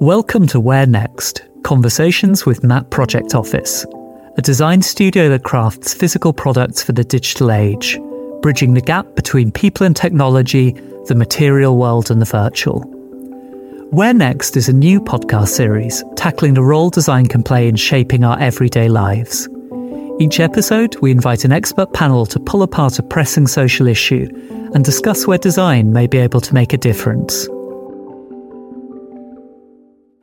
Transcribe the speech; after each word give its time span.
Welcome 0.00 0.46
to 0.46 0.60
Where 0.60 0.86
Next 0.86 1.42
Conversations 1.62 2.46
with 2.46 2.64
Map 2.64 2.88
Project 2.88 3.34
Office, 3.34 3.84
a 4.38 4.40
design 4.40 4.80
studio 4.80 5.28
that 5.28 5.44
crafts 5.44 5.92
physical 5.92 6.32
products 6.32 6.82
for 6.82 6.92
the 6.92 7.04
digital 7.04 7.52
age, 7.52 8.00
bridging 8.40 8.72
the 8.72 8.80
gap 8.80 9.14
between 9.14 9.52
people 9.52 9.84
and 9.84 9.94
technology, 9.94 10.72
the 11.08 11.14
material 11.14 11.76
world, 11.76 12.10
and 12.10 12.18
the 12.18 12.24
virtual. 12.24 12.80
Where 13.90 14.14
Next 14.14 14.56
is 14.56 14.70
a 14.70 14.72
new 14.72 15.02
podcast 15.02 15.48
series 15.48 16.02
tackling 16.16 16.54
the 16.54 16.62
role 16.62 16.88
design 16.88 17.26
can 17.26 17.42
play 17.42 17.68
in 17.68 17.76
shaping 17.76 18.24
our 18.24 18.40
everyday 18.40 18.88
lives. 18.88 19.50
Each 20.18 20.40
episode, 20.40 20.96
we 21.02 21.10
invite 21.10 21.44
an 21.44 21.52
expert 21.52 21.92
panel 21.92 22.24
to 22.24 22.40
pull 22.40 22.62
apart 22.62 22.98
a 22.98 23.02
pressing 23.02 23.46
social 23.46 23.86
issue 23.86 24.30
and 24.72 24.82
discuss 24.82 25.26
where 25.26 25.36
design 25.36 25.92
may 25.92 26.06
be 26.06 26.16
able 26.16 26.40
to 26.40 26.54
make 26.54 26.72
a 26.72 26.78
difference. 26.78 27.46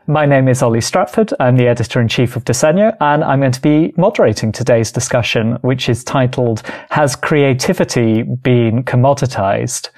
My 0.09 0.25
name 0.25 0.47
is 0.47 0.63
Oli 0.63 0.79
Stratford. 0.79 1.34
I'm 1.38 1.57
the 1.57 1.67
editor 1.67 1.99
in 1.99 2.07
chief 2.07 2.38
of 2.38 2.45
Disegno, 2.45 2.95
and 3.02 3.25
I'm 3.25 3.41
going 3.41 3.52
to 3.52 3.59
be 3.59 3.93
moderating 3.97 4.53
today's 4.53 4.89
discussion, 4.89 5.57
which 5.63 5.89
is 5.89 6.02
titled 6.02 6.61
Has 6.91 7.17
Creativity 7.17 8.23
Been 8.23 8.85
Commoditized? 8.85 9.89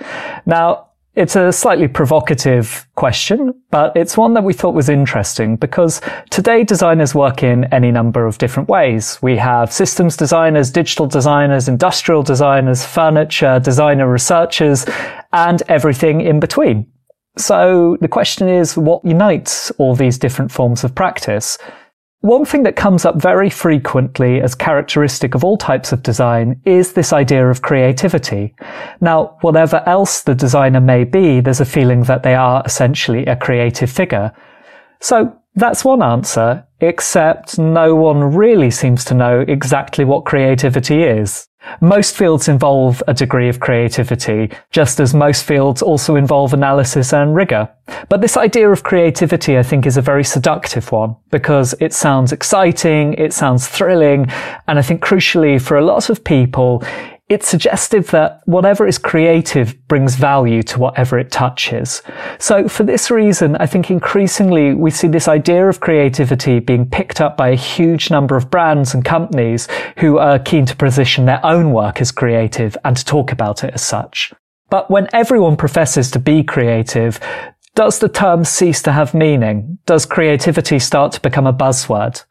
Now, 0.48 0.88
it's 1.14 1.36
a 1.36 1.52
slightly 1.52 1.88
provocative 1.88 2.88
question, 2.96 3.54
but 3.70 3.96
it's 3.96 4.18
one 4.18 4.34
that 4.34 4.44
we 4.44 4.52
thought 4.52 4.74
was 4.74 4.90
interesting 4.90 5.58
because 5.58 6.02
today 6.32 6.64
designers 6.64 7.14
work 7.14 7.44
in 7.44 7.66
any 7.66 7.92
number 7.92 8.26
of 8.26 8.40
different 8.40 8.68
ways. 8.68 9.20
We 9.22 9.38
have 9.38 9.72
systems 9.72 10.18
designers, 10.18 10.72
digital 10.72 11.06
designers, 11.06 11.68
industrial 11.68 12.24
designers, 12.24 12.84
furniture, 12.84 13.60
designer 13.60 14.12
researchers, 14.12 14.88
and 15.34 15.62
everything 15.68 16.22
in 16.22 16.40
between. 16.40 16.88
So 17.40 17.96
the 18.02 18.10
question 18.10 18.50
is, 18.50 18.76
what 18.76 19.04
unites 19.06 19.72
all 19.78 19.96
these 19.96 20.18
different 20.18 20.52
forms 20.52 20.84
of 20.84 20.94
practice? 20.94 21.58
One 22.20 22.44
thing 22.44 22.64
that 22.64 22.76
comes 22.76 23.06
up 23.06 23.16
very 23.16 23.50
frequently 23.50 24.42
as 24.42 24.54
characteristic 24.54 25.36
of 25.36 25.44
all 25.46 25.58
types 25.58 25.94
of 25.94 26.04
design 26.04 26.62
is 26.66 26.92
this 26.92 27.14
idea 27.14 27.50
of 27.50 27.62
creativity. 27.62 28.54
Now, 29.00 29.38
whatever 29.40 29.82
else 29.86 30.22
the 30.22 30.36
designer 30.36 30.82
may 30.82 31.06
be, 31.06 31.40
there's 31.40 31.62
a 31.62 31.66
feeling 31.66 32.04
that 32.04 32.24
they 32.24 32.36
are 32.36 32.62
essentially 32.66 33.26
a 33.26 33.38
creative 33.38 33.90
figure. 33.90 34.34
So 35.00 35.34
that's 35.56 35.86
one 35.86 36.04
answer, 36.04 36.68
except 36.82 37.58
no 37.58 37.96
one 37.96 38.22
really 38.36 38.70
seems 38.70 39.06
to 39.06 39.14
know 39.14 39.46
exactly 39.48 40.04
what 40.04 40.26
creativity 40.26 41.04
is. 41.04 41.48
Most 41.82 42.16
fields 42.16 42.48
involve 42.48 43.04
a 43.08 43.14
degree 43.14 43.50
of 43.50 43.60
creativity, 43.60 44.52
just 44.72 45.00
as 45.00 45.14
most 45.14 45.44
fields 45.44 45.82
also 45.82 46.16
involve 46.16 46.54
analysis 46.54 47.14
and 47.14 47.36
rigor. 47.36 47.70
But 48.08 48.22
this 48.22 48.38
idea 48.38 48.70
of 48.70 48.84
creativity, 48.84 49.58
I 49.58 49.64
think, 49.64 49.86
is 49.86 49.98
a 49.98 50.02
very 50.02 50.24
seductive 50.24 50.92
one 50.92 51.16
because 51.32 51.76
it 51.80 51.94
sounds 51.94 52.32
exciting, 52.32 53.14
it 53.14 53.34
sounds 53.34 53.68
thrilling, 53.68 54.28
and 54.68 54.80
I 54.80 54.82
think 54.82 55.04
crucially 55.04 55.62
for 55.62 55.78
a 55.78 55.86
lot 55.86 56.10
of 56.10 56.24
people, 56.24 56.84
it's 57.30 57.48
suggestive 57.48 58.10
that 58.10 58.42
whatever 58.46 58.88
is 58.88 58.98
creative 58.98 59.76
brings 59.88 60.16
value 60.16 60.64
to 60.64 60.80
whatever 60.80 61.20
it 61.20 61.32
touches. 61.32 62.02
So 62.40 62.68
for 62.68 62.84
this 62.84 63.12
reason, 63.12 63.56
I 63.58 63.68
think 63.68 63.92
increasingly 63.92 64.74
we 64.74 64.90
see 64.90 65.08
this 65.08 65.28
idea 65.28 65.70
of 65.70 65.80
creativity 65.80 66.60
being 66.60 66.90
picked 66.90 67.22
up 67.22 67.38
by 67.38 67.50
a 67.50 67.56
huge 67.56 68.10
number 68.10 68.36
of 68.36 68.50
brands 68.50 68.96
and 68.96 69.06
companies 69.06 69.68
who 70.00 70.18
are 70.18 70.40
keen 70.40 70.66
to 70.66 70.76
position 70.76 71.26
their 71.26 71.46
own 71.46 71.72
work 71.72 72.02
as 72.02 72.12
creative 72.12 72.76
and 72.84 72.98
to 72.98 73.06
talk 73.06 73.32
about 73.32 73.64
it 73.64 73.76
as 73.76 73.84
such. 73.84 74.34
But 74.72 74.90
when 74.90 75.08
everyone 75.14 75.56
professes 75.56 76.10
to 76.12 76.20
be 76.20 76.44
creative, 76.44 77.20
does 77.76 78.00
the 78.00 78.10
term 78.10 78.44
cease 78.44 78.82
to 78.82 78.92
have 78.92 79.14
meaning? 79.14 79.78
Does 79.86 80.06
creativity 80.06 80.80
start 80.80 81.12
to 81.14 81.22
become 81.22 81.46
a 81.46 81.54
buzzword? 81.54 82.24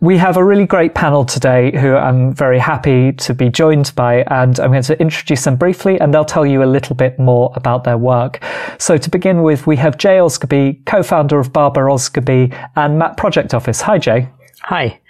We 0.00 0.18
have 0.18 0.36
a 0.36 0.44
really 0.44 0.66
great 0.66 0.94
panel 0.94 1.24
today 1.24 1.76
who 1.78 1.94
I'm 1.94 2.34
very 2.34 2.58
happy 2.58 3.12
to 3.12 3.32
be 3.32 3.48
joined 3.48 3.92
by, 3.94 4.22
and 4.24 4.58
I'm 4.60 4.70
going 4.70 4.82
to 4.82 5.00
introduce 5.00 5.44
them 5.44 5.56
briefly 5.56 5.98
and 5.98 6.12
they'll 6.12 6.24
tell 6.24 6.44
you 6.44 6.62
a 6.62 6.66
little 6.66 6.96
bit 6.96 7.18
more 7.18 7.52
about 7.54 7.84
their 7.84 7.96
work. 7.96 8.42
So 8.78 8.98
to 8.98 9.10
begin 9.10 9.42
with, 9.42 9.66
we 9.66 9.76
have 9.76 9.96
Jay 9.96 10.18
Osgerby, 10.18 10.84
co-founder 10.84 11.38
of 11.38 11.52
Barber 11.52 11.84
Osgerby 11.84 12.52
and 12.76 12.98
Map 12.98 13.16
Project 13.16 13.54
Office. 13.54 13.80
Hi, 13.82 13.98
Jay. 13.98 14.28
Hi. 14.62 15.00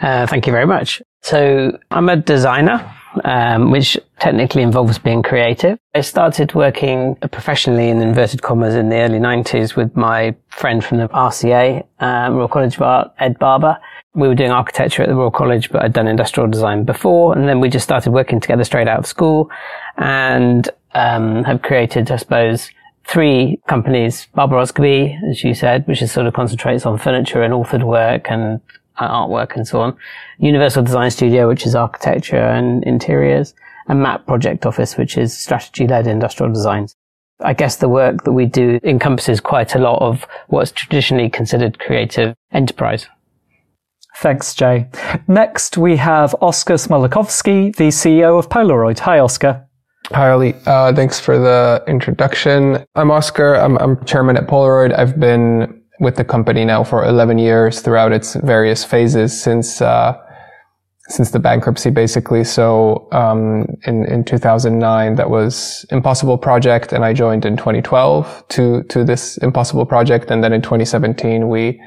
Uh, 0.00 0.26
thank 0.26 0.46
you 0.46 0.52
very 0.52 0.66
much. 0.66 1.02
So 1.22 1.76
I'm 1.90 2.08
a 2.08 2.16
designer 2.16 2.94
um, 3.24 3.70
which 3.70 3.98
technically 4.18 4.62
involves 4.62 4.98
being 4.98 5.22
creative. 5.22 5.78
I 5.94 6.00
started 6.00 6.54
working 6.54 7.16
professionally 7.16 7.88
in 7.88 8.00
inverted 8.00 8.42
commas 8.42 8.74
in 8.74 8.88
the 8.88 8.96
early 8.96 9.18
90s 9.18 9.76
with 9.76 9.96
my 9.96 10.34
friend 10.48 10.84
from 10.84 10.98
the 10.98 11.08
RCA, 11.08 11.84
um, 12.00 12.36
Royal 12.36 12.48
College 12.48 12.76
of 12.76 12.82
Art, 12.82 13.14
Ed 13.18 13.38
Barber. 13.38 13.78
We 14.14 14.28
were 14.28 14.34
doing 14.34 14.50
architecture 14.50 15.02
at 15.02 15.08
the 15.08 15.14
Royal 15.14 15.30
College, 15.30 15.70
but 15.70 15.82
I'd 15.82 15.92
done 15.92 16.08
industrial 16.08 16.48
design 16.48 16.84
before. 16.84 17.36
And 17.36 17.48
then 17.48 17.60
we 17.60 17.68
just 17.68 17.84
started 17.84 18.10
working 18.10 18.40
together 18.40 18.64
straight 18.64 18.88
out 18.88 18.98
of 18.98 19.06
school 19.06 19.50
and 19.96 20.68
um, 20.94 21.44
have 21.44 21.62
created, 21.62 22.10
I 22.10 22.16
suppose, 22.16 22.70
three 23.04 23.60
companies, 23.68 24.26
Barber 24.34 24.56
Osgerby, 24.56 25.18
as 25.30 25.42
you 25.42 25.54
said, 25.54 25.86
which 25.86 26.02
is 26.02 26.12
sort 26.12 26.26
of 26.26 26.34
concentrates 26.34 26.84
on 26.84 26.98
furniture 26.98 27.42
and 27.42 27.54
authored 27.54 27.82
work 27.82 28.30
and 28.30 28.60
artwork 29.06 29.54
and 29.54 29.66
so 29.66 29.80
on. 29.80 29.96
Universal 30.38 30.84
Design 30.84 31.10
Studio, 31.10 31.48
which 31.48 31.66
is 31.66 31.74
architecture 31.74 32.36
and 32.36 32.82
interiors, 32.84 33.54
and 33.88 34.02
Map 34.02 34.26
Project 34.26 34.66
Office, 34.66 34.96
which 34.96 35.16
is 35.16 35.36
strategy-led 35.36 36.06
industrial 36.06 36.52
designs. 36.52 36.96
I 37.40 37.52
guess 37.52 37.76
the 37.76 37.88
work 37.88 38.24
that 38.24 38.32
we 38.32 38.46
do 38.46 38.80
encompasses 38.82 39.40
quite 39.40 39.74
a 39.74 39.78
lot 39.78 40.02
of 40.02 40.26
what's 40.48 40.72
traditionally 40.72 41.30
considered 41.30 41.78
creative 41.78 42.34
enterprise. 42.52 43.06
Thanks, 44.16 44.52
Jay. 44.54 44.88
Next, 45.28 45.78
we 45.78 45.96
have 45.96 46.34
Oskar 46.40 46.74
Smolokowski, 46.74 47.76
the 47.76 47.88
CEO 47.88 48.36
of 48.36 48.48
Polaroid. 48.48 48.98
Hi, 49.00 49.20
Oskar. 49.20 49.64
Hi, 50.10 50.30
Oli. 50.30 50.54
Uh, 50.66 50.92
thanks 50.92 51.20
for 51.20 51.38
the 51.38 51.84
introduction. 51.86 52.84
I'm 52.96 53.12
Oskar. 53.12 53.54
I'm, 53.54 53.76
I'm 53.78 54.04
chairman 54.06 54.36
at 54.36 54.48
Polaroid. 54.48 54.98
I've 54.98 55.20
been 55.20 55.82
with 56.00 56.16
the 56.16 56.24
company 56.24 56.64
now 56.64 56.84
for 56.84 57.04
11 57.04 57.38
years 57.38 57.80
throughout 57.80 58.12
its 58.12 58.34
various 58.34 58.84
phases 58.84 59.40
since 59.40 59.82
uh, 59.82 60.16
since 61.08 61.30
the 61.30 61.38
bankruptcy, 61.38 61.88
basically. 61.90 62.44
So 62.44 63.08
um, 63.12 63.66
in 63.86 64.04
in 64.04 64.24
2009, 64.24 65.14
that 65.16 65.30
was 65.30 65.86
Impossible 65.90 66.38
Project, 66.38 66.92
and 66.92 67.04
I 67.04 67.12
joined 67.12 67.44
in 67.44 67.56
2012 67.56 68.44
to 68.48 68.82
to 68.84 69.04
this 69.04 69.38
Impossible 69.38 69.86
Project, 69.86 70.30
and 70.30 70.44
then 70.44 70.52
in 70.52 70.62
2017 70.62 71.48
we 71.48 71.80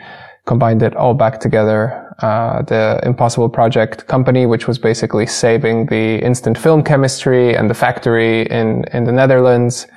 combined 0.46 0.82
it 0.82 0.96
all 0.96 1.14
back 1.14 1.40
together. 1.40 2.08
Uh, 2.20 2.62
the 2.64 3.00
Impossible 3.04 3.50
Project 3.50 4.08
company, 4.08 4.46
which 4.46 4.68
was 4.68 4.78
basically 4.78 5.26
saving 5.26 5.88
the 5.88 6.20
instant 6.24 6.58
film 6.58 6.84
chemistry 6.84 7.56
and 7.56 7.70
the 7.70 7.74
factory 7.76 8.42
in 8.50 8.84
in 8.94 9.06
the 9.06 9.12
Netherlands 9.12 9.88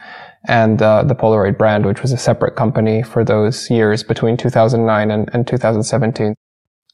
and 0.47 0.81
uh, 0.83 1.03
the 1.03 1.15
Polaroid 1.15 1.59
brand, 1.59 1.87
which 1.87 2.03
was 2.03 2.13
a 2.13 2.17
separate 2.17 2.57
company 2.57 3.03
for 3.03 3.25
those 3.25 3.71
years 3.71 4.03
between 4.03 4.37
2009 4.37 5.11
and, 5.11 5.31
and 5.33 5.47
2017. 5.47 6.35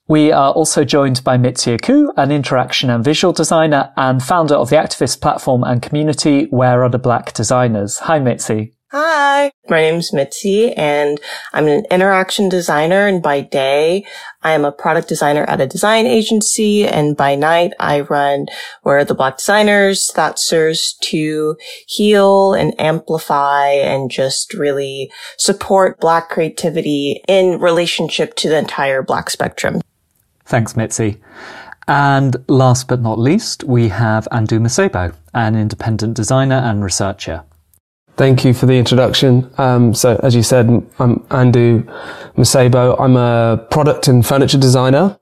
We 0.08 0.32
are 0.32 0.50
also 0.52 0.82
joined 0.82 1.22
by 1.22 1.36
Mitzi 1.36 1.76
Okou, 1.76 2.08
an 2.16 2.32
interaction 2.32 2.90
and 2.90 3.04
visual 3.04 3.32
designer 3.32 3.92
and 3.96 4.20
founder 4.20 4.56
of 4.56 4.68
the 4.68 4.76
activist 4.76 5.20
platform 5.20 5.62
and 5.62 5.80
community 5.80 6.46
Where 6.50 6.82
Are 6.82 6.88
the 6.88 6.98
Black 6.98 7.32
Designers? 7.32 7.98
Hi, 7.98 8.18
Mitzi. 8.18 8.74
Hi, 8.92 9.52
my 9.68 9.82
name's 9.82 10.12
Mitzi 10.12 10.72
and 10.72 11.20
I'm 11.52 11.68
an 11.68 11.84
interaction 11.92 12.48
designer 12.48 13.06
and 13.06 13.22
by 13.22 13.40
day 13.40 14.04
I 14.42 14.50
am 14.50 14.64
a 14.64 14.72
product 14.72 15.06
designer 15.06 15.44
at 15.44 15.60
a 15.60 15.66
design 15.68 16.08
agency 16.08 16.88
and 16.88 17.16
by 17.16 17.36
night 17.36 17.72
I 17.78 18.00
run 18.00 18.46
where 18.82 19.04
the 19.04 19.14
black 19.14 19.36
designers 19.36 20.10
that 20.16 20.40
serves 20.40 20.94
to 21.02 21.56
heal 21.86 22.52
and 22.52 22.74
amplify 22.80 23.68
and 23.68 24.10
just 24.10 24.54
really 24.54 25.12
support 25.36 26.00
black 26.00 26.28
creativity 26.28 27.22
in 27.28 27.60
relationship 27.60 28.34
to 28.38 28.48
the 28.48 28.58
entire 28.58 29.04
black 29.04 29.30
spectrum. 29.30 29.82
Thanks, 30.46 30.76
Mitzi. 30.76 31.20
And 31.86 32.36
last 32.48 32.88
but 32.88 33.00
not 33.00 33.20
least, 33.20 33.62
we 33.62 33.88
have 33.90 34.26
Andu 34.32 34.58
Masebo, 34.58 35.14
an 35.32 35.54
independent 35.54 36.16
designer 36.16 36.56
and 36.56 36.82
researcher. 36.82 37.44
Thank 38.20 38.44
you 38.44 38.52
for 38.52 38.66
the 38.66 38.74
introduction. 38.74 39.50
Um, 39.56 39.94
so, 39.94 40.20
as 40.22 40.34
you 40.34 40.42
said, 40.42 40.66
I'm 40.98 41.20
Andu 41.30 41.84
Masebo. 42.36 43.00
I'm 43.00 43.16
a 43.16 43.66
product 43.70 44.08
and 44.08 44.26
furniture 44.26 44.58
designer. 44.58 45.18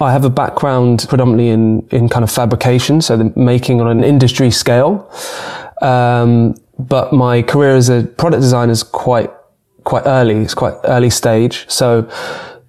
I 0.00 0.12
have 0.12 0.24
a 0.24 0.30
background 0.30 1.04
predominantly 1.10 1.50
in, 1.50 1.86
in 1.90 2.08
kind 2.08 2.24
of 2.24 2.30
fabrication, 2.30 3.02
so 3.02 3.18
the 3.18 3.38
making 3.38 3.82
on 3.82 3.88
an 3.88 4.02
industry 4.02 4.50
scale. 4.50 5.12
Um, 5.82 6.54
but 6.78 7.12
my 7.12 7.42
career 7.42 7.76
as 7.76 7.90
a 7.90 8.04
product 8.04 8.40
designer 8.40 8.72
is 8.72 8.82
quite, 8.82 9.30
quite 9.84 10.04
early. 10.06 10.36
It's 10.36 10.54
quite 10.54 10.72
early 10.84 11.10
stage. 11.10 11.66
So, 11.68 12.10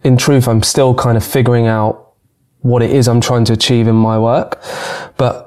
in 0.03 0.17
truth, 0.17 0.49
I'm 0.49 0.61
still 0.61 0.93
kind 0.93 1.15
of 1.15 1.23
figuring 1.23 1.67
out 1.67 2.15
what 2.63 2.81
it 2.81 2.91
is 2.91 3.07
I'm 3.07 3.21
trying 3.21 3.45
to 3.45 3.53
achieve 3.53 3.87
in 3.87 3.95
my 3.95 4.19
work. 4.19 4.61
But 5.15 5.46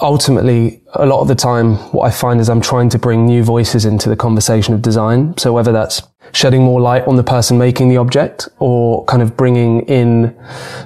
ultimately, 0.00 0.82
a 0.94 1.06
lot 1.06 1.20
of 1.20 1.28
the 1.28 1.34
time, 1.34 1.74
what 1.92 2.06
I 2.06 2.10
find 2.10 2.40
is 2.40 2.48
I'm 2.48 2.60
trying 2.60 2.88
to 2.90 2.98
bring 2.98 3.26
new 3.26 3.42
voices 3.42 3.84
into 3.84 4.08
the 4.08 4.16
conversation 4.16 4.74
of 4.74 4.82
design. 4.82 5.36
So 5.38 5.52
whether 5.52 5.72
that's 5.72 6.02
shedding 6.32 6.62
more 6.62 6.80
light 6.80 7.06
on 7.06 7.16
the 7.16 7.24
person 7.24 7.58
making 7.58 7.88
the 7.88 7.96
object 7.96 8.48
or 8.58 9.04
kind 9.06 9.22
of 9.22 9.36
bringing 9.36 9.82
in 9.82 10.36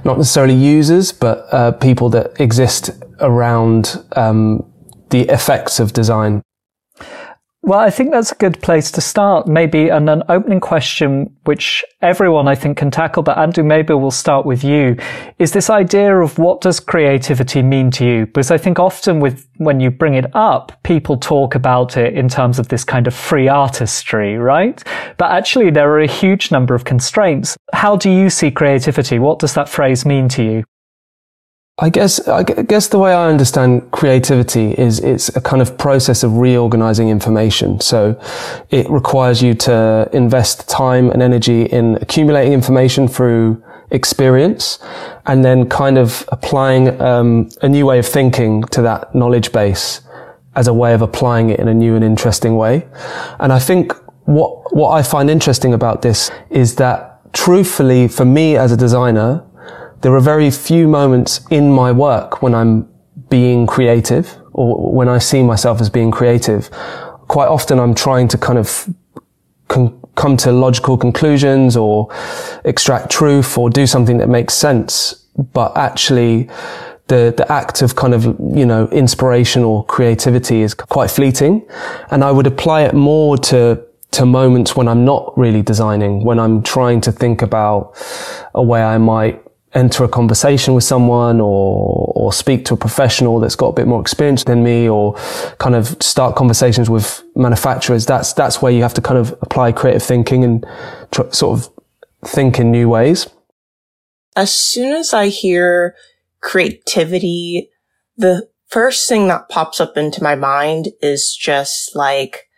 not 0.05 0.17
necessarily 0.17 0.55
users, 0.55 1.13
but 1.13 1.47
uh, 1.53 1.73
people 1.73 2.09
that 2.11 2.41
exist 2.41 2.91
around 3.21 4.05
um, 4.13 4.65
the 5.11 5.23
effects 5.23 5.81
of 5.81 5.93
design. 5.93 6.43
Well, 7.63 7.79
I 7.79 7.91
think 7.91 8.11
that's 8.11 8.33
a 8.33 8.37
good 8.37 8.63
place 8.63 8.91
to 8.93 9.03
start. 9.03 9.47
Maybe 9.47 9.91
and 9.91 10.09
an 10.09 10.23
opening 10.31 10.61
question, 10.61 11.37
which 11.45 11.85
everyone 12.01 12.49
I 12.49 12.55
think 12.55 12.79
can 12.79 12.91
tackle, 12.91 13.23
but 13.23 13.37
Andu, 13.37 13.65
maybe 13.65 13.93
we'll 13.93 14.11
start 14.11 14.47
with 14.47 14.65
you, 14.65 14.97
is 15.39 15.53
this 15.53 15.69
idea 15.69 16.17
of 16.17 16.39
what 16.39 16.63
does 16.63 16.81
creativity 16.81 17.63
mean 17.63 17.91
to 17.93 18.07
you? 18.07 18.27
Because 18.27 18.51
I 18.51 18.57
think 18.57 18.79
often 18.79 19.21
with, 19.21 19.47
when 19.59 19.79
you 19.79 19.91
bring 19.91 20.15
it 20.15 20.35
up, 20.35 20.83
people 20.85 21.19
talk 21.19 21.55
about 21.55 21.99
it 21.99 22.15
in 22.15 22.31
terms 22.31 22.59
of 22.59 22.69
this 22.69 22.83
kind 22.83 23.07
of 23.07 23.15
free 23.15 23.47
artistry, 23.47 24.39
right? 24.39 24.83
But 25.19 25.31
actually 25.31 25.71
there 25.71 25.93
are 25.93 26.01
a 26.01 26.07
huge 26.07 26.51
number 26.51 26.75
of 26.75 26.85
constraints. 26.85 27.59
How 27.75 27.95
do 27.95 28.11
you 28.11 28.31
see 28.31 28.51
creativity? 28.51 29.19
What 29.19 29.39
does 29.39 29.53
that 29.53 29.69
phrase 29.69 30.07
mean 30.07 30.31
to 30.31 30.43
you? 30.43 30.65
I 31.83 31.89
guess 31.89 32.29
I 32.29 32.43
guess 32.43 32.89
the 32.89 32.99
way 32.99 33.15
I 33.15 33.31
understand 33.31 33.91
creativity 33.91 34.73
is 34.73 35.01
it's 35.01 35.35
a 35.35 35.41
kind 35.41 35.63
of 35.63 35.79
process 35.79 36.23
of 36.23 36.37
reorganizing 36.37 37.09
information. 37.09 37.81
So 37.81 38.21
it 38.69 38.89
requires 38.91 39.43
you 39.43 39.55
to 39.55 40.09
invest 40.13 40.69
time 40.69 41.11
and 41.11 41.23
energy 41.23 41.63
in 41.63 41.97
accumulating 42.03 42.53
information 42.53 43.09
through 43.09 43.65
experience 43.91 44.79
and 45.25 45.43
then 45.43 45.71
kind 45.71 45.97
of 45.97 46.29
applying 46.29 47.01
um, 47.01 47.49
a 47.63 47.69
new 47.69 47.87
way 47.87 47.99
of 47.99 48.07
thinking 48.07 48.63
to 48.65 48.83
that 48.83 49.15
knowledge 49.15 49.51
base 49.51 50.03
as 50.57 50.69
a 50.69 50.75
way 50.75 50.93
of 50.93 51.01
applying 51.01 51.49
it 51.49 51.59
in 51.59 51.67
a 51.67 51.75
new 51.75 51.97
and 51.97 52.05
interesting 52.05 52.57
way. 52.57 52.87
And 53.39 53.55
I 53.55 53.59
think 53.59 53.95
what 54.27 54.77
what 54.77 54.91
I 54.91 55.03
find 55.03 55.31
interesting 55.31 55.73
about 55.73 56.03
this 56.03 56.31
is 56.51 56.75
that 56.75 57.33
truthfully 57.33 58.07
for 58.07 58.27
me 58.27 58.57
as 58.59 58.71
a 58.71 58.77
designer 58.77 59.43
there 60.03 60.15
are 60.15 60.21
very 60.21 60.51
few 60.51 60.89
moments 60.89 61.41
in 61.51 61.71
my 61.71 61.93
work 61.93 62.43
when 62.43 62.55
I'm 62.55 62.89
being 63.29 63.67
creative 63.67 64.37
or 64.53 64.93
when 64.93 65.09
I 65.09 65.19
see 65.19 65.43
myself 65.43 65.81
as 65.81 65.91
being 65.91 66.11
creative. 66.11 66.71
Quite 67.29 67.49
often 67.49 67.79
I'm 67.79 67.95
trying 67.95 68.29
to 68.29 68.39
kind 68.39 68.59
of 68.59 68.89
come 69.69 70.37
to 70.37 70.53
logical 70.53 70.97
conclusions 70.97 71.77
or 71.77 72.09
extract 72.65 73.11
truth 73.11 73.57
or 73.57 73.71
do 73.71 73.87
something 73.87 74.19
that 74.19 74.29
makes 74.29 74.55
sense. 74.55 75.27
But 75.53 75.77
actually, 75.77 76.51
the, 77.07 77.33
the 77.37 77.51
act 77.51 77.83
of 77.83 77.95
kind 77.95 78.15
of, 78.15 78.25
you 78.25 78.67
know, 78.67 78.89
inspiration 78.89 79.63
or 79.63 79.85
creativity 79.87 80.63
is 80.63 80.75
quite 80.75 81.11
fleeting. 81.11 81.67
And 82.11 82.25
I 82.25 82.33
would 82.33 82.47
apply 82.47 82.83
it 82.83 82.95
more 82.95 83.37
to 83.39 83.85
to 84.13 84.27
moments 84.27 84.75
when 84.75 84.89
I'm 84.89 85.05
not 85.05 85.39
really 85.39 85.63
designing, 85.63 86.25
when 86.25 86.41
I'm 86.41 86.65
trying 86.65 87.01
to 87.03 87.13
think 87.13 87.43
about 87.43 87.95
a 88.57 88.63
way 88.63 88.83
I 88.83 88.99
might 88.99 89.41
enter 89.75 90.03
a 90.03 90.09
conversation 90.09 90.75
with 90.75 90.85
someone 90.85 91.41
or 91.41 92.13
or 92.17 92.33
speak 92.33 92.65
to 92.65 92.75
a 92.75 92.77
professional 92.77 93.39
that's 93.39 93.55
got 93.55 93.69
a 93.69 93.73
bit 93.73 93.87
more 93.87 94.01
experience 94.01 94.45
than 94.45 94.65
me 94.65 94.89
or 94.89 95.15
kind 95.59 95.75
of 95.75 95.97
start 96.01 96.35
conversations 96.35 96.91
with 96.91 97.23
manufacturers 97.37 98.05
that's 98.05 98.33
that's 98.33 98.61
where 98.61 98.73
you 98.73 98.83
have 98.83 98.95
to 98.95 99.01
kind 99.01 99.19
of 99.19 99.33
apply 99.43 99.71
creative 99.71 100.03
thinking 100.03 100.45
and 100.45 100.67
tr- 101.13 101.31
sort 101.31 101.59
of 101.59 101.73
think 102.25 102.59
in 102.59 102.71
new 102.71 102.89
ways. 102.89 103.29
As 104.37 104.55
soon 104.55 104.95
as 104.95 105.15
i 105.15 105.29
hear 105.29 105.95
creativity 106.41 107.71
the 108.17 108.49
first 108.69 109.09
thing 109.09 109.29
that 109.29 109.49
pops 109.49 109.81
up 109.81 109.97
into 109.97 110.23
my 110.23 110.35
mind 110.35 110.89
is 111.01 111.37
just 111.37 111.95
like 111.95 112.49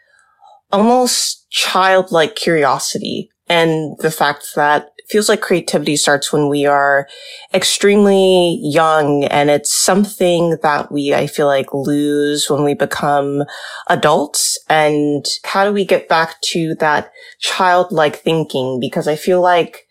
almost 0.71 1.49
childlike 1.51 2.35
curiosity 2.37 3.31
and 3.49 3.97
the 3.99 4.11
fact 4.11 4.55
that 4.57 4.92
feels 5.13 5.29
like 5.29 5.43
creativity 5.43 5.95
starts 5.95 6.33
when 6.33 6.49
we 6.49 6.65
are 6.65 7.07
extremely 7.53 8.59
young 8.63 9.25
and 9.25 9.51
it's 9.51 9.71
something 9.71 10.57
that 10.63 10.91
we, 10.91 11.15
I 11.15 11.27
feel 11.27 11.47
like 11.47 11.75
lose 11.75 12.49
when 12.49 12.65
we 12.65 12.73
become 12.73 13.45
adults. 13.89 14.59
And 14.71 15.25
how 15.45 15.67
do 15.67 15.73
we 15.73 15.85
get 15.85 16.09
back 16.09 16.41
to 16.53 16.75
that 16.77 17.13
childlike 17.41 18.17
thinking? 18.17 18.81
Because 18.81 19.07
I 19.07 19.17
feel 19.17 19.43
like 19.43 19.87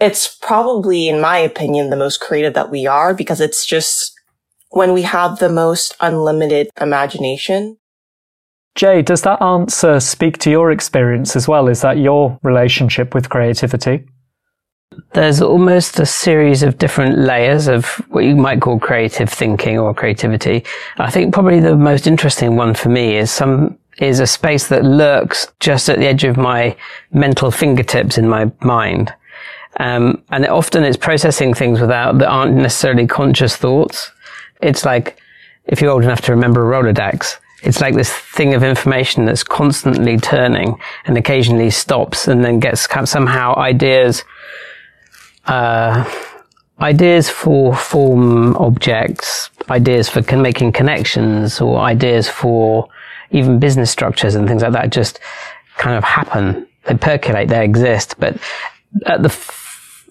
it's 0.00 0.36
probably, 0.36 1.08
in 1.08 1.20
my 1.20 1.38
opinion, 1.38 1.90
the 1.90 1.96
most 1.96 2.20
creative 2.20 2.54
that 2.54 2.70
we 2.70 2.86
are 2.86 3.12
because 3.12 3.40
it's 3.40 3.66
just 3.66 4.12
when 4.70 4.92
we 4.92 5.02
have 5.02 5.38
the 5.38 5.48
most 5.48 5.96
unlimited 6.00 6.70
imagination. 6.80 7.78
Jay, 8.74 9.02
does 9.02 9.22
that 9.22 9.40
answer 9.40 10.00
speak 10.00 10.38
to 10.38 10.50
your 10.50 10.72
experience 10.72 11.36
as 11.36 11.46
well? 11.46 11.68
Is 11.68 11.82
that 11.82 11.98
your 11.98 12.38
relationship 12.42 13.14
with 13.14 13.30
creativity? 13.30 14.04
There's 15.14 15.40
almost 15.40 16.00
a 16.00 16.06
series 16.06 16.64
of 16.64 16.78
different 16.78 17.18
layers 17.18 17.68
of 17.68 17.86
what 18.08 18.24
you 18.24 18.34
might 18.34 18.60
call 18.60 18.80
creative 18.80 19.30
thinking 19.30 19.78
or 19.78 19.94
creativity. 19.94 20.64
I 20.98 21.10
think 21.10 21.32
probably 21.32 21.60
the 21.60 21.76
most 21.76 22.08
interesting 22.08 22.56
one 22.56 22.74
for 22.74 22.88
me 22.88 23.16
is 23.16 23.30
some 23.30 23.78
is 23.98 24.18
a 24.18 24.26
space 24.26 24.66
that 24.68 24.84
lurks 24.84 25.52
just 25.60 25.88
at 25.88 25.98
the 25.98 26.06
edge 26.06 26.24
of 26.24 26.36
my 26.36 26.76
mental 27.12 27.52
fingertips 27.52 28.18
in 28.18 28.28
my 28.28 28.50
mind. 28.60 29.12
Um, 29.78 30.20
and 30.30 30.44
often 30.46 30.82
it's 30.82 30.96
processing 30.96 31.54
things 31.54 31.80
without 31.80 32.18
that 32.18 32.28
aren't 32.28 32.54
necessarily 32.54 33.06
conscious 33.06 33.56
thoughts. 33.56 34.10
It's 34.62 34.84
like 34.84 35.20
if 35.66 35.80
you're 35.80 35.92
old 35.92 36.02
enough 36.02 36.22
to 36.22 36.32
remember 36.32 36.74
a 36.74 36.76
Rolodex, 36.82 37.36
it's 37.62 37.80
like 37.80 37.94
this 37.94 38.12
thing 38.12 38.52
of 38.52 38.64
information 38.64 39.26
that's 39.26 39.44
constantly 39.44 40.18
turning 40.18 40.76
and 41.06 41.16
occasionally 41.16 41.70
stops 41.70 42.26
and 42.26 42.44
then 42.44 42.58
gets 42.58 42.88
somehow 43.08 43.54
ideas 43.56 44.24
uh, 45.46 46.04
ideas 46.80 47.30
for 47.30 47.74
form 47.74 48.56
objects, 48.56 49.50
ideas 49.70 50.08
for 50.08 50.22
con- 50.22 50.42
making 50.42 50.72
connections, 50.72 51.60
or 51.60 51.78
ideas 51.78 52.28
for 52.28 52.88
even 53.30 53.58
business 53.58 53.90
structures 53.90 54.34
and 54.34 54.48
things 54.48 54.62
like 54.62 54.72
that 54.72 54.90
just 54.90 55.20
kind 55.76 55.96
of 55.96 56.04
happen. 56.04 56.66
They 56.84 56.94
percolate, 56.94 57.48
they 57.48 57.64
exist, 57.64 58.16
but 58.18 58.36
at 59.06 59.22
the 59.22 59.28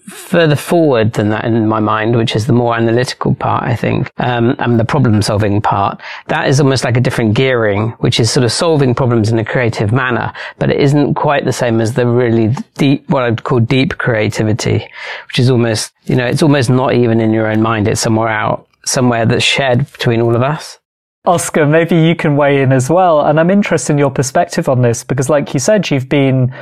further 0.06 0.56
forward 0.56 1.14
than 1.14 1.30
that 1.30 1.44
in 1.44 1.66
my 1.66 1.80
mind, 1.80 2.16
which 2.16 2.36
is 2.36 2.46
the 2.46 2.52
more 2.52 2.76
analytical 2.76 3.34
part, 3.34 3.64
I 3.64 3.74
think, 3.74 4.10
um, 4.18 4.54
and 4.58 4.78
the 4.78 4.84
problem 4.84 5.22
solving 5.22 5.62
part. 5.62 6.00
That 6.26 6.48
is 6.48 6.60
almost 6.60 6.84
like 6.84 6.96
a 6.96 7.00
different 7.00 7.34
gearing, 7.34 7.90
which 8.00 8.20
is 8.20 8.30
sort 8.30 8.44
of 8.44 8.52
solving 8.52 8.94
problems 8.94 9.30
in 9.30 9.38
a 9.38 9.44
creative 9.44 9.92
manner, 9.92 10.32
but 10.58 10.70
it 10.70 10.78
isn't 10.80 11.14
quite 11.14 11.44
the 11.44 11.52
same 11.52 11.80
as 11.80 11.94
the 11.94 12.06
really 12.06 12.54
deep, 12.76 13.08
what 13.08 13.22
I'd 13.22 13.44
call 13.44 13.60
deep 13.60 13.96
creativity, 13.96 14.86
which 15.26 15.38
is 15.38 15.50
almost, 15.50 15.92
you 16.04 16.16
know, 16.16 16.26
it's 16.26 16.42
almost 16.42 16.68
not 16.68 16.94
even 16.94 17.20
in 17.20 17.32
your 17.32 17.46
own 17.46 17.62
mind. 17.62 17.88
It's 17.88 18.00
somewhere 18.00 18.28
out, 18.28 18.68
somewhere 18.84 19.24
that's 19.24 19.44
shared 19.44 19.90
between 19.92 20.20
all 20.20 20.36
of 20.36 20.42
us. 20.42 20.78
Oskar, 21.26 21.64
maybe 21.64 21.96
you 21.96 22.14
can 22.14 22.36
weigh 22.36 22.60
in 22.60 22.70
as 22.70 22.90
well. 22.90 23.22
And 23.22 23.40
I'm 23.40 23.50
interested 23.50 23.94
in 23.94 23.98
your 23.98 24.10
perspective 24.10 24.68
on 24.68 24.82
this 24.82 25.02
because 25.02 25.30
like 25.30 25.54
you 25.54 25.60
said, 25.60 25.90
you've 25.90 26.10
been 26.10 26.54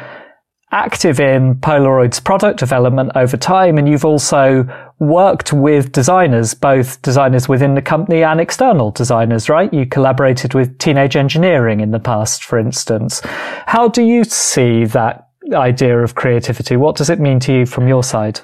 active 0.73 1.21
in 1.21 1.55
Polaroid's 1.57 2.19
product 2.19 2.59
development 2.59 3.13
over 3.15 3.37
time, 3.37 3.79
and 3.79 3.89
you've 3.89 4.05
also 4.05 4.67
worked 4.99 5.53
with 5.53 5.93
designers, 5.93 6.55
both 6.55 7.01
designers 7.03 7.49
within 7.49 7.75
the 7.75 7.83
company 7.83 8.23
and 8.23 8.41
external 8.41 8.91
designers, 8.91 9.49
right? 9.49 9.73
You 9.73 9.85
collaborated 9.85 10.55
with 10.55 10.79
Teenage 10.79 11.17
Engineering 11.17 11.81
in 11.81 11.91
the 11.91 12.01
past, 12.01 12.45
for 12.45 12.59
instance. 12.59 13.21
How 13.67 13.89
do 13.89 14.03
you 14.03 14.25
see 14.25 14.85
that 14.87 15.29
idea 15.53 15.99
of 15.99 16.15
creativity? 16.15 16.77
What 16.77 16.97
does 16.97 17.11
it 17.11 17.21
mean 17.21 17.39
to 17.41 17.53
you 17.53 17.67
from 17.67 17.87
your 17.87 18.03
side? 18.03 18.41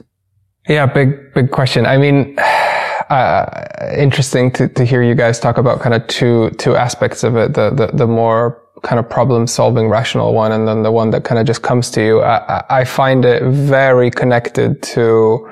Yeah, 0.68 0.86
big, 0.86 1.32
big 1.32 1.50
question. 1.50 1.86
I 1.86 1.96
mean, 1.96 2.38
uh, 3.08 3.66
interesting 3.96 4.52
to, 4.52 4.68
to 4.68 4.84
hear 4.84 5.02
you 5.02 5.14
guys 5.14 5.40
talk 5.40 5.56
about 5.56 5.80
kind 5.80 5.94
of 5.94 6.06
two, 6.08 6.50
two 6.58 6.76
aspects 6.76 7.24
of 7.24 7.36
it. 7.36 7.54
The, 7.54 7.70
the, 7.70 7.86
the 7.96 8.06
more 8.06 8.62
kind 8.82 8.98
of 8.98 9.08
problem 9.08 9.46
solving 9.46 9.88
rational 9.88 10.34
one 10.34 10.52
and 10.52 10.66
then 10.66 10.82
the 10.82 10.92
one 10.92 11.10
that 11.10 11.24
kind 11.24 11.38
of 11.38 11.46
just 11.46 11.62
comes 11.62 11.90
to 11.90 12.02
you. 12.02 12.22
I, 12.22 12.64
I 12.70 12.84
find 12.84 13.24
it 13.24 13.42
very 13.42 14.10
connected 14.10 14.82
to 14.94 15.48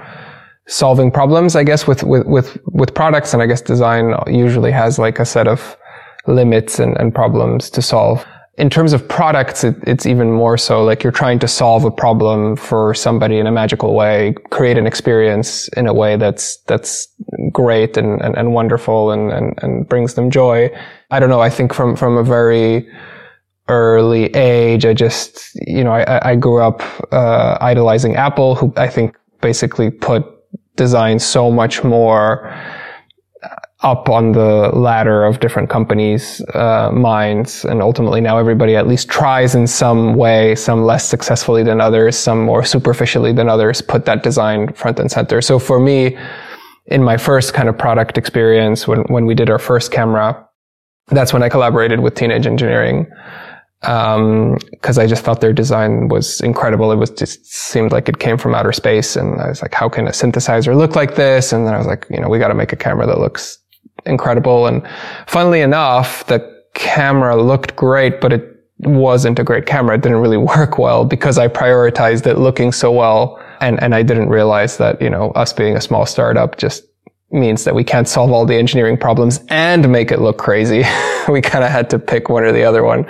solving 0.67 1.11
problems, 1.11 1.55
I 1.57 1.65
guess, 1.65 1.87
with, 1.87 2.03
with, 2.03 2.27
with, 2.27 2.59
with 2.67 2.95
products. 2.95 3.33
And 3.33 3.43
I 3.43 3.47
guess 3.47 3.61
design 3.61 4.15
usually 4.27 4.73
has 4.73 4.99
like 4.99 5.19
a 5.19 5.25
set 5.25 5.47
of 5.47 5.77
limits 6.27 6.79
and, 6.79 6.97
and 6.97 7.15
problems 7.15 7.71
to 7.71 7.83
solve. 7.83 8.25
In 8.59 8.71
terms 8.71 8.93
of 8.93 9.07
products, 9.07 9.65
it, 9.65 9.77
it's 9.87 10.07
even 10.07 10.33
more 10.33 10.57
so 10.57 10.83
like 10.83 11.03
you're 11.03 11.13
trying 11.13 11.39
to 11.41 11.49
solve 11.49 11.85
a 11.85 11.91
problem 11.91 12.57
for 12.57 12.95
somebody 12.95 13.39
in 13.39 13.47
a 13.47 13.53
magical 13.53 13.95
way, 13.95 14.35
create 14.51 14.79
an 14.79 14.87
experience 14.87 15.69
in 15.77 15.87
a 15.87 15.93
way 15.93 16.17
that's, 16.17 16.57
that's 16.63 17.07
great 17.53 17.97
and, 17.97 18.21
and, 18.23 18.35
and 18.37 18.55
wonderful 18.55 19.11
and, 19.11 19.31
and, 19.31 19.55
and 19.63 19.89
brings 19.89 20.15
them 20.15 20.31
joy. 20.31 20.71
I 21.11 21.21
don't 21.21 21.29
know. 21.29 21.41
I 21.41 21.51
think 21.51 21.75
from, 21.75 21.97
from 21.97 22.17
a 22.17 22.25
very, 22.25 22.89
early 23.69 24.27
age. 24.35 24.85
I 24.85 24.95
just, 24.95 25.55
you 25.67 25.83
know, 25.83 25.93
I, 25.93 26.31
I 26.31 26.37
grew 26.37 26.63
up 26.63 26.83
uh, 27.13 27.59
idolizing 27.61 28.17
Apple, 28.17 28.55
who 28.55 28.73
I 28.77 28.89
think 28.89 29.17
basically 29.41 29.91
put 29.91 30.25
design 30.77 31.19
so 31.19 31.51
much 31.51 31.83
more 31.83 32.55
up 33.81 34.09
on 34.09 34.33
the 34.33 34.71
ladder 34.73 35.25
of 35.25 35.39
different 35.41 35.69
companies' 35.69 36.41
uh, 36.55 36.91
minds, 36.93 37.65
and 37.65 37.83
ultimately 37.83 38.21
now 38.21 38.39
everybody 38.39 38.75
at 38.75 38.87
least 38.87 39.09
tries 39.09 39.55
in 39.55 39.67
some 39.67 40.15
way, 40.15 40.55
some 40.55 40.85
less 40.85 41.05
successfully 41.05 41.63
than 41.63 41.81
others, 41.81 42.17
some 42.17 42.43
more 42.43 42.65
superficially 42.65 43.33
than 43.33 43.49
others, 43.49 43.83
put 43.83 44.05
that 44.07 44.23
design 44.23 44.73
front 44.73 44.99
and 44.99 45.11
center. 45.11 45.43
So 45.43 45.59
for 45.59 45.79
me, 45.79 46.17
in 46.87 47.03
my 47.03 47.17
first 47.17 47.53
kind 47.53 47.69
of 47.69 47.77
product 47.77 48.17
experience, 48.17 48.89
when 48.89 49.01
when 49.09 49.27
we 49.27 49.35
did 49.35 49.51
our 49.51 49.59
first 49.59 49.93
camera, 49.93 50.49
that's 51.09 51.33
when 51.33 51.43
I 51.43 51.49
collaborated 51.49 52.01
with 52.01 52.15
Teenage 52.15 52.47
Engineering 52.47 53.07
because 53.87 54.99
um, 54.99 55.03
I 55.05 55.07
just 55.07 55.23
thought 55.23 55.41
their 55.41 55.53
design 55.53 56.09
was 56.09 56.41
incredible. 56.41 56.91
It 56.91 56.97
was 56.97 57.11
just 57.11 57.47
seemed 57.47 57.93
like 57.93 58.09
it 58.09 58.19
came 58.19 58.37
from 58.37 58.53
outer 58.53 58.73
space, 58.73 59.15
and 59.15 59.41
I 59.41 59.49
was 59.49 59.63
like, 59.63 59.75
how 59.75 59.89
can 59.89 60.09
a 60.09 60.11
synthesizer 60.11 60.77
look 60.77 60.97
like 60.97 61.15
this? 61.15 61.53
And 61.53 61.65
then 61.65 61.73
I 61.73 61.79
was 61.79 61.87
like, 61.87 62.05
you 62.11 62.21
know, 62.21 62.29
we 62.29 62.41
got 62.41 62.49
to 62.49 62.55
make 62.55 62.73
a 62.73 62.77
camera 62.77 63.07
that 63.07 63.21
looks 63.21 63.59
incredible. 64.05 64.67
And 64.67 64.83
funnily 65.29 65.61
enough, 65.61 66.27
the 66.27 66.65
camera 66.75 67.41
looked 67.41 67.77
great, 67.77 68.21
but 68.21 68.33
it 68.33 68.57
wasn't 68.79 69.39
a 69.39 69.45
great 69.45 69.67
camera. 69.67 69.95
It 69.95 70.03
didn't 70.03 70.19
really 70.19 70.37
work 70.37 70.79
well 70.79 71.05
because 71.05 71.39
I 71.39 71.47
prioritized 71.47 72.27
it 72.27 72.39
looking 72.39 72.73
so 72.73 72.91
well, 72.91 73.41
and 73.61 73.81
and 73.81 73.95
I 73.95 74.03
didn't 74.03 74.31
realize 74.31 74.79
that 74.79 75.01
you 75.01 75.11
know 75.11 75.31
us 75.37 75.53
being 75.53 75.77
a 75.77 75.81
small 75.81 76.07
startup 76.07 76.59
just 76.59 76.83
means 77.31 77.63
that 77.65 77.75
we 77.77 77.85
can't 77.85 78.09
solve 78.09 78.33
all 78.33 78.47
the 78.47 78.57
engineering 78.57 78.97
problems 78.97 79.41
and 79.49 79.93
make 79.93 80.11
it 80.11 80.21
look 80.21 80.39
crazy. 80.39 80.83
we 81.29 81.41
kind 81.41 81.63
of 81.65 81.71
had 81.71 81.89
to 81.91 82.01
pick 82.01 82.29
one 82.29 82.43
or 82.43 82.51
the 82.51 82.65
other 82.65 82.83
one 82.83 83.07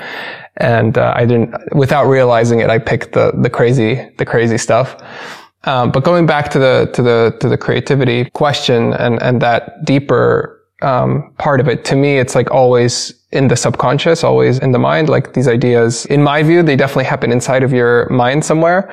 and 0.58 0.96
uh, 0.96 1.12
I 1.16 1.26
didn't, 1.26 1.54
without 1.74 2.04
realizing 2.04 2.60
it, 2.60 2.70
I 2.70 2.78
picked 2.78 3.12
the 3.12 3.32
the 3.34 3.50
crazy 3.50 4.10
the 4.18 4.24
crazy 4.24 4.58
stuff. 4.58 4.96
Um, 5.64 5.90
but 5.90 6.04
going 6.04 6.26
back 6.26 6.50
to 6.50 6.58
the 6.58 6.90
to 6.94 7.02
the 7.02 7.36
to 7.40 7.48
the 7.48 7.58
creativity 7.58 8.30
question 8.30 8.94
and 8.94 9.20
and 9.22 9.42
that 9.42 9.84
deeper 9.84 10.56
um, 10.82 11.32
part 11.38 11.60
of 11.60 11.68
it, 11.68 11.84
to 11.86 11.96
me, 11.96 12.18
it's 12.18 12.34
like 12.34 12.50
always 12.50 13.12
in 13.32 13.48
the 13.48 13.56
subconscious, 13.56 14.22
always 14.22 14.58
in 14.58 14.72
the 14.72 14.78
mind. 14.78 15.08
Like 15.08 15.32
these 15.32 15.48
ideas, 15.48 16.06
in 16.06 16.22
my 16.22 16.42
view, 16.42 16.62
they 16.62 16.76
definitely 16.76 17.04
happen 17.04 17.32
inside 17.32 17.62
of 17.62 17.72
your 17.72 18.08
mind 18.10 18.44
somewhere. 18.44 18.90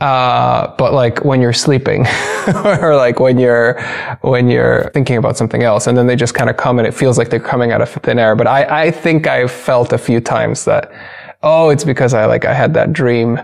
Uh, 0.00 0.74
but 0.76 0.92
like 0.92 1.24
when 1.24 1.40
you're 1.40 1.52
sleeping 1.52 2.06
or 2.64 2.94
like 2.94 3.18
when 3.18 3.38
you're, 3.38 3.80
when 4.20 4.48
you're 4.48 4.90
thinking 4.94 5.16
about 5.16 5.36
something 5.36 5.64
else 5.64 5.88
and 5.88 5.98
then 5.98 6.06
they 6.06 6.14
just 6.14 6.34
kind 6.34 6.48
of 6.48 6.56
come 6.56 6.78
and 6.78 6.86
it 6.86 6.92
feels 6.92 7.18
like 7.18 7.30
they're 7.30 7.40
coming 7.40 7.72
out 7.72 7.80
of 7.80 7.88
thin 7.90 8.18
air. 8.18 8.36
But 8.36 8.46
I, 8.46 8.84
I 8.84 8.90
think 8.92 9.26
I've 9.26 9.50
felt 9.50 9.92
a 9.92 9.98
few 9.98 10.20
times 10.20 10.64
that, 10.66 10.92
oh, 11.42 11.70
it's 11.70 11.82
because 11.82 12.14
I 12.14 12.26
like, 12.26 12.44
I 12.44 12.54
had 12.54 12.74
that 12.74 12.92
dream. 12.92 13.40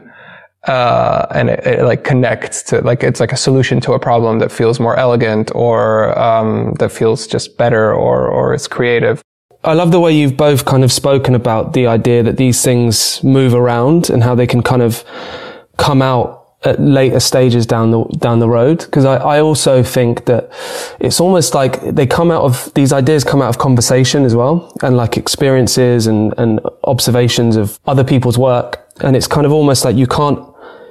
Uh, 0.67 1.27
and 1.33 1.51
it, 1.51 1.67
it, 1.67 1.85
like 1.85 2.05
connects 2.05 2.63
to 2.63 2.81
like 2.81 3.03
it's 3.03 3.21
like 3.21 3.33
a 3.33 3.37
solution 3.37 3.83
to 3.83 3.93
a 3.93 3.99
problem 3.99 4.39
that 4.39 4.51
feels 4.51 4.81
more 4.81 4.97
elegant 4.97 5.55
or 5.55 6.19
um, 6.19 6.73
that 6.79 6.91
feels 6.91 7.27
just 7.27 7.59
better 7.59 7.93
or 7.93 8.29
or 8.29 8.55
is 8.55 8.67
creative. 8.67 9.21
I 9.63 9.75
love 9.75 9.93
the 9.93 10.01
way 10.01 10.17
you've 10.17 10.39
both 10.39 10.65
kind 10.65 10.83
of 10.83 10.91
spoken 10.91 11.35
about 11.35 11.75
the 11.75 11.87
idea 11.87 12.23
that 12.23 12.39
these 12.39 12.63
things 12.63 13.23
move 13.23 13.53
around 13.53 14.09
and 14.09 14.23
how 14.23 14.35
they 14.35 14.47
can 14.47 14.63
kind 14.63 14.81
of 14.81 15.05
come 15.77 16.01
out 16.01 16.44
at 16.65 16.81
later 16.81 17.21
stages 17.21 17.67
down 17.67 17.91
the 17.91 18.05
down 18.19 18.39
the 18.39 18.49
road 18.49 18.79
because 18.79 19.05
I, 19.05 19.17
I 19.17 19.41
also 19.41 19.83
think 19.83 20.25
that 20.25 20.51
it's 20.99 21.21
almost 21.21 21.55
like 21.55 21.81
they 21.83 22.07
come 22.07 22.31
out 22.31 22.43
of 22.43 22.73
these 22.75 22.93
ideas 22.93 23.23
come 23.23 23.43
out 23.43 23.51
of 23.51 23.59
conversation 23.59 24.25
as 24.25 24.35
well 24.35 24.73
and 24.83 24.97
like 24.97 25.17
experiences 25.17 26.07
and 26.07 26.33
and 26.39 26.61
observations 26.85 27.57
of 27.57 27.79
other 27.87 28.05
people's 28.05 28.39
work. 28.39 28.81
And 29.01 29.17
it's 29.17 29.27
kind 29.27 29.45
of 29.45 29.53
almost 29.53 29.85
like 29.85 29.97
you 29.97 30.07
can't 30.07 30.39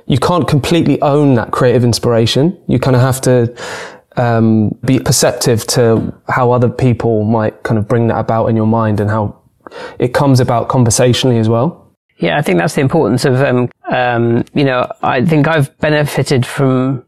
you 0.05 0.19
can't 0.19 0.47
completely 0.47 1.01
own 1.01 1.33
that 1.35 1.51
creative 1.51 1.83
inspiration. 1.83 2.61
You 2.67 2.77
kind 2.77 2.95
of 2.95 3.01
have 3.01 3.21
to 3.21 3.55
um, 4.15 4.69
be 4.85 4.99
perceptive 4.99 5.65
to 5.67 6.13
how 6.27 6.51
other 6.51 6.69
people 6.69 7.23
might 7.23 7.63
kind 7.63 7.79
of 7.79 7.87
bring 7.87 8.07
that 8.07 8.19
about 8.19 8.47
in 8.47 8.55
your 8.55 8.67
mind 8.67 8.99
and 8.99 9.09
how 9.09 9.41
it 9.97 10.13
comes 10.13 10.39
about 10.39 10.67
conversationally 10.67 11.39
as 11.39 11.49
well 11.49 11.82
yeah, 12.17 12.38
I 12.38 12.41
think 12.41 12.60
that's 12.60 12.75
the 12.75 12.82
importance 12.82 13.25
of, 13.25 13.41
um, 13.41 13.70
um, 13.91 14.46
you 14.53 14.63
know, 14.63 14.89
I 15.01 15.25
think 15.25 15.48
I've 15.48 15.75
benefited 15.79 16.46
from, 16.46 17.03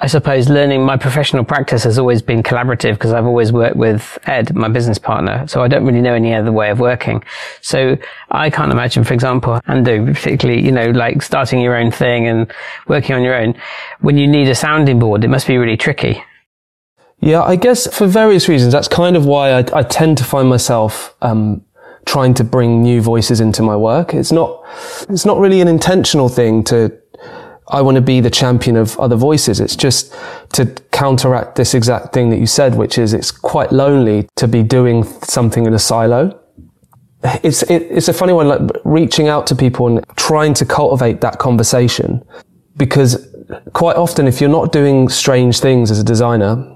I 0.00 0.06
suppose, 0.06 0.48
learning 0.48 0.84
my 0.84 0.96
professional 0.96 1.44
practice 1.44 1.84
has 1.84 1.98
always 1.98 2.22
been 2.22 2.42
collaborative 2.42 2.92
because 2.92 3.12
I've 3.12 3.26
always 3.26 3.50
worked 3.52 3.76
with 3.76 4.18
Ed, 4.26 4.54
my 4.54 4.68
business 4.68 4.98
partner. 4.98 5.46
So 5.48 5.62
I 5.62 5.68
don't 5.68 5.84
really 5.84 6.00
know 6.00 6.14
any 6.14 6.34
other 6.34 6.52
way 6.52 6.70
of 6.70 6.80
working. 6.80 7.24
So 7.62 7.96
I 8.30 8.50
can't 8.50 8.70
imagine, 8.70 9.04
for 9.04 9.14
example, 9.14 9.60
Andu, 9.66 10.14
particularly, 10.14 10.64
you 10.64 10.72
know, 10.72 10.90
like 10.90 11.22
starting 11.22 11.60
your 11.60 11.76
own 11.76 11.90
thing 11.90 12.26
and 12.26 12.52
working 12.86 13.16
on 13.16 13.22
your 13.22 13.34
own. 13.34 13.54
When 14.00 14.18
you 14.18 14.26
need 14.26 14.48
a 14.48 14.54
sounding 14.54 14.98
board, 14.98 15.24
it 15.24 15.28
must 15.28 15.46
be 15.46 15.56
really 15.56 15.76
tricky. 15.76 16.22
Yeah, 17.20 17.42
I 17.42 17.56
guess 17.56 17.92
for 17.92 18.06
various 18.06 18.48
reasons, 18.48 18.72
that's 18.72 18.86
kind 18.86 19.16
of 19.16 19.26
why 19.26 19.50
I, 19.50 19.64
I 19.72 19.82
tend 19.82 20.18
to 20.18 20.24
find 20.24 20.48
myself 20.48 21.16
um, 21.20 21.64
trying 22.08 22.32
to 22.32 22.42
bring 22.42 22.82
new 22.82 23.02
voices 23.02 23.38
into 23.38 23.62
my 23.62 23.76
work. 23.76 24.14
It's 24.14 24.32
not, 24.32 24.64
it's 25.10 25.26
not 25.26 25.38
really 25.38 25.60
an 25.60 25.68
intentional 25.68 26.30
thing 26.30 26.64
to, 26.64 26.90
I 27.68 27.82
want 27.82 27.96
to 27.96 28.00
be 28.00 28.20
the 28.20 28.30
champion 28.30 28.76
of 28.76 28.98
other 28.98 29.14
voices. 29.14 29.60
It's 29.60 29.76
just 29.76 30.16
to 30.54 30.64
counteract 30.90 31.56
this 31.56 31.74
exact 31.74 32.14
thing 32.14 32.30
that 32.30 32.38
you 32.38 32.46
said, 32.46 32.74
which 32.76 32.96
is 32.96 33.12
it's 33.12 33.30
quite 33.30 33.72
lonely 33.72 34.26
to 34.36 34.48
be 34.48 34.62
doing 34.62 35.04
something 35.04 35.66
in 35.66 35.74
a 35.74 35.78
silo. 35.78 36.40
It's, 37.44 37.62
it, 37.64 37.82
it's 37.82 38.08
a 38.08 38.14
funny 38.14 38.32
one, 38.32 38.48
like 38.48 38.62
reaching 38.86 39.28
out 39.28 39.46
to 39.48 39.54
people 39.54 39.86
and 39.88 40.02
trying 40.16 40.54
to 40.54 40.64
cultivate 40.64 41.20
that 41.20 41.38
conversation 41.38 42.24
because 42.78 43.28
quite 43.74 43.96
often 43.96 44.26
if 44.26 44.40
you're 44.40 44.48
not 44.48 44.72
doing 44.72 45.10
strange 45.10 45.60
things 45.60 45.90
as 45.90 45.98
a 45.98 46.04
designer, 46.04 46.74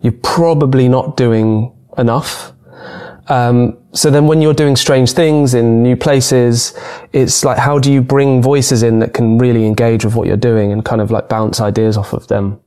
you're 0.00 0.20
probably 0.22 0.88
not 0.88 1.18
doing 1.18 1.76
enough. 1.98 2.54
Um, 3.28 3.78
so 3.92 4.10
then 4.10 4.26
when 4.26 4.42
you're 4.42 4.54
doing 4.54 4.76
strange 4.76 5.12
things 5.12 5.54
in 5.54 5.82
new 5.82 5.96
places, 5.96 6.78
it's 7.12 7.44
like, 7.44 7.58
how 7.58 7.78
do 7.78 7.92
you 7.92 8.02
bring 8.02 8.42
voices 8.42 8.82
in 8.82 8.98
that 8.98 9.14
can 9.14 9.38
really 9.38 9.66
engage 9.66 10.04
with 10.04 10.14
what 10.14 10.26
you're 10.26 10.36
doing 10.36 10.72
and 10.72 10.84
kind 10.84 11.00
of 11.00 11.10
like 11.10 11.28
bounce 11.28 11.60
ideas 11.60 11.96
off 11.96 12.12
of 12.12 12.26
them? 12.28 12.60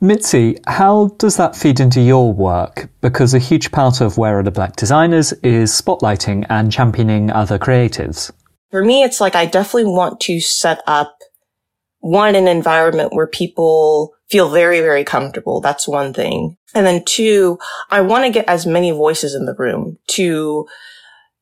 Mitzi, 0.00 0.58
how 0.66 1.08
does 1.18 1.38
that 1.38 1.56
feed 1.56 1.80
into 1.80 2.02
your 2.02 2.32
work? 2.32 2.90
Because 3.00 3.32
a 3.32 3.38
huge 3.38 3.70
part 3.72 4.00
of 4.00 4.18
Where 4.18 4.38
Are 4.38 4.42
the 4.42 4.50
Black 4.50 4.76
Designers 4.76 5.32
is 5.42 5.72
spotlighting 5.72 6.44
and 6.50 6.70
championing 6.70 7.30
other 7.30 7.58
creatives. 7.58 8.30
For 8.70 8.84
me, 8.84 9.04
it's 9.04 9.20
like 9.20 9.34
I 9.34 9.46
definitely 9.46 9.90
want 9.90 10.20
to 10.22 10.40
set 10.40 10.82
up 10.86 11.16
one, 12.00 12.34
an 12.34 12.46
environment 12.46 13.14
where 13.14 13.26
people 13.26 14.15
feel 14.30 14.50
very, 14.50 14.80
very 14.80 15.04
comfortable. 15.04 15.60
That's 15.60 15.86
one 15.86 16.12
thing. 16.12 16.56
And 16.74 16.86
then 16.86 17.04
two, 17.04 17.58
I 17.90 18.00
want 18.00 18.24
to 18.24 18.30
get 18.30 18.48
as 18.48 18.66
many 18.66 18.90
voices 18.90 19.34
in 19.34 19.46
the 19.46 19.54
room 19.54 19.98
to, 20.08 20.66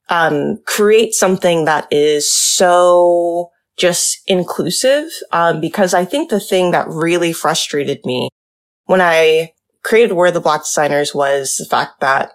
um, 0.08 0.58
create 0.66 1.14
something 1.14 1.64
that 1.64 1.88
is 1.90 2.30
so 2.30 3.50
just 3.76 4.18
inclusive. 4.26 5.10
Um, 5.32 5.60
because 5.60 5.94
I 5.94 6.04
think 6.04 6.30
the 6.30 6.40
thing 6.40 6.72
that 6.72 6.88
really 6.88 7.32
frustrated 7.32 8.00
me 8.04 8.28
when 8.84 9.00
I 9.00 9.52
created 9.82 10.12
Where 10.12 10.30
the 10.30 10.40
Black 10.40 10.62
Designers 10.62 11.14
was 11.14 11.56
the 11.56 11.64
fact 11.64 12.00
that 12.00 12.32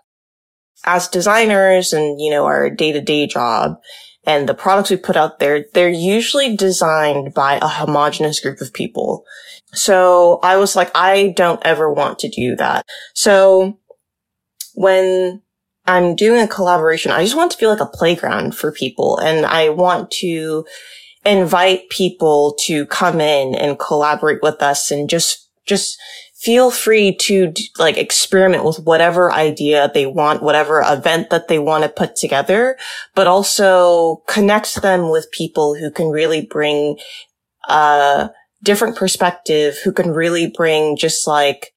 as 0.85 1.07
designers 1.07 1.93
and, 1.93 2.19
you 2.19 2.31
know, 2.31 2.45
our 2.45 2.69
day 2.69 2.91
to 2.91 3.01
day 3.01 3.27
job, 3.27 3.77
and 4.25 4.47
the 4.47 4.53
products 4.53 4.89
we 4.89 4.97
put 4.97 5.15
out 5.15 5.39
there, 5.39 5.65
they're 5.73 5.89
usually 5.89 6.55
designed 6.55 7.33
by 7.33 7.57
a 7.61 7.67
homogenous 7.67 8.39
group 8.39 8.61
of 8.61 8.73
people. 8.73 9.23
So 9.73 10.39
I 10.41 10.57
was 10.57 10.75
like, 10.75 10.91
I 10.95 11.33
don't 11.35 11.61
ever 11.63 11.91
want 11.91 12.19
to 12.19 12.29
do 12.29 12.55
that. 12.55 12.85
So 13.13 13.77
when 14.73 15.41
I'm 15.85 16.15
doing 16.15 16.41
a 16.41 16.47
collaboration, 16.47 17.11
I 17.11 17.23
just 17.23 17.35
want 17.35 17.51
to 17.51 17.57
feel 17.57 17.69
like 17.69 17.79
a 17.79 17.85
playground 17.85 18.55
for 18.55 18.71
people 18.71 19.17
and 19.17 19.45
I 19.45 19.69
want 19.69 20.11
to 20.11 20.65
invite 21.25 21.89
people 21.89 22.55
to 22.61 22.85
come 22.85 23.19
in 23.19 23.55
and 23.55 23.79
collaborate 23.79 24.41
with 24.41 24.61
us 24.61 24.91
and 24.91 25.09
just, 25.09 25.49
just 25.65 25.99
feel 26.35 26.71
free 26.71 27.13
to 27.17 27.53
like 27.77 27.97
experiment 27.97 28.63
with 28.63 28.79
whatever 28.79 29.31
idea 29.31 29.91
they 29.93 30.05
want, 30.05 30.41
whatever 30.41 30.81
event 30.85 31.29
that 31.29 31.49
they 31.49 31.59
want 31.59 31.83
to 31.83 31.89
put 31.89 32.15
together, 32.15 32.77
but 33.13 33.27
also 33.27 34.23
connect 34.27 34.81
them 34.81 35.09
with 35.09 35.29
people 35.31 35.75
who 35.75 35.91
can 35.91 36.07
really 36.07 36.45
bring 36.45 36.97
a 37.67 38.29
different 38.63 38.95
perspective, 38.95 39.77
who 39.83 39.91
can 39.91 40.11
really 40.11 40.51
bring 40.55 40.97
just 40.97 41.27
like 41.27 41.73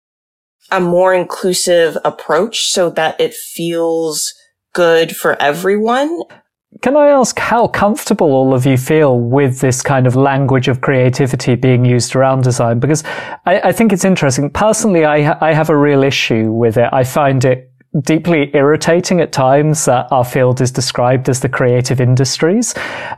a 0.70 0.80
more 0.80 1.14
inclusive 1.14 1.96
approach 2.04 2.68
so 2.68 2.90
that 2.90 3.20
it 3.20 3.34
feels 3.34 4.34
good 4.74 5.14
for 5.14 5.40
everyone. 5.40 6.22
Can 6.80 6.96
I 6.96 7.08
ask 7.08 7.38
how 7.38 7.68
comfortable 7.68 8.32
all 8.32 8.54
of 8.54 8.64
you 8.64 8.78
feel 8.78 9.20
with 9.20 9.60
this 9.60 9.82
kind 9.82 10.06
of 10.06 10.16
language 10.16 10.68
of 10.68 10.80
creativity 10.80 11.54
being 11.54 11.84
used 11.84 12.16
around 12.16 12.42
design? 12.42 12.80
Because 12.80 13.04
I, 13.44 13.60
I 13.64 13.72
think 13.72 13.92
it's 13.92 14.04
interesting. 14.04 14.50
Personally, 14.50 15.04
I, 15.04 15.38
I 15.46 15.52
have 15.52 15.68
a 15.68 15.76
real 15.76 16.02
issue 16.02 16.50
with 16.50 16.78
it. 16.78 16.88
I 16.90 17.04
find 17.04 17.44
it 17.44 17.71
deeply 18.00 18.50
irritating 18.54 19.20
at 19.20 19.32
times 19.32 19.84
that 19.84 20.10
our 20.10 20.24
field 20.24 20.60
is 20.60 20.70
described 20.70 21.28
as 21.28 21.40
the 21.40 21.48
creative 21.48 22.00
industries. 22.00 22.74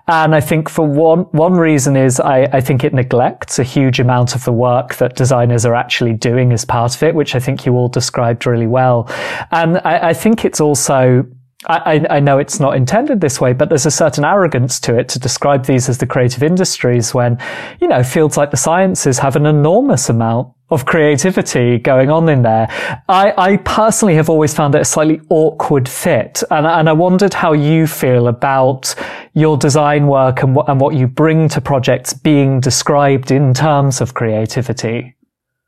And 0.08 0.34
I 0.34 0.40
think 0.40 0.68
for 0.68 0.84
one, 0.84 1.20
one 1.30 1.54
reason 1.54 1.96
is 1.96 2.18
I, 2.18 2.48
I 2.52 2.60
think 2.60 2.82
it 2.82 2.92
neglects 2.92 3.58
a 3.58 3.62
huge 3.62 4.00
amount 4.00 4.34
of 4.34 4.44
the 4.44 4.52
work 4.52 4.96
that 4.96 5.14
designers 5.14 5.64
are 5.64 5.74
actually 5.74 6.14
doing 6.14 6.52
as 6.52 6.64
part 6.64 6.94
of 6.96 7.02
it, 7.04 7.14
which 7.14 7.36
I 7.36 7.38
think 7.38 7.64
you 7.64 7.74
all 7.74 7.88
described 7.88 8.46
really 8.46 8.66
well. 8.66 9.08
And 9.52 9.78
I, 9.84 10.08
I 10.08 10.14
think 10.14 10.44
it's 10.44 10.60
also 10.60 11.24
I, 11.66 12.06
I, 12.10 12.20
know 12.20 12.38
it's 12.38 12.60
not 12.60 12.76
intended 12.76 13.22
this 13.22 13.40
way, 13.40 13.54
but 13.54 13.70
there's 13.70 13.86
a 13.86 13.90
certain 13.90 14.22
arrogance 14.22 14.78
to 14.80 14.98
it 14.98 15.08
to 15.10 15.18
describe 15.18 15.64
these 15.64 15.88
as 15.88 15.96
the 15.96 16.06
creative 16.06 16.42
industries 16.42 17.14
when, 17.14 17.38
you 17.80 17.88
know, 17.88 18.02
fields 18.02 18.36
like 18.36 18.50
the 18.50 18.58
sciences 18.58 19.18
have 19.18 19.34
an 19.34 19.46
enormous 19.46 20.10
amount 20.10 20.52
of 20.74 20.86
creativity 20.86 21.78
going 21.78 22.10
on 22.10 22.28
in 22.28 22.42
there. 22.42 22.68
I, 23.08 23.32
I 23.36 23.56
personally 23.58 24.14
have 24.16 24.28
always 24.28 24.54
found 24.54 24.74
it 24.74 24.80
a 24.80 24.84
slightly 24.84 25.20
awkward 25.28 25.88
fit. 25.88 26.42
And, 26.50 26.66
and 26.66 26.88
I 26.88 26.92
wondered 26.92 27.32
how 27.32 27.52
you 27.52 27.86
feel 27.86 28.28
about 28.28 28.94
your 29.34 29.56
design 29.56 30.06
work 30.06 30.42
and 30.42 30.54
what, 30.54 30.68
and 30.68 30.80
what 30.80 30.94
you 30.94 31.06
bring 31.06 31.48
to 31.50 31.60
projects 31.60 32.12
being 32.12 32.60
described 32.60 33.30
in 33.30 33.54
terms 33.54 34.00
of 34.00 34.14
creativity. 34.14 35.14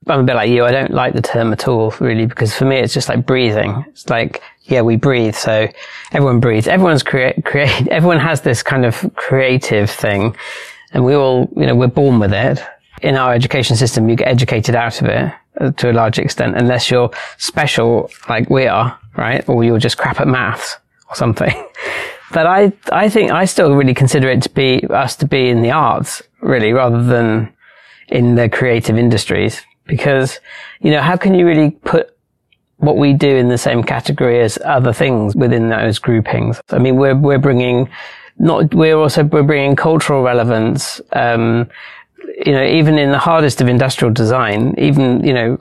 I'm 0.08 0.20
a 0.20 0.24
bit 0.24 0.36
like 0.36 0.50
you. 0.50 0.64
I 0.64 0.70
don't 0.70 0.92
like 0.92 1.14
the 1.14 1.22
term 1.22 1.52
at 1.52 1.66
all, 1.66 1.92
really, 1.98 2.26
because 2.26 2.54
for 2.54 2.64
me, 2.64 2.76
it's 2.76 2.94
just 2.94 3.08
like 3.08 3.26
breathing. 3.26 3.84
It's 3.88 4.08
like, 4.08 4.40
yeah, 4.62 4.82
we 4.82 4.96
breathe. 4.96 5.34
So 5.34 5.68
everyone 6.12 6.38
breathes. 6.38 6.68
Everyone's 6.68 7.02
create, 7.02 7.44
create, 7.44 7.88
everyone 7.90 8.18
has 8.18 8.40
this 8.40 8.62
kind 8.62 8.84
of 8.84 9.14
creative 9.16 9.90
thing. 9.90 10.36
And 10.92 11.04
we 11.04 11.14
all, 11.14 11.50
you 11.56 11.66
know, 11.66 11.74
we're 11.74 11.88
born 11.88 12.20
with 12.20 12.32
it. 12.32 12.60
In 13.02 13.16
our 13.16 13.34
education 13.34 13.76
system, 13.76 14.08
you 14.08 14.16
get 14.16 14.28
educated 14.28 14.74
out 14.74 15.00
of 15.00 15.08
it 15.08 15.32
uh, 15.60 15.70
to 15.72 15.90
a 15.90 15.92
large 15.92 16.18
extent, 16.18 16.56
unless 16.56 16.90
you're 16.90 17.10
special 17.38 18.10
like 18.28 18.48
we 18.50 18.66
are, 18.66 18.98
right? 19.16 19.46
Or 19.48 19.64
you're 19.64 19.78
just 19.78 19.98
crap 19.98 20.20
at 20.20 20.28
maths 20.28 20.78
or 21.08 21.14
something. 21.14 21.54
but 22.32 22.46
I, 22.46 22.72
I 22.92 23.08
think 23.08 23.30
I 23.30 23.44
still 23.44 23.74
really 23.74 23.94
consider 23.94 24.28
it 24.30 24.42
to 24.42 24.50
be 24.50 24.84
us 24.88 25.16
to 25.16 25.26
be 25.26 25.48
in 25.48 25.62
the 25.62 25.70
arts, 25.70 26.22
really, 26.40 26.72
rather 26.72 27.02
than 27.02 27.52
in 28.08 28.34
the 28.34 28.48
creative 28.48 28.96
industries. 28.96 29.62
Because, 29.86 30.40
you 30.80 30.90
know, 30.90 31.00
how 31.00 31.16
can 31.16 31.34
you 31.34 31.46
really 31.46 31.70
put 31.70 32.16
what 32.78 32.96
we 32.96 33.12
do 33.12 33.28
in 33.28 33.48
the 33.48 33.58
same 33.58 33.82
category 33.82 34.40
as 34.40 34.58
other 34.64 34.92
things 34.92 35.34
within 35.34 35.68
those 35.68 35.98
groupings. 35.98 36.60
I 36.70 36.78
mean, 36.78 36.96
we're, 36.96 37.16
we're 37.16 37.38
bringing 37.38 37.88
not, 38.38 38.74
we're 38.74 38.96
also, 38.96 39.24
we're 39.24 39.42
bringing 39.42 39.76
cultural 39.76 40.22
relevance, 40.22 41.00
um, 41.12 41.70
you 42.44 42.52
know, 42.52 42.64
even 42.64 42.98
in 42.98 43.10
the 43.10 43.18
hardest 43.18 43.60
of 43.60 43.68
industrial 43.68 44.12
design, 44.12 44.74
even, 44.78 45.24
you 45.24 45.32
know, 45.32 45.58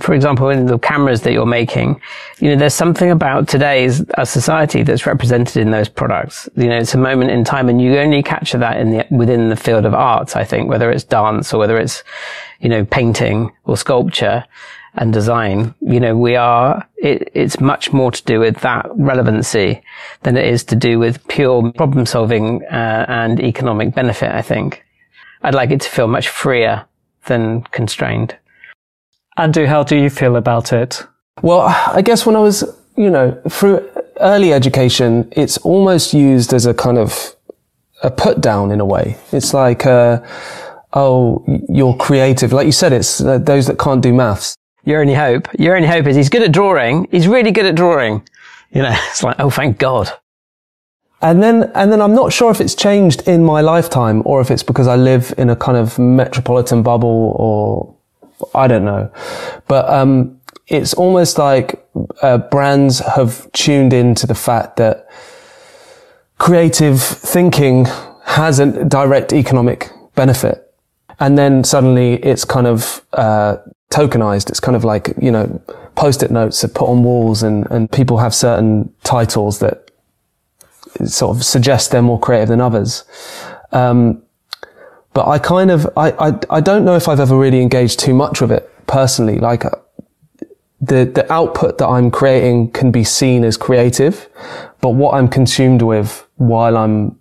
for 0.00 0.14
example, 0.14 0.48
in 0.50 0.66
the 0.66 0.78
cameras 0.78 1.22
that 1.22 1.32
you're 1.32 1.46
making, 1.46 2.00
you 2.38 2.50
know, 2.50 2.56
there's 2.56 2.74
something 2.74 3.10
about 3.10 3.48
today's 3.48 4.04
a 4.18 4.26
society 4.26 4.82
that's 4.82 5.06
represented 5.06 5.56
in 5.56 5.70
those 5.70 5.88
products. 5.88 6.48
You 6.56 6.68
know, 6.68 6.78
it's 6.78 6.94
a 6.94 6.98
moment 6.98 7.30
in 7.30 7.44
time 7.44 7.68
and 7.68 7.80
you 7.80 7.98
only 7.98 8.22
capture 8.22 8.58
that 8.58 8.78
in 8.78 8.90
the, 8.90 9.06
within 9.10 9.48
the 9.48 9.56
field 9.56 9.84
of 9.84 9.94
arts, 9.94 10.36
I 10.36 10.44
think, 10.44 10.68
whether 10.68 10.90
it's 10.90 11.04
dance 11.04 11.52
or 11.52 11.58
whether 11.58 11.78
it's, 11.78 12.04
you 12.60 12.68
know, 12.68 12.84
painting 12.84 13.52
or 13.64 13.76
sculpture 13.76 14.44
and 14.94 15.12
design. 15.12 15.74
You 15.80 16.00
know, 16.00 16.16
we 16.16 16.36
are, 16.36 16.86
it, 16.96 17.30
it's 17.34 17.60
much 17.60 17.92
more 17.92 18.10
to 18.10 18.24
do 18.24 18.40
with 18.40 18.60
that 18.60 18.86
relevancy 18.94 19.82
than 20.22 20.36
it 20.36 20.46
is 20.46 20.64
to 20.64 20.76
do 20.76 20.98
with 20.98 21.26
pure 21.28 21.72
problem 21.72 22.06
solving 22.06 22.62
uh, 22.64 23.06
and 23.08 23.40
economic 23.40 23.94
benefit, 23.94 24.30
I 24.30 24.42
think. 24.42 24.84
I'd 25.42 25.54
like 25.54 25.70
it 25.70 25.80
to 25.82 25.88
feel 25.88 26.06
much 26.06 26.28
freer 26.28 26.86
than 27.26 27.62
constrained. 27.64 28.36
Andu, 29.38 29.66
how 29.66 29.82
do 29.82 29.96
you 29.96 30.10
feel 30.10 30.36
about 30.36 30.72
it? 30.72 31.06
Well, 31.42 31.60
I 31.60 32.02
guess 32.02 32.26
when 32.26 32.36
I 32.36 32.40
was, 32.40 32.64
you 32.96 33.10
know, 33.10 33.40
through 33.48 33.88
early 34.20 34.52
education, 34.52 35.28
it's 35.32 35.58
almost 35.58 36.12
used 36.12 36.52
as 36.52 36.66
a 36.66 36.74
kind 36.74 36.98
of 36.98 37.34
a 38.02 38.10
put 38.10 38.40
down 38.40 38.70
in 38.70 38.80
a 38.80 38.84
way. 38.84 39.16
It's 39.32 39.54
like, 39.54 39.86
uh, 39.86 40.20
oh, 40.92 41.44
you're 41.68 41.96
creative. 41.96 42.52
Like 42.52 42.66
you 42.66 42.72
said, 42.72 42.92
it's 42.92 43.20
uh, 43.20 43.38
those 43.38 43.66
that 43.66 43.78
can't 43.78 44.02
do 44.02 44.12
maths. 44.12 44.54
Your 44.84 45.00
only 45.00 45.14
hope, 45.14 45.48
your 45.58 45.76
only 45.76 45.88
hope 45.88 46.06
is 46.06 46.16
he's 46.16 46.28
good 46.28 46.42
at 46.42 46.52
drawing. 46.52 47.06
He's 47.10 47.28
really 47.28 47.52
good 47.52 47.66
at 47.66 47.74
drawing. 47.74 48.26
You 48.72 48.82
know, 48.82 48.96
it's 49.08 49.22
like, 49.22 49.36
oh, 49.38 49.50
thank 49.50 49.78
God. 49.78 50.10
And 51.22 51.40
then, 51.40 51.70
and 51.76 51.92
then 51.92 52.02
I'm 52.02 52.14
not 52.14 52.32
sure 52.32 52.50
if 52.50 52.60
it's 52.60 52.74
changed 52.74 53.28
in 53.28 53.44
my 53.44 53.60
lifetime 53.60 54.22
or 54.24 54.40
if 54.40 54.50
it's 54.50 54.64
because 54.64 54.88
I 54.88 54.96
live 54.96 55.32
in 55.38 55.50
a 55.50 55.56
kind 55.56 55.78
of 55.78 55.96
metropolitan 55.98 56.82
bubble 56.82 57.36
or 57.38 57.94
I 58.56 58.66
don't 58.66 58.84
know. 58.84 59.10
But, 59.68 59.88
um, 59.88 60.40
it's 60.66 60.94
almost 60.94 61.38
like 61.38 61.86
uh, 62.22 62.38
brands 62.38 62.98
have 63.00 63.50
tuned 63.52 63.92
into 63.92 64.26
the 64.26 64.34
fact 64.34 64.76
that 64.76 65.08
creative 66.38 67.00
thinking 67.00 67.86
has 68.24 68.58
a 68.58 68.84
direct 68.84 69.32
economic 69.32 69.90
benefit. 70.16 70.74
And 71.20 71.38
then 71.38 71.62
suddenly 71.62 72.14
it's 72.14 72.44
kind 72.44 72.66
of, 72.66 73.04
uh, 73.12 73.58
tokenized. 73.90 74.48
It's 74.50 74.60
kind 74.60 74.74
of 74.74 74.84
like, 74.84 75.14
you 75.20 75.30
know, 75.30 75.62
post-it 75.94 76.32
notes 76.32 76.64
are 76.64 76.68
put 76.68 76.88
on 76.88 77.04
walls 77.04 77.44
and, 77.44 77.70
and 77.70 77.90
people 77.92 78.18
have 78.18 78.34
certain 78.34 78.92
titles 79.04 79.60
that 79.60 79.81
sort 81.04 81.36
of 81.36 81.44
suggest 81.44 81.90
they're 81.90 82.02
more 82.02 82.20
creative 82.20 82.48
than 82.48 82.60
others. 82.60 83.04
Um, 83.72 84.22
but 85.14 85.28
I 85.28 85.38
kind 85.38 85.70
of, 85.70 85.86
I, 85.96 86.12
I, 86.12 86.38
I 86.50 86.60
don't 86.60 86.84
know 86.84 86.96
if 86.96 87.08
I've 87.08 87.20
ever 87.20 87.36
really 87.36 87.60
engaged 87.60 87.98
too 88.00 88.14
much 88.14 88.40
with 88.40 88.50
it 88.50 88.70
personally. 88.86 89.38
Like, 89.38 89.64
uh, 89.64 89.70
the, 90.80 91.04
the 91.04 91.30
output 91.32 91.78
that 91.78 91.86
I'm 91.86 92.10
creating 92.10 92.72
can 92.72 92.90
be 92.90 93.04
seen 93.04 93.44
as 93.44 93.56
creative, 93.56 94.28
but 94.80 94.90
what 94.90 95.14
I'm 95.14 95.28
consumed 95.28 95.82
with 95.82 96.26
while 96.36 96.76
I'm 96.76 97.18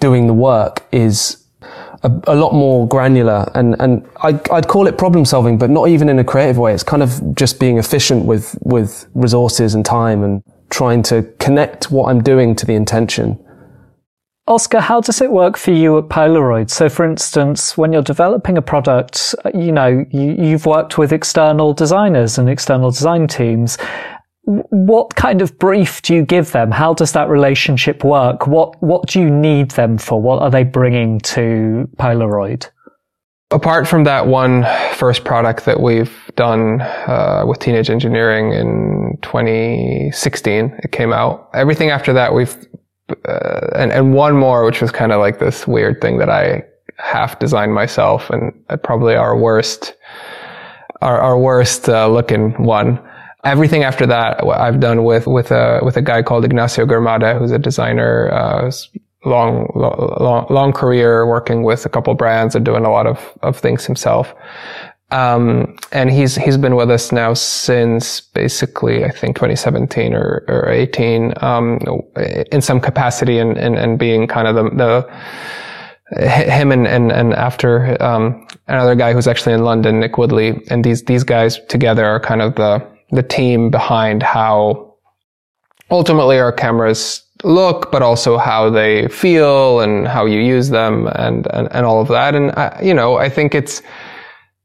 doing 0.00 0.26
the 0.26 0.34
work 0.34 0.84
is 0.90 1.44
a, 2.02 2.10
a, 2.26 2.34
lot 2.34 2.52
more 2.52 2.86
granular 2.88 3.50
and, 3.54 3.76
and 3.80 4.06
I, 4.22 4.38
I'd 4.50 4.68
call 4.68 4.86
it 4.86 4.98
problem 4.98 5.24
solving, 5.24 5.58
but 5.58 5.70
not 5.70 5.88
even 5.88 6.08
in 6.08 6.18
a 6.18 6.24
creative 6.24 6.58
way. 6.58 6.74
It's 6.74 6.82
kind 6.82 7.02
of 7.02 7.34
just 7.34 7.60
being 7.60 7.78
efficient 7.78 8.24
with, 8.24 8.58
with 8.62 9.06
resources 9.14 9.74
and 9.74 9.84
time 9.84 10.24
and 10.24 10.42
trying 10.70 11.02
to 11.04 11.22
connect 11.38 11.90
what 11.90 12.10
I'm 12.10 12.22
doing 12.22 12.54
to 12.56 12.66
the 12.66 12.74
intention. 12.74 13.38
Oskar, 14.48 14.80
how 14.80 15.00
does 15.00 15.20
it 15.20 15.32
work 15.32 15.56
for 15.56 15.72
you 15.72 15.98
at 15.98 16.04
Polaroid? 16.04 16.70
So, 16.70 16.88
for 16.88 17.04
instance, 17.04 17.76
when 17.76 17.92
you're 17.92 18.02
developing 18.02 18.56
a 18.56 18.62
product, 18.62 19.34
you 19.52 19.72
know, 19.72 20.04
you, 20.12 20.52
have 20.52 20.66
worked 20.66 20.98
with 20.98 21.12
external 21.12 21.72
designers 21.72 22.38
and 22.38 22.48
external 22.48 22.92
design 22.92 23.26
teams. 23.26 23.76
What 24.44 25.16
kind 25.16 25.42
of 25.42 25.58
brief 25.58 26.00
do 26.02 26.14
you 26.14 26.22
give 26.22 26.52
them? 26.52 26.70
How 26.70 26.94
does 26.94 27.10
that 27.12 27.28
relationship 27.28 28.04
work? 28.04 28.46
What, 28.46 28.80
what 28.80 29.08
do 29.08 29.20
you 29.20 29.30
need 29.30 29.72
them 29.72 29.98
for? 29.98 30.22
What 30.22 30.40
are 30.40 30.50
they 30.50 30.62
bringing 30.62 31.18
to 31.20 31.88
Polaroid? 31.98 32.70
Apart 33.52 33.86
from 33.86 34.02
that 34.04 34.26
one 34.26 34.66
first 34.94 35.24
product 35.24 35.66
that 35.66 35.78
we've 35.80 36.12
done 36.34 36.80
uh, 36.80 37.44
with 37.46 37.60
Teenage 37.60 37.90
Engineering 37.90 38.52
in 38.52 39.16
2016, 39.22 40.80
it 40.82 40.90
came 40.90 41.12
out. 41.12 41.48
Everything 41.54 41.90
after 41.90 42.12
that, 42.12 42.34
we've 42.34 42.56
uh, 43.08 43.68
and 43.76 43.92
and 43.92 44.14
one 44.14 44.36
more, 44.36 44.64
which 44.64 44.82
was 44.82 44.90
kind 44.90 45.12
of 45.12 45.20
like 45.20 45.38
this 45.38 45.64
weird 45.64 46.00
thing 46.00 46.18
that 46.18 46.28
I 46.28 46.64
half 46.98 47.38
designed 47.38 47.72
myself, 47.72 48.30
and 48.30 48.52
probably 48.82 49.14
our 49.14 49.36
worst, 49.38 49.94
our 51.00 51.20
our 51.20 51.38
worst 51.38 51.88
uh, 51.88 52.08
looking 52.08 52.50
one. 52.60 53.00
Everything 53.44 53.84
after 53.84 54.06
that, 54.06 54.42
I've 54.44 54.80
done 54.80 55.04
with 55.04 55.28
with 55.28 55.52
a 55.52 55.78
with 55.84 55.96
a 55.96 56.02
guy 56.02 56.24
called 56.24 56.44
Ignacio 56.44 56.84
Germade, 56.84 57.38
who's 57.38 57.52
a 57.52 57.60
designer, 57.60 58.28
uh, 58.32 58.72
long, 59.26 59.70
long, 59.74 60.46
long 60.48 60.72
career 60.72 61.26
working 61.26 61.62
with 61.62 61.84
a 61.84 61.88
couple 61.88 62.14
brands 62.14 62.54
and 62.54 62.64
doing 62.64 62.84
a 62.84 62.90
lot 62.90 63.06
of, 63.06 63.36
of 63.42 63.58
things 63.58 63.84
himself. 63.84 64.34
Um, 65.10 65.76
and 65.92 66.10
he's, 66.10 66.34
he's 66.34 66.56
been 66.56 66.74
with 66.74 66.90
us 66.90 67.12
now 67.12 67.34
since 67.34 68.20
basically, 68.20 69.04
I 69.04 69.10
think 69.10 69.36
2017 69.36 70.14
or, 70.14 70.44
or 70.48 70.68
18, 70.68 71.34
um, 71.42 71.78
in 72.50 72.60
some 72.60 72.80
capacity 72.80 73.38
and, 73.38 73.56
and, 73.56 73.76
and 73.76 73.98
being 73.98 74.26
kind 74.26 74.48
of 74.48 74.56
the, 74.56 74.70
the, 74.70 76.20
him 76.20 76.72
and, 76.72 76.86
and, 76.86 77.12
and 77.12 77.34
after, 77.34 78.00
um, 78.02 78.46
another 78.66 78.94
guy 78.94 79.12
who's 79.12 79.28
actually 79.28 79.52
in 79.52 79.64
London, 79.64 80.00
Nick 80.00 80.18
Woodley, 80.18 80.60
and 80.70 80.84
these, 80.84 81.04
these 81.04 81.22
guys 81.22 81.60
together 81.68 82.04
are 82.04 82.20
kind 82.20 82.42
of 82.42 82.56
the, 82.56 82.84
the 83.10 83.22
team 83.22 83.70
behind 83.70 84.24
how 84.24 84.96
ultimately 85.90 86.38
our 86.38 86.52
cameras 86.52 87.25
look, 87.44 87.92
but 87.92 88.02
also 88.02 88.38
how 88.38 88.70
they 88.70 89.08
feel 89.08 89.80
and 89.80 90.06
how 90.08 90.24
you 90.24 90.40
use 90.40 90.70
them 90.70 91.06
and, 91.14 91.46
and, 91.52 91.68
and 91.72 91.86
all 91.86 92.00
of 92.00 92.08
that. 92.08 92.34
And, 92.34 92.50
I, 92.52 92.80
you 92.82 92.94
know, 92.94 93.16
I 93.16 93.28
think 93.28 93.54
it's 93.54 93.82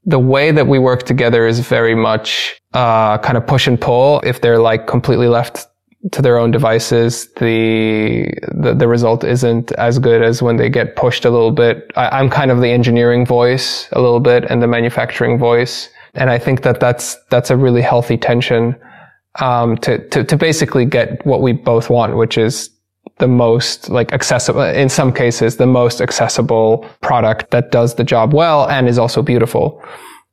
the 0.06 0.20
way 0.20 0.52
that 0.52 0.68
we 0.68 0.80
work 0.80 1.04
together 1.04 1.46
is 1.46 1.60
very 1.60 1.96
much, 1.96 2.60
uh, 2.74 3.18
kind 3.20 3.38
of 3.38 3.46
push 3.46 3.68
and 3.68 3.80
pull. 3.80 4.22
If 4.24 4.42
they're 4.42 4.60
like 4.60 4.88
completely 4.88 5.28
left 5.28 5.68
to 6.14 6.22
their 6.22 6.38
own 6.38 6.50
devices, 6.50 7.28
the, 7.34 8.34
the, 8.54 8.74
the 8.74 8.88
result 8.88 9.24
isn't 9.24 9.72
as 9.74 10.00
good 10.00 10.24
as 10.24 10.42
when 10.42 10.58
they 10.58 10.70
get 10.70 10.96
pushed 10.96 11.26
a 11.26 11.30
little 11.30 11.52
bit. 11.52 11.92
I, 11.96 12.20
I'm 12.20 12.30
kind 12.30 12.50
of 12.52 12.62
the 12.62 12.70
engineering 12.70 13.26
voice 13.26 13.88
a 13.92 14.02
little 14.02 14.20
bit 14.20 14.46
and 14.50 14.62
the 14.62 14.68
manufacturing 14.68 15.38
voice. 15.38 15.90
And 16.14 16.30
I 16.30 16.40
think 16.40 16.64
that 16.64 16.80
that's, 16.80 17.18
that's 17.30 17.52
a 17.52 17.58
really 17.58 17.82
healthy 17.82 18.18
tension 18.18 18.76
um, 19.40 19.78
to, 19.78 20.08
to, 20.10 20.24
to 20.24 20.38
basically 20.38 20.86
get 20.86 21.26
what 21.26 21.42
we 21.42 21.54
both 21.54 21.90
want, 21.90 22.18
which 22.18 22.38
is 22.38 22.70
the 23.18 23.28
most 23.28 23.90
like 23.90 24.14
accessible, 24.14 24.62
in 24.62 24.90
some 24.90 25.14
cases, 25.14 25.58
the 25.58 25.68
most 25.68 26.02
accessible 26.02 26.86
product 27.02 27.52
that 27.52 27.72
does 27.72 27.96
the 27.96 28.04
job 28.04 28.34
well 28.34 28.70
and 28.70 28.88
is 28.88 28.98
also 28.98 29.22
beautiful. 29.22 29.82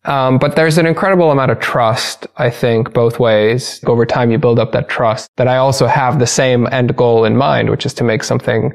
Um, 0.04 0.38
but 0.38 0.56
there's 0.56 0.78
an 0.78 0.86
incredible 0.86 1.30
amount 1.30 1.50
of 1.50 1.60
trust, 1.60 2.26
I 2.36 2.50
think, 2.50 2.94
both 2.94 3.18
ways. 3.18 3.80
Over 3.84 4.06
time, 4.06 4.30
you 4.30 4.38
build 4.38 4.58
up 4.58 4.72
that 4.72 4.88
trust 4.88 5.28
that 5.36 5.48
I 5.48 5.56
also 5.58 5.86
have 5.86 6.18
the 6.18 6.26
same 6.26 6.66
end 6.72 6.96
goal 6.96 7.24
in 7.24 7.36
mind, 7.36 7.68
which 7.68 7.84
is 7.84 7.92
to 7.94 8.04
make 8.04 8.22
something, 8.22 8.72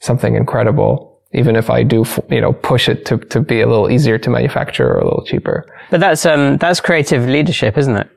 something 0.00 0.34
incredible. 0.34 1.20
Even 1.32 1.56
if 1.56 1.70
I 1.70 1.82
do, 1.82 2.04
you 2.30 2.40
know, 2.40 2.52
push 2.52 2.88
it 2.88 3.06
to, 3.06 3.18
to 3.18 3.40
be 3.40 3.60
a 3.60 3.66
little 3.66 3.90
easier 3.90 4.18
to 4.18 4.30
manufacture 4.30 4.88
or 4.88 4.98
a 4.98 5.04
little 5.04 5.24
cheaper. 5.24 5.64
But 5.90 6.00
that's, 6.00 6.26
um, 6.26 6.56
that's 6.58 6.80
creative 6.80 7.26
leadership, 7.26 7.78
isn't 7.78 7.96
it? 7.96 8.10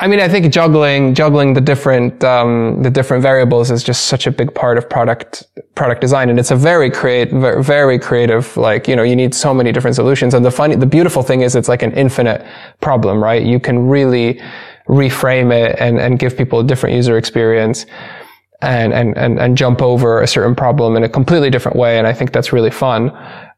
I 0.00 0.06
mean, 0.06 0.20
I 0.20 0.28
think 0.28 0.52
juggling, 0.52 1.12
juggling 1.12 1.54
the 1.54 1.60
different, 1.60 2.22
um, 2.22 2.82
the 2.82 2.90
different 2.90 3.20
variables 3.20 3.72
is 3.72 3.82
just 3.82 4.04
such 4.04 4.28
a 4.28 4.30
big 4.30 4.54
part 4.54 4.78
of 4.78 4.88
product, 4.88 5.44
product 5.74 6.00
design. 6.00 6.30
And 6.30 6.38
it's 6.38 6.52
a 6.52 6.56
very 6.56 6.88
create, 6.88 7.32
very 7.32 7.98
creative, 7.98 8.56
like, 8.56 8.86
you 8.86 8.94
know, 8.94 9.02
you 9.02 9.16
need 9.16 9.34
so 9.34 9.52
many 9.52 9.72
different 9.72 9.96
solutions. 9.96 10.34
And 10.34 10.44
the 10.44 10.52
funny, 10.52 10.76
the 10.76 10.86
beautiful 10.86 11.24
thing 11.24 11.40
is 11.40 11.56
it's 11.56 11.68
like 11.68 11.82
an 11.82 11.92
infinite 11.94 12.46
problem, 12.80 13.20
right? 13.20 13.42
You 13.42 13.58
can 13.58 13.88
really 13.88 14.40
reframe 14.86 15.52
it 15.52 15.76
and, 15.80 15.98
and 15.98 16.16
give 16.16 16.36
people 16.36 16.60
a 16.60 16.64
different 16.64 16.94
user 16.94 17.18
experience 17.18 17.84
and, 18.62 18.92
and, 18.92 19.18
and, 19.18 19.40
and 19.40 19.56
jump 19.56 19.82
over 19.82 20.22
a 20.22 20.28
certain 20.28 20.54
problem 20.54 20.96
in 20.96 21.02
a 21.02 21.08
completely 21.08 21.50
different 21.50 21.76
way. 21.76 21.98
And 21.98 22.06
I 22.06 22.12
think 22.12 22.32
that's 22.32 22.52
really 22.52 22.70
fun. 22.70 23.10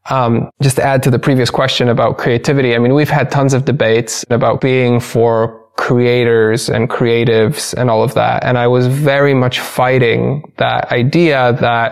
Um, 0.08 0.50
just 0.62 0.76
to 0.76 0.82
add 0.82 1.02
to 1.02 1.10
the 1.10 1.18
previous 1.18 1.50
question 1.50 1.88
about 1.88 2.16
creativity, 2.16 2.74
I 2.74 2.78
mean, 2.78 2.94
we've 2.94 3.10
had 3.10 3.30
tons 3.30 3.52
of 3.52 3.66
debates 3.66 4.24
about 4.30 4.62
being 4.62 5.00
for 5.00 5.59
creators 5.80 6.68
and 6.68 6.90
creatives 6.90 7.72
and 7.72 7.88
all 7.88 8.02
of 8.02 8.12
that. 8.12 8.44
And 8.44 8.58
I 8.58 8.66
was 8.66 8.86
very 8.86 9.32
much 9.32 9.60
fighting 9.60 10.52
that 10.58 10.92
idea 10.92 11.54
that 11.54 11.90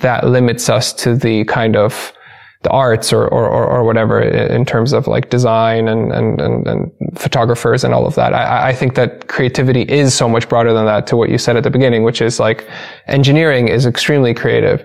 that 0.00 0.24
limits 0.24 0.70
us 0.70 0.94
to 0.94 1.14
the 1.14 1.44
kind 1.44 1.76
of 1.76 2.14
the 2.62 2.70
arts 2.70 3.12
or, 3.12 3.28
or, 3.28 3.46
or, 3.46 3.84
whatever 3.84 4.20
in 4.20 4.64
terms 4.64 4.94
of 4.94 5.06
like 5.06 5.28
design 5.28 5.86
and, 5.86 6.12
and, 6.12 6.40
and, 6.40 6.66
and 6.66 6.90
photographers 7.14 7.84
and 7.84 7.92
all 7.92 8.06
of 8.06 8.14
that. 8.14 8.32
I, 8.32 8.70
I 8.70 8.72
think 8.74 8.94
that 8.94 9.28
creativity 9.28 9.82
is 9.82 10.14
so 10.14 10.28
much 10.28 10.48
broader 10.48 10.72
than 10.72 10.86
that 10.86 11.06
to 11.08 11.16
what 11.16 11.28
you 11.28 11.36
said 11.36 11.56
at 11.56 11.62
the 11.62 11.70
beginning, 11.70 12.04
which 12.04 12.22
is 12.22 12.40
like 12.40 12.66
engineering 13.06 13.68
is 13.68 13.84
extremely 13.84 14.32
creative. 14.32 14.82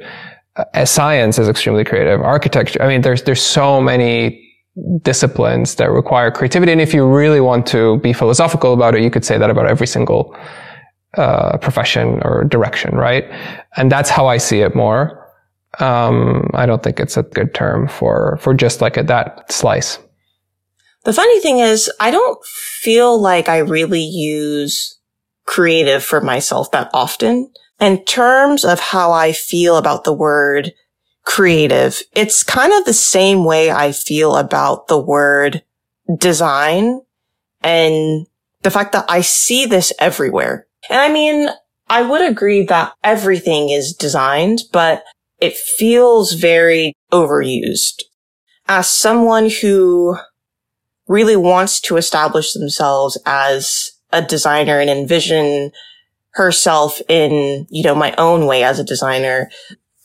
Uh, 0.58 0.84
science 0.84 1.40
is 1.40 1.48
extremely 1.48 1.86
creative. 1.86 2.20
Architecture. 2.20 2.82
I 2.82 2.88
mean, 2.90 3.02
there's, 3.02 3.24
there's 3.24 3.42
so 3.42 3.80
many 3.82 4.51
disciplines 5.02 5.76
that 5.76 5.92
require 5.92 6.32
creativity. 6.32 6.72
And 6.72 6.82
if 6.82 6.94
you 6.94 7.06
really 7.08 7.42
want 7.42 7.66
to 7.68 7.98
be 8.00 8.14
philosophical 8.14 8.74
about 8.74 8.96
it, 8.96 9.04
you 9.04 9.10
could 9.10 9.26
say 9.26 9.38
that 9.38 9.50
about 9.50 9.68
every 9.68 9.88
single 9.88 10.36
uh, 11.18 11.58
profession 11.58 12.22
or 12.24 12.46
direction, 12.46 12.96
right? 12.96 13.26
And 13.76 13.92
that's 13.92 14.10
how 14.10 14.28
I 14.28 14.38
see 14.38 14.62
it 14.62 14.76
more. 14.76 15.18
Um, 15.80 16.50
I 16.54 16.66
don't 16.66 16.84
think 16.84 17.00
it's 17.00 17.18
a 17.18 17.24
good 17.24 17.54
term 17.54 17.88
for 17.88 18.38
for 18.42 18.54
just 18.54 18.82
like 18.82 18.98
a, 18.98 19.04
that 19.04 19.52
slice. 19.52 20.00
The 21.04 21.14
funny 21.14 21.40
thing 21.40 21.60
is, 21.60 21.92
I 22.00 22.12
don't 22.12 22.44
feel 22.46 23.20
like 23.20 23.50
I 23.50 23.58
really 23.60 24.04
use 24.04 25.00
creative 25.46 26.04
for 26.04 26.22
myself 26.22 26.72
that 26.72 26.90
often. 26.94 27.52
In 27.80 28.04
terms 28.06 28.64
of 28.64 28.80
how 28.80 29.12
I 29.12 29.32
feel 29.32 29.76
about 29.76 30.04
the 30.04 30.14
word 30.14 30.72
creative. 31.24 32.02
It's 32.16 32.44
kind 32.44 32.74
of 32.74 32.86
the 32.86 32.94
same 32.94 33.46
way 33.46 33.72
I 33.72 33.92
feel 33.92 34.36
about 34.36 34.88
the 34.88 35.00
word 35.00 35.64
design 36.18 37.02
and 37.62 38.28
the 38.64 38.72
fact 38.72 38.94
that 38.94 39.06
I 39.10 39.22
see 39.22 39.66
this 39.66 39.94
everywhere. 40.00 40.68
And 40.90 41.00
I 41.00 41.12
mean, 41.12 41.50
I 41.90 42.02
would 42.02 42.22
agree 42.22 42.64
that 42.66 42.94
everything 43.04 43.70
is 43.70 43.94
designed, 43.94 44.64
but 44.72 45.04
it 45.40 45.56
feels 45.56 46.34
very 46.34 46.94
overused. 47.12 48.04
As 48.68 48.90
someone 48.90 49.50
who 49.50 50.18
really 51.08 51.36
wants 51.36 51.82
to 51.82 51.98
establish 51.98 52.54
themselves 52.54 53.18
as 53.26 53.92
a 54.14 54.22
designer 54.22 54.80
and 54.80 54.90
envision 54.90 55.72
herself 56.30 57.02
in, 57.10 57.68
you 57.70 57.84
know, 57.84 57.96
my 57.96 58.14
own 58.18 58.46
way 58.46 58.64
as 58.64 58.80
a 58.80 58.84
designer, 58.86 59.52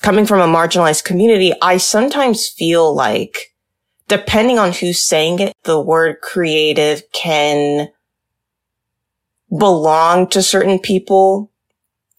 coming 0.07 0.25
from 0.25 0.39
a 0.39 0.47
marginalized 0.47 1.03
community, 1.03 1.53
I 1.61 1.79
sometimes 1.79 2.49
feel 2.49 2.95
like 2.95 3.53
depending 4.07 4.57
on 4.57 4.71
who's 4.71 5.03
saying 5.03 5.41
it, 5.41 5.53
the 5.65 5.81
word 5.81 6.21
creative 6.21 7.03
can 7.11 7.89
belong 9.51 10.29
to 10.29 10.45
certain 10.45 10.79
people. 10.79 11.51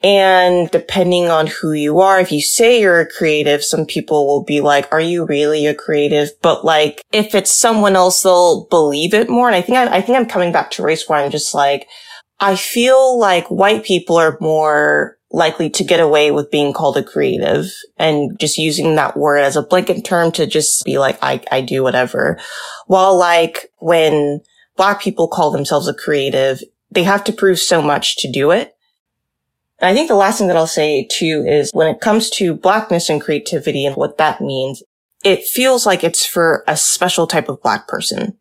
And 0.04 0.70
depending 0.70 1.30
on 1.30 1.48
who 1.48 1.72
you 1.72 2.02
are, 2.02 2.20
if 2.20 2.30
you 2.30 2.42
say 2.42 2.82
you're 2.82 3.00
a 3.00 3.10
creative, 3.10 3.64
some 3.64 3.86
people 3.86 4.28
will 4.28 4.44
be 4.44 4.60
like, 4.60 4.92
are 4.92 5.00
you 5.00 5.26
really 5.26 5.66
a 5.66 5.74
creative? 5.74 6.32
But 6.42 6.66
like, 6.66 7.02
if 7.14 7.34
it's 7.34 7.52
someone 7.52 7.96
else, 7.96 8.22
they'll 8.22 8.66
believe 8.66 9.14
it 9.14 9.30
more. 9.30 9.48
And 9.48 9.56
I 9.56 9.62
think 9.62 9.78
I, 9.78 9.96
I 9.96 10.02
think 10.02 10.18
I'm 10.18 10.28
coming 10.28 10.52
back 10.52 10.72
to 10.72 10.84
race 10.84 11.08
where 11.08 11.24
I'm 11.24 11.32
just 11.32 11.54
like, 11.54 11.88
I 12.42 12.58
feel 12.58 13.18
like 13.18 13.48
white 13.48 13.86
people 13.86 14.18
are 14.18 14.38
more 14.42 15.17
likely 15.32 15.70
to 15.70 15.84
get 15.84 16.00
away 16.00 16.32
with 16.32 16.52
being 16.52 16.74
called 16.74 16.98
a 16.98 17.04
creative 17.04 17.66
and 17.98 18.40
just 18.40 18.58
using 18.58 18.96
that 18.96 19.18
word 19.18 19.40
as 19.40 19.56
a 19.56 19.62
blanket 19.62 20.06
term 20.06 20.32
to 20.32 20.48
just 20.48 20.86
be 20.86 20.98
like, 20.98 21.18
I, 21.22 21.42
I 21.52 21.62
do 21.62 21.84
whatever. 21.84 22.40
While 22.86 23.18
like 23.18 23.72
when 23.80 24.42
black 24.78 25.02
people 25.02 25.28
call 25.28 25.52
themselves 25.52 25.88
a 25.88 25.94
creative, 25.94 26.64
they 26.92 27.04
have 27.04 27.24
to 27.26 27.34
prove 27.34 27.60
so 27.60 27.82
much 27.82 28.18
to 28.18 28.32
do 28.32 28.52
it. 28.52 28.76
And 29.80 29.90
I 29.90 29.94
think 29.94 30.08
the 30.08 30.16
last 30.16 30.38
thing 30.38 30.48
that 30.48 30.58
I'll 30.58 30.66
say 30.66 31.08
too 31.12 31.46
is 31.48 31.72
when 31.74 31.88
it 31.88 32.02
comes 32.02 32.30
to 32.32 32.56
blackness 32.56 33.10
and 33.10 33.22
creativity 33.22 33.86
and 33.86 33.96
what 33.96 34.18
that 34.18 34.42
means, 34.42 34.82
it 35.24 35.44
feels 35.44 35.86
like 35.86 36.04
it's 36.04 36.26
for 36.26 36.64
a 36.68 36.78
special 36.78 37.28
type 37.28 37.50
of 37.50 37.62
black 37.62 37.88
person. 37.88 38.38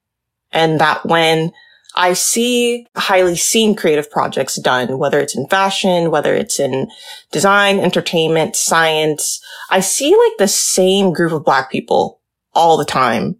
And 0.52 0.80
that 0.80 1.04
when 1.04 1.52
I 1.96 2.12
see 2.12 2.86
highly 2.94 3.36
seen 3.36 3.74
creative 3.74 4.10
projects 4.10 4.56
done, 4.56 4.98
whether 4.98 5.18
it's 5.18 5.34
in 5.34 5.46
fashion, 5.48 6.10
whether 6.10 6.34
it's 6.34 6.60
in 6.60 6.88
design, 7.32 7.80
entertainment, 7.80 8.54
science. 8.54 9.40
I 9.70 9.80
see 9.80 10.10
like 10.10 10.36
the 10.38 10.48
same 10.48 11.14
group 11.14 11.32
of 11.32 11.44
black 11.44 11.70
people 11.70 12.20
all 12.52 12.76
the 12.76 12.84
time. 12.84 13.36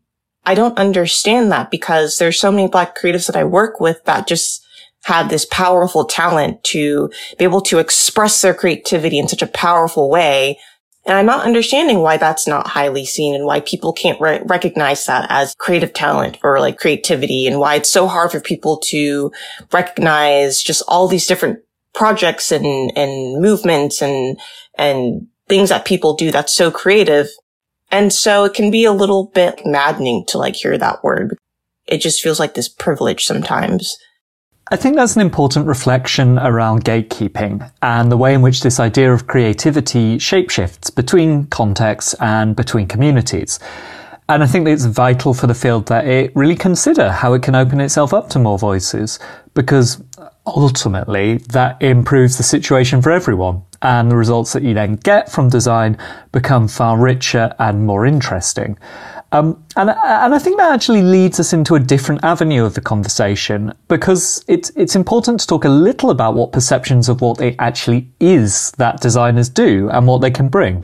I 0.47 0.55
don't 0.55 0.79
understand 0.79 1.53
that 1.53 1.71
because 1.71 2.17
there's 2.17 2.41
so 2.41 2.51
many 2.51 2.69
black 2.69 2.97
creatives 2.97 3.27
that 3.27 3.37
I 3.37 3.45
work 3.45 3.79
with 3.79 4.03
that 4.05 4.27
just 4.27 4.65
have 5.05 5.29
this 5.29 5.45
powerful 5.45 6.05
talent 6.05 6.65
to 6.65 7.11
be 7.39 7.45
able 7.45 7.61
to 7.61 7.79
express 7.79 8.41
their 8.43 8.55
creativity 8.55 9.19
in 9.19 9.29
such 9.29 9.43
a 9.43 9.47
powerful 9.47 10.09
way 10.09 10.59
and 11.07 11.17
I'm 11.17 11.27
not 11.27 11.47
understanding 11.47 12.01
why 12.01 12.17
that's 12.17 12.49
not 12.49 12.67
highly 12.67 13.07
seen 13.07 13.37
and 13.37 13.47
why 13.47 13.61
people 13.61 13.93
can't 13.93 14.21
re- 14.21 14.43
recognize 14.45 15.07
that 15.07 15.27
as 15.31 15.55
creative 15.57 15.93
talent 15.93 16.39
or 16.43 16.59
like 16.59 16.79
creativity 16.79 17.47
and 17.47 17.61
why 17.61 17.77
it's 17.77 17.93
so 17.93 18.09
hard 18.09 18.33
for 18.33 18.41
people 18.41 18.79
to 18.87 19.31
recognize 19.73 20.61
just 20.61 20.83
all 20.89 21.07
these 21.07 21.29
different 21.29 21.61
projects 21.95 22.51
and, 22.51 22.93
and 22.97 23.41
movements 23.41 24.03
and, 24.03 24.39
and 24.77 25.29
things 25.49 25.69
that 25.69 25.85
people 25.85 26.15
do 26.15 26.33
that's 26.33 26.57
so 26.57 26.73
creative. 26.73 27.29
And 27.93 28.13
so 28.13 28.45
it 28.45 28.55
can 28.55 28.73
be 28.73 28.85
a 28.85 28.93
little 28.93 29.31
bit 29.33 29.63
maddening 29.65 30.25
to 30.29 30.39
like 30.39 30.57
hear 30.57 30.77
that 30.77 31.05
word. 31.05 31.39
It 31.87 31.99
just 31.99 32.21
feels 32.21 32.41
like 32.41 32.55
this 32.55 32.69
privilege 32.69 33.25
sometimes. 33.25 33.97
I 34.69 34.75
think 34.75 34.97
that's 34.97 35.15
an 35.15 35.23
important 35.23 35.69
reflection 35.69 36.41
around 36.41 36.85
gatekeeping 36.85 37.71
and 37.83 38.11
the 38.11 38.17
way 38.17 38.35
in 38.35 38.43
which 38.43 38.63
this 38.63 38.81
idea 38.81 39.13
of 39.13 39.29
creativity 39.29 40.17
shapeshifts 40.17 40.93
between 40.93 41.47
contexts 41.47 42.15
and 42.15 42.57
between 42.57 42.89
communities. 42.89 43.61
And 44.29 44.43
I 44.43 44.49
think 44.49 44.67
it's 44.67 44.85
vital 44.85 45.35
for 45.35 45.47
the 45.47 45.55
field 45.55 45.87
that 45.87 46.09
it 46.09 46.35
really 46.35 46.57
consider 46.57 47.13
how 47.13 47.33
it 47.35 47.45
can 47.45 47.55
open 47.55 47.81
itself 47.81 48.13
up 48.13 48.29
to 48.31 48.41
more 48.41 48.59
voices 48.59 49.21
because 49.55 50.03
ultimately 50.45 51.37
that 51.51 51.81
improves 51.81 52.37
the 52.37 52.43
situation 52.43 53.01
for 53.01 53.13
everyone 53.13 53.63
and 53.83 54.11
the 54.11 54.17
results 54.17 54.53
that 54.53 54.65
you 54.65 54.75
then 54.75 54.97
get 54.97 55.31
from 55.31 55.49
design 55.49 55.97
become 56.33 56.67
far 56.67 56.99
richer 56.99 57.55
and 57.61 57.87
more 57.87 58.05
interesting. 58.05 58.77
Um, 59.37 59.63
and, 59.77 59.91
and 59.91 60.35
I 60.35 60.39
think 60.39 60.57
that 60.57 60.73
actually 60.73 61.03
leads 61.03 61.39
us 61.39 61.53
into 61.53 61.75
a 61.75 61.81
different 61.81 62.25
avenue 62.25 62.65
of 62.65 62.73
the 62.73 62.81
conversation 62.81 63.75
because 63.87 64.43
it's, 64.49 64.73
it's 64.77 64.97
important 64.97 65.41
to 65.41 65.47
talk 65.47 65.67
a 65.67 65.69
little 65.69 66.09
about 66.09 66.35
what 66.35 66.53
perceptions 66.53 67.11
of 67.11 67.21
what 67.21 67.43
it 67.43 67.55
actually 67.59 68.09
is 68.19 68.71
that 68.79 69.03
designers 69.03 69.51
do 69.51 69.91
and 69.91 70.07
what 70.07 70.23
they 70.23 70.31
can 70.31 70.49
bring. 70.49 70.81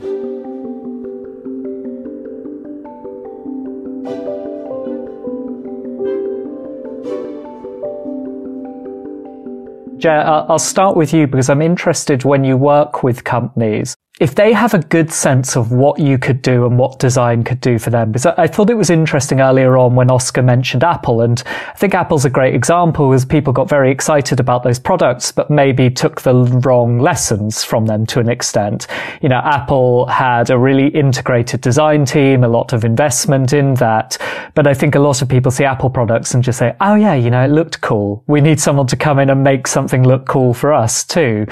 Jay, 9.97 10.09
I'll 10.09 10.59
start 10.59 10.95
with 10.95 11.11
you 11.11 11.25
because 11.25 11.49
I'm 11.49 11.61
interested 11.63 12.23
when 12.23 12.43
you 12.43 12.55
work 12.55 13.01
with 13.01 13.23
companies 13.23 13.95
if 14.23 14.35
they 14.35 14.53
have 14.53 14.73
a 14.73 14.79
good 14.79 15.11
sense 15.11 15.57
of 15.57 15.73
what 15.73 15.99
you 15.99 16.17
could 16.17 16.41
do 16.41 16.65
and 16.65 16.79
what 16.79 16.97
design 16.97 17.43
could 17.43 17.59
do 17.59 17.77
for 17.77 17.89
them. 17.89 18.09
Because 18.09 18.25
I 18.25 18.47
thought 18.47 18.69
it 18.69 18.77
was 18.77 18.89
interesting 18.89 19.41
earlier 19.41 19.75
on 19.75 19.95
when 19.95 20.09
Oskar 20.09 20.41
mentioned 20.41 20.81
Apple, 20.81 21.19
and 21.19 21.43
I 21.45 21.73
think 21.73 21.93
Apple's 21.93 22.23
a 22.23 22.29
great 22.29 22.55
example 22.55 23.11
as 23.11 23.25
people 23.25 23.51
got 23.51 23.67
very 23.67 23.91
excited 23.91 24.39
about 24.39 24.63
those 24.63 24.79
products, 24.79 25.33
but 25.33 25.49
maybe 25.49 25.89
took 25.89 26.21
the 26.21 26.33
wrong 26.63 26.99
lessons 26.99 27.65
from 27.65 27.85
them 27.85 28.05
to 28.05 28.21
an 28.21 28.29
extent. 28.29 28.87
You 29.21 29.27
know, 29.27 29.41
Apple 29.43 30.05
had 30.05 30.49
a 30.51 30.57
really 30.57 30.87
integrated 30.87 31.59
design 31.59 32.05
team, 32.05 32.45
a 32.45 32.47
lot 32.47 32.71
of 32.71 32.85
investment 32.85 33.51
in 33.51 33.73
that, 33.73 34.17
but 34.55 34.67
I 34.67 34.73
think 34.73 34.95
a 34.95 34.99
lot 34.99 35.21
of 35.21 35.27
people 35.27 35.51
see 35.51 35.65
Apple 35.65 35.89
products 35.89 36.33
and 36.33 36.41
just 36.41 36.59
say, 36.59 36.77
oh 36.79 36.95
yeah, 36.95 37.13
you 37.13 37.29
know, 37.29 37.43
it 37.43 37.49
looked 37.49 37.81
cool. 37.81 38.23
We 38.27 38.39
need 38.39 38.61
someone 38.61 38.87
to 38.87 38.95
come 38.95 39.19
in 39.19 39.29
and 39.29 39.43
make 39.43 39.67
something 39.67 40.07
look 40.07 40.25
cool 40.25 40.53
for 40.53 40.71
us 40.71 41.03
too. 41.03 41.45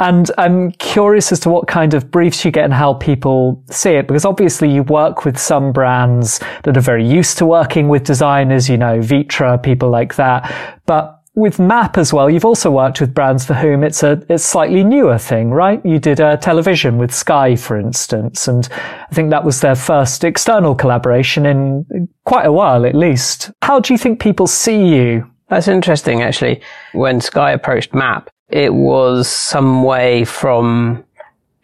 And 0.00 0.30
I'm 0.36 0.72
curious 0.72 1.32
as 1.32 1.40
to 1.40 1.48
what 1.48 1.66
kind 1.66 1.94
of 1.94 2.09
briefs 2.10 2.44
you 2.44 2.50
get 2.50 2.64
and 2.64 2.74
how 2.74 2.94
people 2.94 3.62
see 3.70 3.90
it, 3.90 4.06
because 4.06 4.24
obviously 4.24 4.70
you 4.70 4.82
work 4.82 5.24
with 5.24 5.38
some 5.38 5.72
brands 5.72 6.40
that 6.64 6.76
are 6.76 6.80
very 6.80 7.06
used 7.06 7.38
to 7.38 7.46
working 7.46 7.88
with 7.88 8.04
designers, 8.04 8.68
you 8.68 8.76
know, 8.76 8.98
Vitra, 8.98 9.62
people 9.62 9.90
like 9.90 10.16
that. 10.16 10.80
But 10.86 11.16
with 11.34 11.58
Map 11.58 11.96
as 11.96 12.12
well, 12.12 12.28
you've 12.28 12.44
also 12.44 12.70
worked 12.70 13.00
with 13.00 13.14
brands 13.14 13.46
for 13.46 13.54
whom 13.54 13.84
it's 13.84 14.02
a 14.02 14.22
it's 14.28 14.44
slightly 14.44 14.82
newer 14.82 15.16
thing, 15.16 15.50
right? 15.50 15.84
You 15.86 15.98
did 15.98 16.20
a 16.20 16.36
television 16.36 16.98
with 16.98 17.14
Sky, 17.14 17.54
for 17.56 17.78
instance, 17.78 18.48
and 18.48 18.68
I 18.72 19.14
think 19.14 19.30
that 19.30 19.44
was 19.44 19.60
their 19.60 19.76
first 19.76 20.24
external 20.24 20.74
collaboration 20.74 21.46
in 21.46 22.08
quite 22.24 22.46
a 22.46 22.52
while, 22.52 22.84
at 22.84 22.94
least. 22.94 23.52
How 23.62 23.78
do 23.78 23.94
you 23.94 23.98
think 23.98 24.20
people 24.20 24.46
see 24.46 24.88
you? 24.88 25.30
That's 25.48 25.68
interesting, 25.68 26.22
actually. 26.22 26.62
When 26.92 27.20
Sky 27.20 27.52
approached 27.52 27.94
Map, 27.94 28.28
it 28.48 28.74
was 28.74 29.28
some 29.28 29.84
way 29.84 30.24
from 30.24 31.04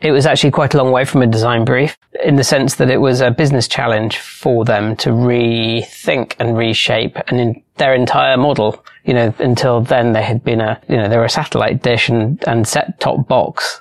it 0.00 0.10
was 0.10 0.26
actually 0.26 0.50
quite 0.50 0.74
a 0.74 0.78
long 0.78 0.92
way 0.92 1.04
from 1.04 1.22
a 1.22 1.26
design 1.26 1.64
brief 1.64 1.96
in 2.22 2.36
the 2.36 2.44
sense 2.44 2.74
that 2.76 2.90
it 2.90 2.98
was 2.98 3.20
a 3.20 3.30
business 3.30 3.66
challenge 3.66 4.18
for 4.18 4.64
them 4.64 4.94
to 4.96 5.10
rethink 5.10 6.34
and 6.38 6.56
reshape 6.56 7.16
and 7.28 7.40
in 7.40 7.62
their 7.76 7.94
entire 7.94 8.36
model. 8.36 8.84
You 9.04 9.14
know, 9.14 9.34
until 9.38 9.80
then 9.80 10.12
they 10.12 10.22
had 10.22 10.44
been 10.44 10.60
a, 10.60 10.80
you 10.88 10.96
know, 10.96 11.08
they 11.08 11.16
were 11.16 11.24
a 11.24 11.30
satellite 11.30 11.82
dish 11.82 12.08
and, 12.08 12.42
and 12.46 12.68
set 12.68 13.00
top 13.00 13.26
box 13.26 13.80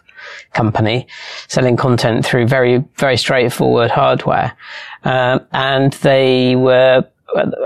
company 0.54 1.06
selling 1.48 1.76
content 1.76 2.26
through 2.26 2.48
very, 2.48 2.84
very 2.96 3.18
straightforward 3.18 3.92
hardware. 3.92 4.56
Uh, 5.04 5.40
and 5.52 5.94
they 5.94 6.56
were, 6.56 7.06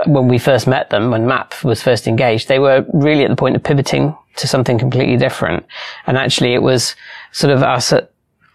when 0.06 0.28
we 0.28 0.38
first 0.38 0.66
met 0.66 0.90
them, 0.90 1.10
when 1.10 1.26
MAP 1.26 1.62
was 1.62 1.82
first 1.82 2.08
engaged, 2.08 2.48
they 2.48 2.58
were 2.58 2.84
really 2.92 3.24
at 3.24 3.30
the 3.30 3.36
point 3.36 3.56
of 3.56 3.62
pivoting 3.62 4.16
to 4.36 4.48
something 4.48 4.78
completely 4.78 5.16
different. 5.16 5.64
And 6.06 6.18
actually 6.18 6.52
it 6.52 6.62
was 6.62 6.96
sort 7.32 7.52
of 7.52 7.62
us 7.62 7.92
at 7.92 8.10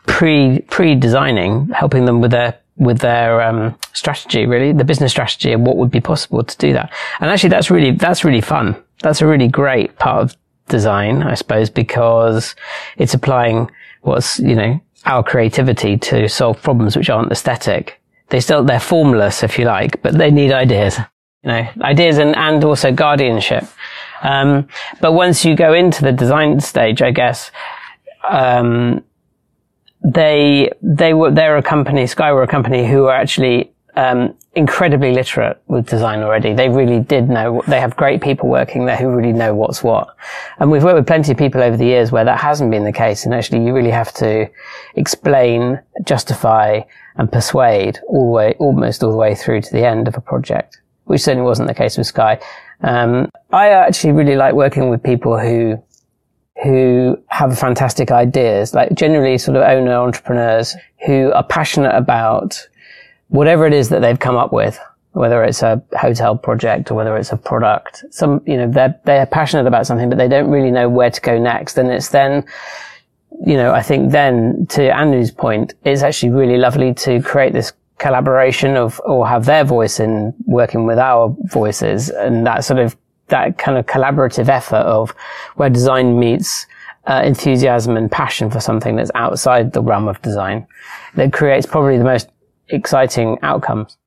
pre 0.08 0.60
pre 0.70 0.96
designing, 0.96 1.70
helping 1.70 2.06
them 2.06 2.22
with 2.22 2.32
their 2.32 2.60
with 2.78 3.00
their 3.00 3.42
um, 3.42 3.78
strategy, 3.94 4.46
really 4.46 4.74
the 4.74 4.84
business 4.84 5.12
strategy 5.12 5.54
and 5.54 5.66
what 5.66 5.78
would 5.78 5.92
be 5.92 6.02
possible 6.02 6.44
to 6.44 6.58
do 6.58 6.74
that. 6.74 6.94
And 7.20 7.30
actually, 7.30 7.50
that's 7.50 7.72
really 7.72 7.92
that's 7.92 8.24
really 8.24 8.42
fun. 8.42 8.76
That's 9.02 9.22
a 9.22 9.28
really 9.28 9.48
great 9.48 9.98
part 9.98 10.24
of 10.24 10.38
design, 10.68 11.24
I 11.24 11.36
suppose, 11.36 11.70
because 11.70 12.56
it's 12.98 13.14
applying 13.14 13.70
what's 14.02 14.40
you 14.40 14.56
know 14.56 14.80
our 15.06 15.24
creativity 15.24 15.98
to 15.98 16.28
solve 16.28 16.62
problems 16.62 16.98
which 16.98 17.10
aren't 17.10 17.32
aesthetic. 17.32 18.02
They 18.30 18.40
still 18.40 18.64
they're 18.64 18.80
formless, 18.80 19.44
if 19.44 19.58
you 19.58 19.66
like, 19.66 20.02
but 20.02 20.18
they 20.18 20.32
need 20.32 20.52
ideas. 20.52 20.98
You 21.44 21.52
know, 21.52 21.68
ideas 21.82 22.18
and 22.18 22.36
and 22.36 22.64
also 22.64 22.92
guardianship. 22.92 23.66
Um, 24.22 24.68
but 25.02 25.14
once 25.14 25.46
you 25.46 25.56
go 25.56 25.74
into 25.74 26.02
the 26.02 26.12
design 26.12 26.60
stage, 26.60 27.02
I 27.02 27.12
guess. 27.12 27.52
Um, 28.28 29.04
they 30.06 30.70
they 30.82 31.14
were 31.14 31.32
they're 31.32 31.58
a 31.58 31.64
company, 31.64 32.06
Sky 32.08 32.32
were 32.32 32.44
a 32.44 32.48
company 32.48 32.88
who 32.88 33.04
were 33.04 33.14
actually 33.14 33.72
um, 33.96 34.36
incredibly 34.54 35.14
literate 35.14 35.62
with 35.68 35.88
design 35.90 36.22
already. 36.22 36.54
They 36.54 36.70
really 36.70 37.00
did 37.00 37.30
know. 37.30 37.64
They 37.68 37.80
have 37.80 37.96
great 37.96 38.22
people 38.22 38.48
working 38.50 38.86
there 38.86 38.98
who 38.98 39.10
really 39.10 39.34
know 39.34 39.56
what's 39.56 39.84
what. 39.84 40.16
And 40.60 40.70
we've 40.70 40.84
worked 40.84 40.98
with 40.98 41.08
plenty 41.08 41.32
of 41.32 41.38
people 41.38 41.62
over 41.62 41.76
the 41.76 41.86
years 41.86 42.12
where 42.12 42.26
that 42.26 42.40
hasn't 42.40 42.72
been 42.72 42.84
the 42.84 42.92
case. 42.92 43.26
And 43.26 43.34
actually, 43.34 43.66
you 43.66 43.74
really 43.74 43.92
have 43.92 44.14
to 44.16 44.50
explain, 44.96 45.82
justify, 46.04 46.82
and 47.18 47.32
persuade 47.32 48.00
all 48.08 48.26
the 48.26 48.32
way, 48.32 48.56
almost 48.60 49.04
all 49.04 49.12
the 49.12 49.18
way 49.18 49.34
through 49.34 49.62
to 49.62 49.72
the 49.72 49.86
end 49.86 50.08
of 50.08 50.16
a 50.16 50.22
project, 50.22 50.82
which 51.06 51.22
certainly 51.22 51.46
wasn't 51.46 51.68
the 51.68 51.74
case 51.74 51.98
with 51.98 52.08
Sky. 52.08 52.40
Um, 52.82 53.32
I 53.52 53.70
actually 53.70 54.12
really 54.12 54.36
like 54.36 54.54
working 54.54 54.90
with 54.90 55.02
people 55.02 55.40
who 55.40 55.82
who 56.66 57.16
have 57.28 57.58
fantastic 57.60 58.10
ideas, 58.10 58.74
like 58.74 58.92
generally 58.96 59.38
sort 59.38 59.56
of 59.56 59.62
owner 59.62 59.94
entrepreneurs 59.94 60.76
who 61.06 61.32
are 61.34 61.44
passionate 61.44 61.96
about 61.96 62.68
whatever 63.28 63.68
it 63.68 63.74
is 63.74 63.90
that 63.90 64.02
they've 64.02 64.18
come 64.18 64.36
up 64.36 64.52
with, 64.52 64.80
whether 65.12 65.44
it's 65.44 65.62
a 65.62 65.80
hotel 65.96 66.36
project 66.36 66.90
or 66.90 66.96
whether 66.96 67.16
it's 67.18 67.32
a 67.32 67.38
product. 67.38 68.04
Some, 68.10 68.42
you 68.48 68.58
know, 68.58 68.68
they're, 68.68 69.00
they're 69.06 69.28
passionate 69.28 69.68
about 69.68 69.86
something, 69.86 70.10
but 70.10 70.18
they 70.18 70.28
don't 70.28 70.50
really 70.50 70.72
know 70.72 70.90
where 70.90 71.12
to 71.12 71.22
go 71.22 71.38
next. 71.38 71.78
And 71.78 71.92
it's 71.92 72.10
then, 72.10 72.44
you 73.46 73.58
know, 73.58 73.72
I 73.72 73.84
think 73.84 74.12
then 74.12 74.66
to 74.70 74.90
Andu's 74.90 75.30
point, 75.30 75.76
it's 75.84 76.02
actually 76.02 76.32
really 76.32 76.58
lovely 76.58 76.96
to 76.96 77.22
create 77.22 77.54
this 77.54 77.74
collaboration 78.00 78.76
of, 78.76 79.00
or 79.06 79.28
have 79.28 79.46
their 79.46 79.66
voice 79.66 80.00
in 80.00 80.34
working 80.48 80.88
with 80.88 80.98
our 80.98 81.36
voices 81.44 82.10
and 82.10 82.48
that 82.48 82.64
sort 82.64 82.80
of 82.80 82.98
that 83.28 83.58
kind 83.58 83.78
of 83.78 83.86
collaborative 83.86 84.50
effort 84.50 84.76
of 84.78 85.12
where 85.56 85.70
design 85.70 86.20
meets 86.20 86.66
uh, 87.08 87.22
enthusiasm 87.24 87.98
and 87.98 88.12
passion 88.12 88.50
for 88.50 88.60
something 88.60 88.96
that's 88.96 89.12
outside 89.16 89.74
the 89.74 89.82
realm 89.82 90.08
of 90.08 90.22
design 90.22 90.66
that 91.16 91.34
creates 91.34 91.66
probably 91.66 91.98
the 91.98 92.04
most 92.04 92.30
exciting 92.70 93.38
outcomes. 93.42 93.98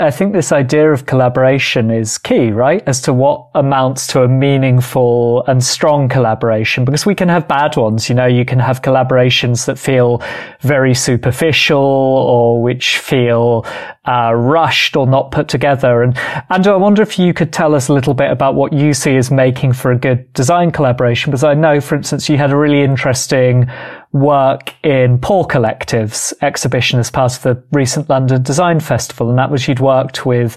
I 0.00 0.10
think 0.10 0.32
this 0.32 0.50
idea 0.50 0.90
of 0.90 1.06
collaboration 1.06 1.92
is 1.92 2.18
key, 2.18 2.50
right? 2.50 2.82
As 2.84 3.00
to 3.02 3.12
what 3.12 3.48
amounts 3.54 4.08
to 4.08 4.22
a 4.22 4.28
meaningful 4.28 5.44
and 5.46 5.62
strong 5.62 6.08
collaboration, 6.08 6.84
because 6.84 7.06
we 7.06 7.14
can 7.14 7.28
have 7.28 7.46
bad 7.46 7.76
ones. 7.76 8.08
You 8.08 8.16
know, 8.16 8.26
you 8.26 8.44
can 8.44 8.58
have 8.58 8.82
collaborations 8.82 9.66
that 9.66 9.78
feel 9.78 10.20
very 10.62 10.94
superficial 10.94 11.78
or 11.78 12.60
which 12.60 12.98
feel 12.98 13.66
uh, 14.06 14.32
rushed 14.34 14.96
or 14.96 15.06
not 15.06 15.30
put 15.30 15.48
together. 15.48 16.02
And 16.02 16.14
Andu, 16.50 16.68
I 16.68 16.76
wonder 16.76 17.02
if 17.02 17.18
you 17.18 17.32
could 17.32 17.52
tell 17.52 17.74
us 17.74 17.88
a 17.88 17.92
little 17.92 18.14
bit 18.14 18.30
about 18.30 18.54
what 18.54 18.72
you 18.72 18.92
see 18.92 19.16
as 19.16 19.30
making 19.30 19.72
for 19.72 19.92
a 19.92 19.98
good 19.98 20.30
design 20.32 20.70
collaboration, 20.70 21.30
because 21.30 21.44
I 21.44 21.54
know, 21.54 21.80
for 21.80 21.94
instance, 21.94 22.28
you 22.28 22.36
had 22.36 22.50
a 22.50 22.56
really 22.56 22.82
interesting 22.82 23.66
work 24.12 24.74
in 24.84 25.18
Paw 25.18 25.44
Collective's 25.44 26.32
exhibition 26.42 27.00
as 27.00 27.10
part 27.10 27.36
of 27.36 27.42
the 27.42 27.62
recent 27.72 28.08
London 28.08 28.42
Design 28.42 28.78
Festival, 28.78 29.30
and 29.30 29.38
that 29.38 29.50
was 29.50 29.66
you'd 29.66 29.80
worked 29.80 30.24
with 30.24 30.56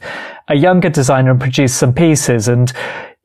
a 0.49 0.55
younger 0.55 0.89
designer 0.89 1.31
and 1.31 1.39
produced 1.39 1.77
some 1.77 1.93
pieces 1.93 2.47
and 2.47 2.71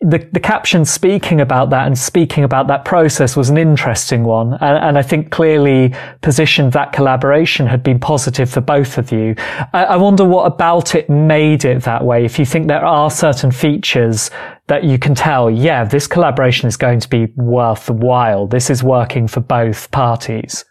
the, 0.02 0.18
the 0.32 0.40
caption 0.40 0.84
speaking 0.84 1.40
about 1.40 1.70
that 1.70 1.86
and 1.86 1.96
speaking 1.96 2.42
about 2.42 2.66
that 2.66 2.84
process 2.84 3.36
was 3.36 3.50
an 3.50 3.56
interesting 3.56 4.24
one. 4.24 4.54
And, 4.54 4.84
and, 4.84 4.98
I 4.98 5.02
think 5.02 5.30
clearly 5.30 5.94
positioned 6.22 6.72
that 6.72 6.92
collaboration 6.92 7.66
had 7.66 7.82
been 7.82 8.00
positive 8.00 8.50
for 8.50 8.60
both 8.60 8.98
of 8.98 9.12
you. 9.12 9.36
I, 9.72 9.84
I, 9.84 9.96
wonder 9.96 10.24
what 10.24 10.44
about 10.44 10.94
it 10.96 11.08
made 11.08 11.64
it 11.64 11.82
that 11.84 12.04
way. 12.04 12.24
If 12.24 12.38
you 12.38 12.44
think 12.44 12.66
there 12.66 12.84
are 12.84 13.10
certain 13.10 13.52
features 13.52 14.30
that 14.66 14.82
you 14.84 14.98
can 14.98 15.14
tell, 15.14 15.50
yeah, 15.50 15.84
this 15.84 16.06
collaboration 16.06 16.66
is 16.66 16.76
going 16.76 16.98
to 17.00 17.08
be 17.08 17.26
worthwhile. 17.36 18.46
This 18.48 18.70
is 18.70 18.82
working 18.82 19.28
for 19.28 19.40
both 19.40 19.90
parties. 19.92 20.64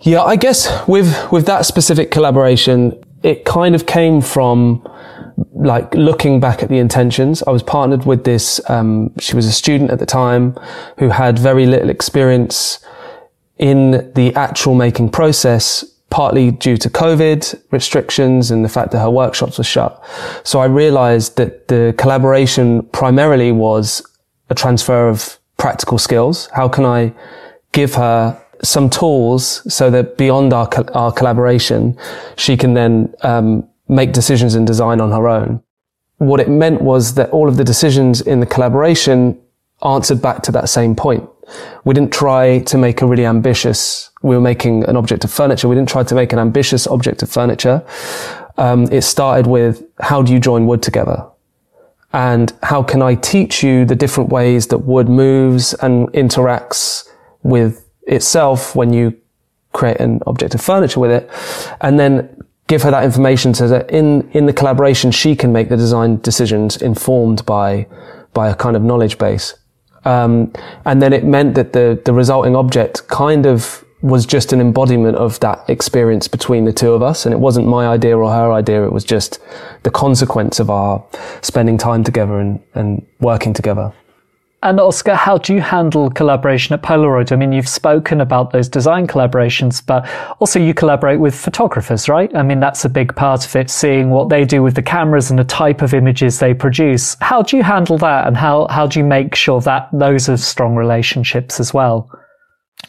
Yeah, 0.00 0.22
I 0.22 0.36
guess 0.36 0.86
with, 0.88 1.30
with 1.30 1.46
that 1.46 1.66
specific 1.66 2.10
collaboration, 2.10 3.02
it 3.22 3.44
kind 3.44 3.74
of 3.74 3.84
came 3.86 4.20
from, 4.20 4.86
like 5.54 5.94
looking 5.94 6.40
back 6.40 6.62
at 6.62 6.68
the 6.68 6.78
intentions, 6.78 7.42
I 7.42 7.50
was 7.50 7.62
partnered 7.62 8.04
with 8.04 8.24
this. 8.24 8.60
Um, 8.68 9.12
she 9.18 9.36
was 9.36 9.46
a 9.46 9.52
student 9.52 9.90
at 9.90 9.98
the 9.98 10.06
time 10.06 10.56
who 10.98 11.10
had 11.10 11.38
very 11.38 11.66
little 11.66 11.90
experience 11.90 12.80
in 13.58 14.12
the 14.14 14.34
actual 14.34 14.74
making 14.74 15.10
process, 15.10 15.84
partly 16.10 16.50
due 16.50 16.76
to 16.76 16.88
COVID 16.88 17.62
restrictions 17.70 18.50
and 18.50 18.64
the 18.64 18.68
fact 18.68 18.92
that 18.92 19.00
her 19.00 19.10
workshops 19.10 19.58
were 19.58 19.64
shut. 19.64 20.02
So 20.44 20.60
I 20.60 20.66
realized 20.66 21.36
that 21.36 21.68
the 21.68 21.94
collaboration 21.98 22.82
primarily 22.86 23.52
was 23.52 24.02
a 24.48 24.54
transfer 24.54 25.08
of 25.08 25.38
practical 25.56 25.98
skills. 25.98 26.48
How 26.54 26.68
can 26.68 26.84
I 26.84 27.12
give 27.72 27.94
her 27.94 28.40
some 28.62 28.88
tools 28.90 29.62
so 29.72 29.90
that 29.90 30.16
beyond 30.16 30.52
our, 30.52 30.68
our 30.94 31.12
collaboration, 31.12 31.96
she 32.36 32.56
can 32.56 32.74
then, 32.74 33.14
um, 33.22 33.68
make 33.88 34.12
decisions 34.12 34.54
in 34.54 34.64
design 34.64 35.00
on 35.00 35.10
her 35.10 35.28
own. 35.28 35.62
What 36.18 36.40
it 36.40 36.48
meant 36.48 36.82
was 36.82 37.14
that 37.14 37.30
all 37.30 37.48
of 37.48 37.56
the 37.56 37.64
decisions 37.64 38.20
in 38.20 38.40
the 38.40 38.46
collaboration 38.46 39.40
answered 39.84 40.20
back 40.20 40.42
to 40.42 40.52
that 40.52 40.68
same 40.68 40.94
point. 40.96 41.28
We 41.84 41.94
didn't 41.94 42.12
try 42.12 42.58
to 42.60 42.76
make 42.76 43.00
a 43.00 43.06
really 43.06 43.24
ambitious, 43.24 44.10
we 44.22 44.34
were 44.34 44.40
making 44.40 44.84
an 44.84 44.96
object 44.96 45.24
of 45.24 45.32
furniture. 45.32 45.68
We 45.68 45.76
didn't 45.76 45.88
try 45.88 46.02
to 46.02 46.14
make 46.14 46.32
an 46.32 46.38
ambitious 46.38 46.86
object 46.86 47.22
of 47.22 47.30
furniture. 47.30 47.84
Um, 48.58 48.84
it 48.90 49.02
started 49.02 49.46
with 49.46 49.84
how 50.00 50.20
do 50.22 50.32
you 50.32 50.40
join 50.40 50.66
wood 50.66 50.82
together? 50.82 51.24
And 52.12 52.52
how 52.62 52.82
can 52.82 53.02
I 53.02 53.14
teach 53.14 53.62
you 53.62 53.84
the 53.84 53.94
different 53.94 54.30
ways 54.30 54.66
that 54.68 54.78
wood 54.78 55.08
moves 55.08 55.74
and 55.74 56.08
interacts 56.08 57.08
with 57.42 57.88
itself 58.02 58.74
when 58.74 58.92
you 58.92 59.16
create 59.72 60.00
an 60.00 60.20
object 60.26 60.54
of 60.54 60.60
furniture 60.60 60.98
with 60.98 61.10
it, 61.10 61.30
and 61.80 62.00
then 62.00 62.42
give 62.68 62.82
her 62.82 62.90
that 62.90 63.02
information 63.02 63.52
so 63.54 63.66
that 63.66 63.90
in 63.90 64.30
in 64.32 64.46
the 64.46 64.52
collaboration 64.52 65.10
she 65.10 65.34
can 65.34 65.52
make 65.52 65.68
the 65.68 65.76
design 65.76 66.20
decisions 66.20 66.80
informed 66.80 67.44
by 67.44 67.86
by 68.34 68.48
a 68.48 68.54
kind 68.54 68.76
of 68.76 68.82
knowledge 68.82 69.18
base. 69.18 69.54
Um, 70.04 70.52
and 70.84 71.02
then 71.02 71.12
it 71.12 71.24
meant 71.24 71.54
that 71.56 71.72
the 71.72 72.00
the 72.04 72.12
resulting 72.12 72.54
object 72.54 73.08
kind 73.08 73.46
of 73.46 73.84
was 74.00 74.24
just 74.24 74.52
an 74.52 74.60
embodiment 74.60 75.16
of 75.16 75.40
that 75.40 75.68
experience 75.68 76.28
between 76.28 76.64
the 76.64 76.72
two 76.72 76.92
of 76.92 77.02
us. 77.02 77.26
And 77.26 77.32
it 77.32 77.38
wasn't 77.38 77.66
my 77.66 77.88
idea 77.88 78.16
or 78.16 78.30
her 78.30 78.52
idea. 78.52 78.84
It 78.84 78.92
was 78.92 79.04
just 79.04 79.40
the 79.82 79.90
consequence 79.90 80.60
of 80.60 80.70
our 80.70 81.04
spending 81.42 81.78
time 81.78 82.04
together 82.04 82.38
and, 82.38 82.60
and 82.74 83.04
working 83.18 83.52
together. 83.52 83.92
And 84.60 84.80
Oskar, 84.80 85.14
how 85.14 85.38
do 85.38 85.54
you 85.54 85.60
handle 85.60 86.10
collaboration 86.10 86.74
at 86.74 86.82
Polaroid? 86.82 87.30
I 87.30 87.36
mean, 87.36 87.52
you've 87.52 87.68
spoken 87.68 88.20
about 88.20 88.50
those 88.50 88.68
design 88.68 89.06
collaborations, 89.06 89.84
but 89.84 90.08
also 90.40 90.58
you 90.58 90.74
collaborate 90.74 91.20
with 91.20 91.32
photographers, 91.32 92.08
right? 92.08 92.34
I 92.34 92.42
mean, 92.42 92.58
that's 92.58 92.84
a 92.84 92.88
big 92.88 93.14
part 93.14 93.46
of 93.46 93.54
it, 93.54 93.70
seeing 93.70 94.10
what 94.10 94.30
they 94.30 94.44
do 94.44 94.64
with 94.64 94.74
the 94.74 94.82
cameras 94.82 95.30
and 95.30 95.38
the 95.38 95.44
type 95.44 95.80
of 95.80 95.94
images 95.94 96.40
they 96.40 96.54
produce. 96.54 97.16
How 97.20 97.40
do 97.40 97.56
you 97.56 97.62
handle 97.62 97.98
that? 97.98 98.26
And 98.26 98.36
how, 98.36 98.66
how 98.66 98.88
do 98.88 98.98
you 98.98 99.04
make 99.04 99.36
sure 99.36 99.60
that 99.60 99.88
those 99.92 100.28
are 100.28 100.36
strong 100.36 100.74
relationships 100.74 101.60
as 101.60 101.72
well? 101.72 102.10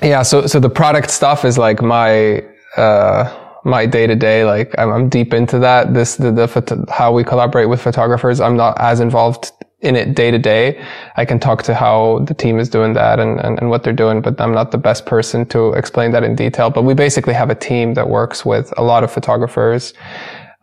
Yeah. 0.02 0.24
So, 0.24 0.48
so 0.48 0.60
the 0.60 0.72
product 0.72 1.12
stuff 1.12 1.46
is 1.46 1.60
like 1.60 1.84
my, 1.84 2.44
uh, 2.78 3.32
my 3.64 3.86
day 3.86 4.08
to 4.08 4.16
day. 4.16 4.44
Like 4.44 4.74
I'm, 4.80 4.92
I'm, 4.92 5.10
deep 5.10 5.36
into 5.36 5.60
that. 5.60 5.94
This, 5.94 6.16
the, 6.16 6.32
the, 6.32 6.86
how 6.90 7.12
we 7.12 7.24
collaborate 7.24 7.70
with 7.70 7.80
photographers. 7.80 8.40
I'm 8.40 8.58
not 8.58 8.80
as 8.80 9.02
involved 9.02 9.52
in 9.82 9.96
it 9.96 10.14
day 10.14 10.30
to 10.30 10.38
day. 10.38 10.84
I 11.16 11.26
can 11.26 11.40
talk 11.40 11.64
to 11.64 11.74
how 11.74 12.20
the 12.28 12.34
team 12.34 12.60
is 12.60 12.70
doing 12.70 12.94
that 12.94 13.20
and, 13.20 13.40
and, 13.40 13.58
and, 13.60 13.70
what 13.70 13.84
they're 13.84 13.94
doing, 13.94 14.22
but 14.22 14.40
I'm 14.42 14.54
not 14.54 14.72
the 14.72 14.78
best 14.78 15.06
person 15.06 15.46
to 15.48 15.74
explain 15.74 16.12
that 16.12 16.24
in 16.24 16.36
detail. 16.36 16.70
But 16.70 16.84
we 16.84 16.94
basically 16.94 17.34
have 17.34 17.50
a 17.50 17.56
team 17.56 17.94
that 17.94 18.10
works 18.10 18.46
with 18.46 18.74
a 18.78 18.84
lot 18.84 19.04
of 19.04 19.12
photographers. 19.12 19.94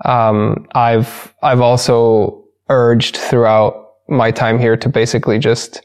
Um, 0.05 0.67
I've, 0.75 1.35
I've 1.43 1.63
also 1.63 2.45
urged 2.69 3.17
throughout 3.17 3.95
my 4.09 4.31
time 4.31 4.59
here 4.59 4.77
to 4.77 4.89
basically 4.89 5.39
just 5.39 5.83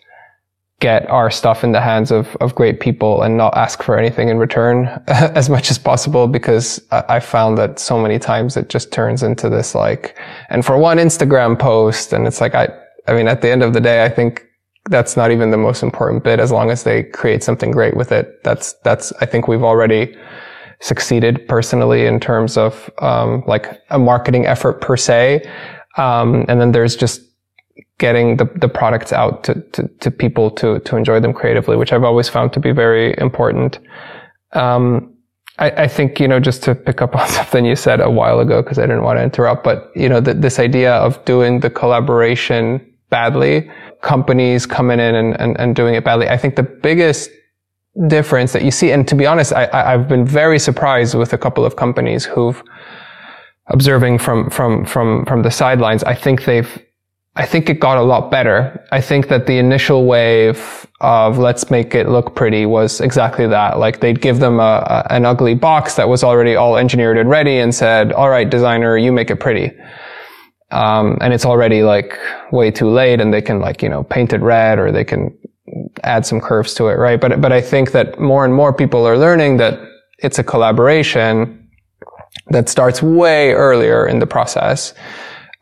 get 0.81 1.07
our 1.09 1.29
stuff 1.29 1.63
in 1.63 1.71
the 1.71 1.79
hands 1.79 2.11
of, 2.11 2.35
of 2.41 2.55
great 2.55 2.79
people 2.79 3.21
and 3.21 3.37
not 3.37 3.55
ask 3.55 3.83
for 3.83 3.97
anything 3.97 4.29
in 4.29 4.37
return 4.39 4.87
as 5.07 5.47
much 5.47 5.69
as 5.71 5.77
possible 5.77 6.27
because 6.27 6.81
I, 6.91 7.03
I 7.07 7.19
found 7.19 7.57
that 7.59 7.79
so 7.79 8.01
many 8.01 8.19
times 8.19 8.57
it 8.57 8.67
just 8.67 8.91
turns 8.91 9.23
into 9.23 9.47
this 9.47 9.73
like, 9.73 10.17
and 10.49 10.65
for 10.65 10.77
one 10.77 10.97
Instagram 10.97 11.57
post 11.57 12.11
and 12.11 12.27
it's 12.27 12.41
like, 12.41 12.55
I, 12.55 12.69
I 13.07 13.13
mean, 13.13 13.27
at 13.27 13.41
the 13.41 13.49
end 13.49 13.63
of 13.63 13.73
the 13.73 13.81
day, 13.81 14.03
I 14.03 14.09
think 14.09 14.45
that's 14.89 15.15
not 15.15 15.31
even 15.31 15.51
the 15.51 15.57
most 15.57 15.83
important 15.83 16.23
bit. 16.23 16.39
As 16.39 16.51
long 16.51 16.71
as 16.71 16.83
they 16.83 17.03
create 17.03 17.43
something 17.43 17.71
great 17.71 17.95
with 17.95 18.11
it, 18.11 18.43
that's 18.43 18.73
that's. 18.83 19.13
I 19.21 19.25
think 19.25 19.47
we've 19.47 19.63
already 19.63 20.15
succeeded 20.81 21.47
personally 21.47 22.05
in 22.05 22.19
terms 22.19 22.57
of 22.57 22.89
um, 22.99 23.43
like 23.47 23.79
a 23.91 23.99
marketing 23.99 24.45
effort 24.45 24.81
per 24.81 24.97
se. 24.97 25.47
Um, 25.97 26.45
and 26.47 26.59
then 26.59 26.71
there's 26.71 26.95
just 26.95 27.21
getting 27.99 28.37
the, 28.37 28.45
the 28.55 28.67
products 28.67 29.13
out 29.13 29.43
to, 29.43 29.61
to, 29.73 29.87
to, 29.99 30.09
people 30.09 30.49
to, 30.49 30.79
to 30.79 30.97
enjoy 30.97 31.19
them 31.19 31.33
creatively, 31.33 31.77
which 31.77 31.93
I've 31.93 32.03
always 32.03 32.27
found 32.27 32.51
to 32.53 32.59
be 32.59 32.71
very 32.71 33.13
important. 33.19 33.77
Um, 34.53 35.15
I, 35.59 35.69
I, 35.83 35.87
think, 35.87 36.19
you 36.19 36.27
know, 36.27 36.39
just 36.39 36.63
to 36.63 36.73
pick 36.73 37.01
up 37.01 37.15
on 37.21 37.27
something 37.29 37.63
you 37.63 37.75
said 37.75 38.01
a 38.01 38.09
while 38.09 38.39
ago, 38.39 38.63
because 38.63 38.79
I 38.79 38.83
didn't 38.83 39.03
want 39.03 39.19
to 39.19 39.23
interrupt, 39.23 39.63
but, 39.63 39.91
you 39.95 40.09
know, 40.09 40.19
this 40.19 40.57
idea 40.57 40.95
of 40.95 41.23
doing 41.25 41.59
the 41.59 41.69
collaboration 41.69 42.85
badly, 43.11 43.69
companies 44.01 44.65
coming 44.65 44.99
in 44.99 45.13
and, 45.13 45.39
and, 45.39 45.59
and 45.59 45.75
doing 45.75 45.93
it 45.93 46.03
badly. 46.03 46.27
I 46.27 46.37
think 46.37 46.55
the 46.55 46.63
biggest 46.63 47.29
difference 48.07 48.53
that 48.53 48.63
you 48.63 48.71
see, 48.71 48.91
and 48.91 49.07
to 49.07 49.15
be 49.15 49.27
honest, 49.27 49.53
I, 49.53 49.69
I've 49.71 50.07
been 50.07 50.25
very 50.25 50.57
surprised 50.57 51.13
with 51.13 51.33
a 51.33 51.37
couple 51.37 51.63
of 51.63 51.75
companies 51.75 52.25
who've 52.25 52.63
observing 53.67 54.17
from, 54.19 54.49
from, 54.49 54.85
from, 54.85 55.25
from 55.25 55.43
the 55.43 55.51
sidelines. 55.51 56.03
I 56.03 56.15
think 56.15 56.45
they've, 56.45 56.83
I 57.35 57.45
think 57.45 57.69
it 57.69 57.79
got 57.79 57.97
a 57.97 58.01
lot 58.01 58.31
better. 58.31 58.85
I 58.91 58.99
think 58.99 59.29
that 59.29 59.45
the 59.45 59.57
initial 59.57 60.05
wave 60.05 60.87
of 60.99 61.37
let's 61.37 61.71
make 61.71 61.95
it 61.95 62.09
look 62.09 62.35
pretty 62.35 62.65
was 62.65 62.99
exactly 62.99 63.47
that. 63.47 63.79
Like 63.79 64.01
they'd 64.01 64.19
give 64.19 64.39
them 64.39 64.59
a, 64.59 64.83
a, 64.87 65.13
an 65.13 65.25
ugly 65.25 65.55
box 65.55 65.95
that 65.95 66.09
was 66.09 66.23
already 66.23 66.55
all 66.55 66.75
engineered 66.75 67.17
and 67.17 67.29
ready 67.29 67.59
and 67.59 67.73
said, 67.73 68.11
all 68.11 68.29
right, 68.29 68.49
designer, 68.49 68.97
you 68.97 69.11
make 69.11 69.29
it 69.29 69.37
pretty. 69.37 69.71
Um, 70.71 71.17
and 71.21 71.33
it's 71.33 71.45
already 71.45 71.83
like 71.83 72.17
way 72.51 72.71
too 72.71 72.89
late 72.89 73.19
and 73.19 73.33
they 73.33 73.41
can 73.41 73.59
like, 73.59 73.81
you 73.81 73.89
know, 73.89 74.03
paint 74.03 74.33
it 74.33 74.41
red 74.41 74.79
or 74.79 74.91
they 74.91 75.03
can 75.03 75.37
add 76.03 76.25
some 76.25 76.39
curves 76.39 76.73
to 76.75 76.87
it, 76.87 76.95
right? 76.95 77.19
But, 77.19 77.41
but 77.41 77.51
I 77.51 77.61
think 77.61 77.91
that 77.91 78.19
more 78.19 78.45
and 78.45 78.53
more 78.53 78.73
people 78.73 79.05
are 79.05 79.17
learning 79.17 79.57
that 79.57 79.79
it's 80.19 80.39
a 80.39 80.43
collaboration 80.43 81.69
that 82.49 82.69
starts 82.69 83.01
way 83.01 83.51
earlier 83.51 84.07
in 84.07 84.19
the 84.19 84.27
process 84.27 84.93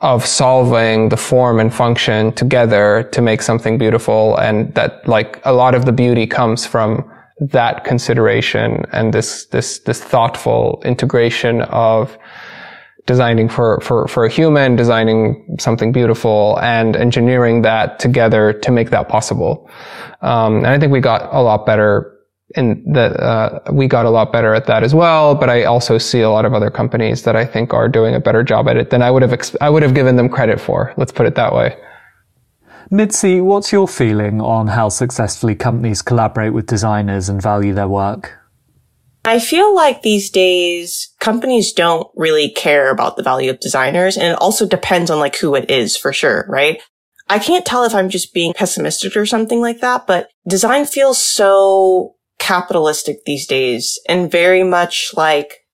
of 0.02 0.26
solving 0.26 1.10
the 1.10 1.18
form 1.18 1.60
and 1.60 1.74
function 1.74 2.32
together 2.34 3.10
to 3.12 3.22
make 3.22 3.42
something 3.42 3.78
beautiful. 3.78 4.38
And 4.38 4.74
that 4.76 5.06
like 5.08 5.42
a 5.44 5.54
lot 5.54 5.76
of 5.76 5.86
the 5.86 5.92
beauty 5.92 6.26
comes 6.26 6.66
from 6.66 7.10
that 7.40 7.84
consideration 7.84 8.86
and 8.92 9.14
this, 9.14 9.46
this, 9.48 9.80
this 9.80 10.02
thoughtful 10.02 10.82
integration 10.86 11.62
of 11.64 12.18
designing 13.10 13.50
for, 13.50 13.82
for, 13.82 14.08
for 14.08 14.24
a 14.24 14.30
human, 14.30 14.76
designing 14.76 15.58
something 15.60 15.92
beautiful 15.92 16.60
and 16.62 16.96
engineering 16.96 17.64
that 17.64 17.98
together 17.98 18.54
to 18.54 18.70
make 18.72 18.92
that 18.92 19.10
possible. 19.10 19.68
Um, 20.22 20.58
and 20.58 20.68
I 20.68 20.78
think 20.78 20.92
we 20.92 21.02
got 21.02 21.22
a 21.34 21.42
lot 21.42 21.66
better 21.66 21.92
in 22.56 22.84
that, 22.94 23.20
uh, 23.20 23.62
we 23.72 23.88
got 23.88 24.06
a 24.06 24.12
lot 24.12 24.32
better 24.32 24.54
at 24.54 24.68
that 24.68 24.84
as 24.84 24.94
well. 24.94 25.34
But 25.34 25.50
I 25.50 25.64
also 25.64 25.98
see 25.98 26.22
a 26.22 26.30
lot 26.30 26.46
of 26.46 26.54
other 26.54 26.70
companies 26.70 27.24
that 27.24 27.36
I 27.36 27.46
think 27.46 27.74
are 27.74 27.90
doing 27.90 28.14
a 28.14 28.20
better 28.20 28.44
job 28.44 28.68
at 28.68 28.78
it 28.78 28.92
than 28.92 29.02
I 29.02 29.10
would 29.10 29.24
have, 29.24 29.34
I 29.60 29.72
would 29.72 29.82
have 29.82 29.96
given 29.96 30.16
them 30.16 30.30
credit 30.30 30.62
for. 30.62 30.94
Let's 30.96 31.12
put 31.12 31.26
it 31.26 31.34
that 31.34 31.52
way. 31.52 31.76
Mitzi, 32.92 33.42
what's 33.42 33.72
your 33.72 33.88
feeling 33.88 34.40
on 34.40 34.68
how 34.68 34.90
successfully 34.90 35.56
companies 35.56 36.04
collaborate 36.04 36.54
with 36.54 36.68
designers 36.68 37.28
and 37.28 37.42
value 37.42 37.74
their 37.74 37.88
work? 37.88 38.39
I 39.26 39.40
feel 39.40 39.76
like 39.76 40.02
these 40.02 40.30
days 40.30 41.14
companies 41.20 41.74
don't 41.74 42.08
really 42.16 42.50
care 42.52 42.90
about 42.90 43.18
the 43.18 43.24
value 43.24 43.50
of 43.50 43.60
designers 43.60 44.18
and 44.18 44.34
it 44.34 44.40
also 44.40 44.66
depends 44.66 45.12
on 45.12 45.20
like 45.20 45.36
who 45.36 45.56
it 45.56 45.70
is 45.70 45.98
for 45.98 46.14
sure, 46.14 46.46
right? 46.48 46.82
I 47.28 47.38
can't 47.38 47.66
tell 47.66 47.84
if 47.84 47.94
I'm 47.94 48.10
just 48.10 48.34
being 48.34 48.54
pessimistic 48.54 49.16
or 49.16 49.26
something 49.26 49.62
like 49.62 49.82
that, 49.82 50.08
but 50.08 50.30
design 50.48 50.86
feels 50.86 51.22
so 51.22 52.16
capitalistic 52.40 53.26
these 53.26 53.46
days 53.46 54.00
and 54.08 54.32
very 54.32 54.64
much 54.64 55.12
like 55.16 55.66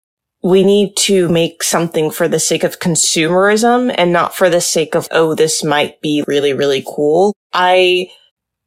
we 0.43 0.63
need 0.63 0.95
to 0.95 1.27
make 1.29 1.63
something 1.63 2.11
for 2.11 2.27
the 2.27 2.39
sake 2.39 2.63
of 2.63 2.79
consumerism 2.79 3.93
and 3.97 4.11
not 4.11 4.35
for 4.35 4.49
the 4.49 4.61
sake 4.61 4.93
of, 4.93 5.07
oh, 5.09 5.33
this 5.33 5.63
might 5.63 5.99
be 6.01 6.23
really, 6.27 6.53
really 6.53 6.83
cool. 6.85 7.33
I 7.53 8.11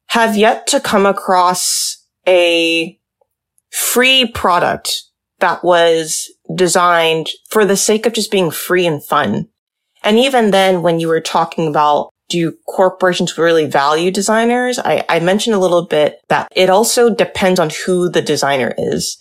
have 0.09 0.37
yet 0.37 0.67
to 0.69 0.81
come 0.81 1.07
across 1.07 2.05
a 2.27 2.97
free 3.70 4.31
product 4.33 5.02
that 5.40 5.62
was 5.62 6.31
designed 6.54 7.28
for 7.50 7.64
the 7.64 7.76
sake 7.76 8.07
of 8.07 8.12
just 8.12 8.31
being 8.31 8.50
free 8.50 8.87
and 8.87 9.04
fun. 9.04 9.48
And 10.02 10.18
even 10.18 10.50
then, 10.50 10.83
when 10.83 11.00
you 11.00 11.09
were 11.09 11.20
talking 11.20 11.68
about 11.68 12.11
do 12.28 12.52
corporations 12.68 13.38
really 13.38 13.66
value 13.66 14.11
designers? 14.11 14.78
I, 14.78 15.04
I 15.09 15.20
mentioned 15.20 15.57
a 15.57 15.61
little 15.61 15.87
bit 15.87 16.20
that 16.28 16.48
it 16.54 16.70
also 16.70 17.14
depends 17.14 17.59
on 17.59 17.70
who 17.70 18.11
the 18.11 18.22
designer 18.22 18.74
is. 18.76 19.18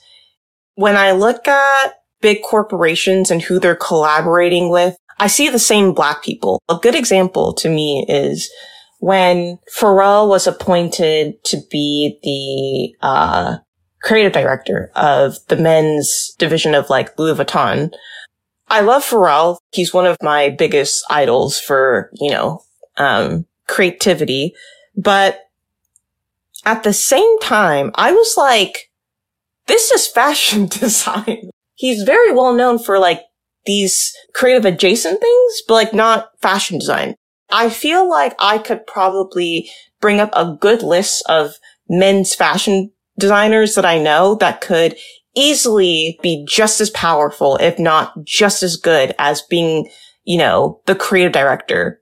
When 0.75 0.95
I 0.95 1.11
look 1.11 1.47
at 1.47 1.93
big 2.21 2.41
corporations 2.43 3.31
and 3.31 3.41
who 3.41 3.59
they're 3.59 3.75
collaborating 3.75 4.69
with, 4.69 4.95
I 5.19 5.27
see 5.27 5.49
the 5.49 5.59
same 5.59 5.93
black 5.93 6.23
people. 6.23 6.61
A 6.69 6.75
good 6.75 6.95
example 6.95 7.53
to 7.55 7.69
me 7.69 8.05
is 8.07 8.51
when 8.99 9.59
Pharrell 9.75 10.27
was 10.27 10.45
appointed 10.45 11.43
to 11.45 11.57
be 11.71 12.19
the 12.23 13.07
uh, 13.07 13.57
creative 14.01 14.33
director 14.33 14.91
of 14.95 15.37
the 15.47 15.55
men's 15.55 16.33
division 16.37 16.75
of 16.75 16.89
like 16.89 17.17
Louis 17.17 17.37
Vuitton. 17.37 17.91
I 18.69 18.81
love 18.81 19.03
Pharrell. 19.03 19.57
He's 19.71 19.93
one 19.93 20.05
of 20.05 20.17
my 20.21 20.49
biggest 20.49 21.05
idols 21.09 21.59
for, 21.59 22.09
you 22.13 22.31
know, 22.31 22.63
um, 22.97 23.45
creativity. 23.67 24.53
But 24.95 25.39
at 26.65 26.83
the 26.83 26.93
same 26.93 27.39
time, 27.39 27.91
I 27.95 28.11
was 28.11 28.35
like, 28.37 28.91
this 29.67 29.91
is 29.91 30.07
fashion 30.07 30.65
design. 30.69 31.49
He's 31.75 32.03
very 32.03 32.33
well 32.33 32.53
known 32.53 32.79
for 32.79 32.99
like 32.99 33.21
these 33.65 34.15
creative 34.33 34.65
adjacent 34.65 35.19
things, 35.21 35.61
but 35.67 35.73
like 35.75 35.93
not 35.93 36.29
fashion 36.41 36.79
design. 36.79 37.15
I 37.49 37.69
feel 37.69 38.09
like 38.09 38.35
I 38.39 38.57
could 38.57 38.85
probably 38.87 39.69
bring 40.01 40.19
up 40.19 40.31
a 40.33 40.57
good 40.59 40.81
list 40.81 41.23
of 41.29 41.55
men's 41.89 42.35
fashion 42.35 42.91
designers 43.19 43.75
that 43.75 43.85
I 43.85 43.99
know 43.99 44.35
that 44.35 44.61
could 44.61 44.95
easily 45.35 46.19
be 46.21 46.45
just 46.47 46.81
as 46.81 46.89
powerful, 46.89 47.57
if 47.57 47.77
not 47.77 48.13
just 48.23 48.63
as 48.63 48.75
good 48.75 49.13
as 49.19 49.41
being, 49.43 49.89
you 50.23 50.37
know, 50.37 50.81
the 50.85 50.95
creative 50.95 51.31
director. 51.31 52.01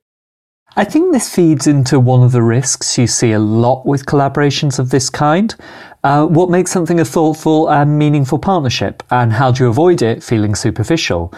I 0.77 0.83
think 0.83 1.13
this 1.13 1.33
feeds 1.33 1.67
into 1.67 1.99
one 2.01 2.21
of 2.21 2.33
the 2.33 2.41
risks 2.41 2.97
you 2.97 3.07
see 3.07 3.31
a 3.31 3.39
lot 3.39 3.85
with 3.85 4.05
collaborations 4.05 4.77
of 4.77 4.89
this 4.89 5.09
kind. 5.09 5.55
Uh, 6.03 6.25
what 6.25 6.49
makes 6.49 6.71
something 6.71 6.99
a 6.99 7.05
thoughtful 7.05 7.69
and 7.69 7.97
meaningful 7.97 8.39
partnership, 8.39 9.01
and 9.09 9.31
how 9.31 9.51
do 9.51 9.63
you 9.63 9.69
avoid 9.69 10.01
it 10.01 10.21
feeling 10.21 10.53
superficial? 10.53 11.33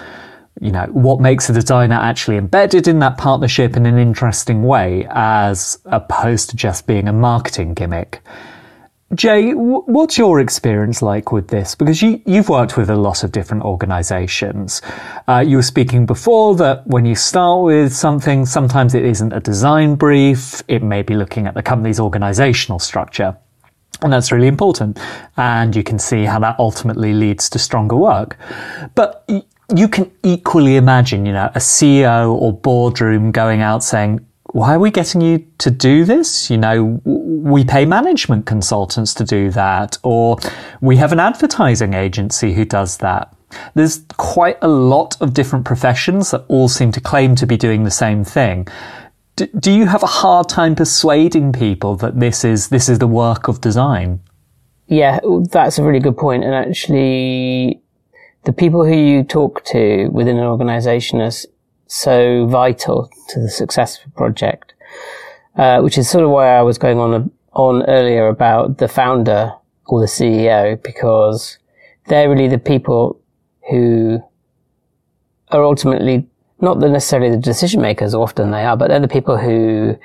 You 0.60 0.72
know, 0.72 0.88
what 0.88 1.20
makes 1.20 1.50
a 1.50 1.54
designer 1.54 1.96
actually 1.96 2.38
embedded 2.38 2.88
in 2.88 2.98
that 3.00 3.20
partnership 3.20 3.78
in 3.78 3.86
an 3.86 4.00
interesting 4.00 4.64
way, 4.64 5.08
as 5.12 5.78
opposed 5.86 6.50
to 6.50 6.56
just 6.56 6.88
being 6.88 7.08
a 7.08 7.14
marketing 7.14 7.76
gimmick? 7.76 8.24
Jay, 9.16 9.54
what's 9.54 10.18
your 10.18 10.42
experience 10.42 11.02
like 11.02 11.32
with 11.32 11.48
this? 11.48 11.76
Because 11.76 12.02
you, 12.02 12.22
you've 12.26 12.50
worked 12.50 12.76
with 12.76 12.90
a 12.90 12.96
lot 12.96 13.24
of 13.24 13.32
different 13.32 13.64
organizations. 13.64 14.82
Uh, 15.30 15.40
you 15.48 15.56
were 15.56 15.64
speaking 15.64 16.06
before 16.06 16.58
that 16.58 16.86
when 16.88 17.06
you 17.06 17.16
start 17.16 17.64
with 17.64 17.94
something, 17.94 18.46
sometimes 18.46 18.94
it 18.94 19.06
isn't 19.06 19.32
a 19.32 19.40
design 19.40 19.96
brief. 19.96 20.62
It 20.68 20.84
may 20.84 21.04
be 21.04 21.16
looking 21.16 21.48
at 21.48 21.54
the 21.54 21.64
company's 21.64 22.02
organizational 22.02 22.80
structure. 22.80 23.38
And 24.02 24.12
that's 24.12 24.34
really 24.34 24.48
important. 24.48 25.00
And 25.38 25.74
you 25.74 25.84
can 25.84 26.00
see 26.00 26.26
how 26.26 26.40
that 26.40 26.60
ultimately 26.60 27.14
leads 27.14 27.50
to 27.52 27.60
stronger 27.60 27.96
work. 27.96 28.38
But 28.94 29.26
you 29.74 29.88
can 29.88 30.12
equally 30.24 30.76
imagine, 30.76 31.26
you 31.26 31.32
know, 31.32 31.50
a 31.56 31.60
CEO 31.60 32.34
or 32.34 32.52
boardroom 32.52 33.32
going 33.32 33.62
out 33.62 33.86
saying, 33.86 34.26
why 34.52 34.76
are 34.76 34.80
we 34.80 34.92
getting 34.92 35.22
you 35.22 35.46
to 35.58 35.70
do 35.70 36.06
this? 36.06 36.50
You 36.50 36.58
know, 36.58 37.02
we 37.04 37.64
pay 37.64 37.86
management 37.86 38.46
consultants 38.46 39.14
to 39.16 39.24
do 39.24 39.50
that, 39.52 39.98
or 40.04 40.38
we 40.82 40.98
have 40.98 41.12
an 41.12 41.20
advertising 41.20 41.94
agency 41.94 42.54
who 42.54 42.66
does 42.66 42.98
that. 42.98 43.34
There's 43.76 44.04
quite 44.18 44.58
a 44.62 44.68
lot 44.68 45.20
of 45.22 45.34
different 45.34 45.66
professions 45.66 46.32
that 46.32 46.46
all 46.48 46.68
seem 46.68 46.92
to 46.94 47.02
claim 47.02 47.36
to 47.36 47.46
be 47.46 47.58
doing 47.58 47.84
the 47.84 47.92
same 47.92 48.24
thing. 48.24 48.68
D- 49.36 49.50
do 49.60 49.72
you 49.72 49.86
have 49.86 50.04
a 50.04 50.08
hard 50.08 50.50
time 50.50 50.76
persuading 50.76 51.54
people 51.54 51.96
that 51.98 52.20
this 52.20 52.44
is 52.44 52.70
this 52.70 52.90
is 52.90 53.00
the 53.00 53.08
work 53.08 53.48
of 53.48 53.62
design? 53.62 54.20
Yeah, 54.88 55.20
that's 55.52 55.78
a 55.78 55.84
really 55.84 56.00
good 56.00 56.18
point. 56.18 56.44
And 56.44 56.56
actually, 56.56 57.82
the 58.46 58.54
people 58.54 58.86
who 58.86 58.96
you 58.96 59.24
talk 59.24 59.64
to 59.66 60.08
within 60.08 60.38
an 60.38 60.46
organization 60.46 61.22
are 61.22 61.32
so 61.88 62.46
vital 62.48 63.10
to 63.30 63.40
the 63.40 63.50
success 63.50 64.00
of 64.00 64.08
a 64.08 64.16
project, 64.16 64.74
uh, 65.56 65.82
which 65.82 65.98
is 65.98 66.10
sort 66.10 66.24
of 66.24 66.30
why 66.30 66.50
I 66.56 66.62
was 66.62 66.78
going 66.78 67.00
on 67.00 67.32
on 67.54 67.84
earlier 67.88 68.28
about 68.28 68.78
the 68.78 68.88
founder 68.88 69.54
or 69.88 70.02
the 70.02 70.06
CEO 70.06 70.82
because 70.84 71.58
they're 72.08 72.30
really 72.30 72.48
the 72.48 72.60
people 72.60 73.20
who 73.70 74.22
are 75.50 75.64
ultimately 75.64 76.28
not 76.62 76.80
necessarily 76.80 77.30
the 77.30 77.42
decision 77.42 77.82
makers. 77.82 78.14
Often 78.14 78.52
they 78.52 78.64
are, 78.64 78.78
but 78.78 78.90
they're 78.90 79.00
the 79.00 79.08
people 79.08 79.38
who 79.38 79.98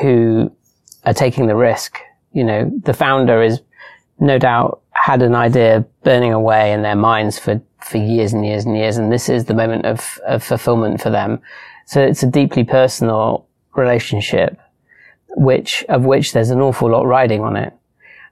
who 0.00 0.52
are 1.04 1.14
taking 1.14 1.46
the 1.46 1.56
risk. 1.56 1.98
You 2.32 2.44
know, 2.44 2.70
the 2.82 2.94
founder 2.94 3.42
is 3.42 3.60
no 4.20 4.38
doubt 4.38 4.82
had 4.92 5.22
an 5.22 5.34
idea 5.34 5.86
burning 6.02 6.32
away 6.32 6.72
in 6.72 6.82
their 6.82 6.96
minds 6.96 7.38
for 7.38 7.60
for 7.80 7.98
years 7.98 8.32
and 8.32 8.44
years 8.44 8.64
and 8.64 8.76
years. 8.76 8.96
And 8.96 9.12
this 9.12 9.28
is 9.28 9.44
the 9.44 9.54
moment 9.54 9.86
of, 9.86 10.20
of 10.26 10.42
fulfillment 10.42 11.00
for 11.00 11.10
them. 11.10 11.40
So 11.86 12.02
it's 12.02 12.22
a 12.22 12.26
deeply 12.26 12.64
personal 12.64 13.46
relationship, 13.74 14.58
which, 15.36 15.84
of 15.88 16.04
which 16.04 16.32
there's 16.32 16.50
an 16.50 16.60
awful 16.60 16.90
lot 16.90 17.06
riding 17.06 17.40
on 17.40 17.56
it. 17.56 17.72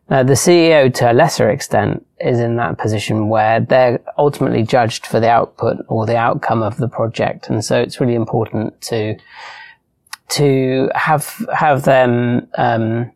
Now, 0.09 0.23
the 0.23 0.35
CEO 0.35 0.93
to 0.95 1.11
a 1.11 1.15
lesser 1.15 1.51
extent 1.51 2.07
is 2.21 2.39
in 2.39 2.57
that 2.57 2.79
position 2.79 3.29
where 3.29 3.61
they're 3.61 4.01
ultimately 4.19 4.63
judged 4.63 5.07
for 5.07 5.19
the 5.19 5.29
output 5.29 5.79
or 5.89 6.07
the 6.07 6.17
outcome 6.17 6.63
of 6.63 6.77
the 6.77 6.89
project. 6.89 7.49
And 7.49 7.65
so 7.65 7.81
it's 7.81 8.01
really 8.01 8.15
important 8.15 8.81
to, 8.83 9.17
to 10.29 10.91
have, 10.95 11.45
have 11.53 11.83
them, 11.85 12.47
um, 12.57 13.11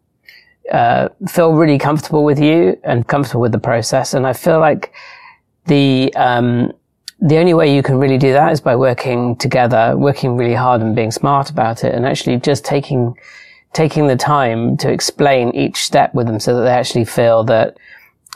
uh, 0.72 1.08
feel 1.28 1.52
really 1.52 1.78
comfortable 1.78 2.24
with 2.24 2.40
you 2.40 2.78
and 2.82 3.06
comfortable 3.06 3.40
with 3.40 3.52
the 3.52 3.58
process. 3.58 4.12
And 4.12 4.26
I 4.26 4.32
feel 4.32 4.58
like 4.58 4.92
the 5.66 6.12
um, 6.14 6.72
the 7.20 7.36
only 7.36 7.52
way 7.54 7.74
you 7.74 7.82
can 7.82 7.98
really 7.98 8.18
do 8.18 8.32
that 8.32 8.52
is 8.52 8.60
by 8.60 8.76
working 8.76 9.36
together, 9.36 9.94
working 9.96 10.36
really 10.36 10.54
hard 10.54 10.80
and 10.80 10.96
being 10.96 11.10
smart 11.10 11.50
about 11.50 11.84
it, 11.84 11.94
and 11.94 12.06
actually 12.06 12.38
just 12.38 12.64
taking 12.64 13.14
taking 13.72 14.06
the 14.06 14.16
time 14.16 14.76
to 14.78 14.90
explain 14.90 15.50
each 15.54 15.76
step 15.76 16.12
with 16.14 16.26
them 16.26 16.40
so 16.40 16.56
that 16.56 16.62
they 16.62 16.70
actually 16.70 17.04
feel 17.04 17.44
that 17.44 17.76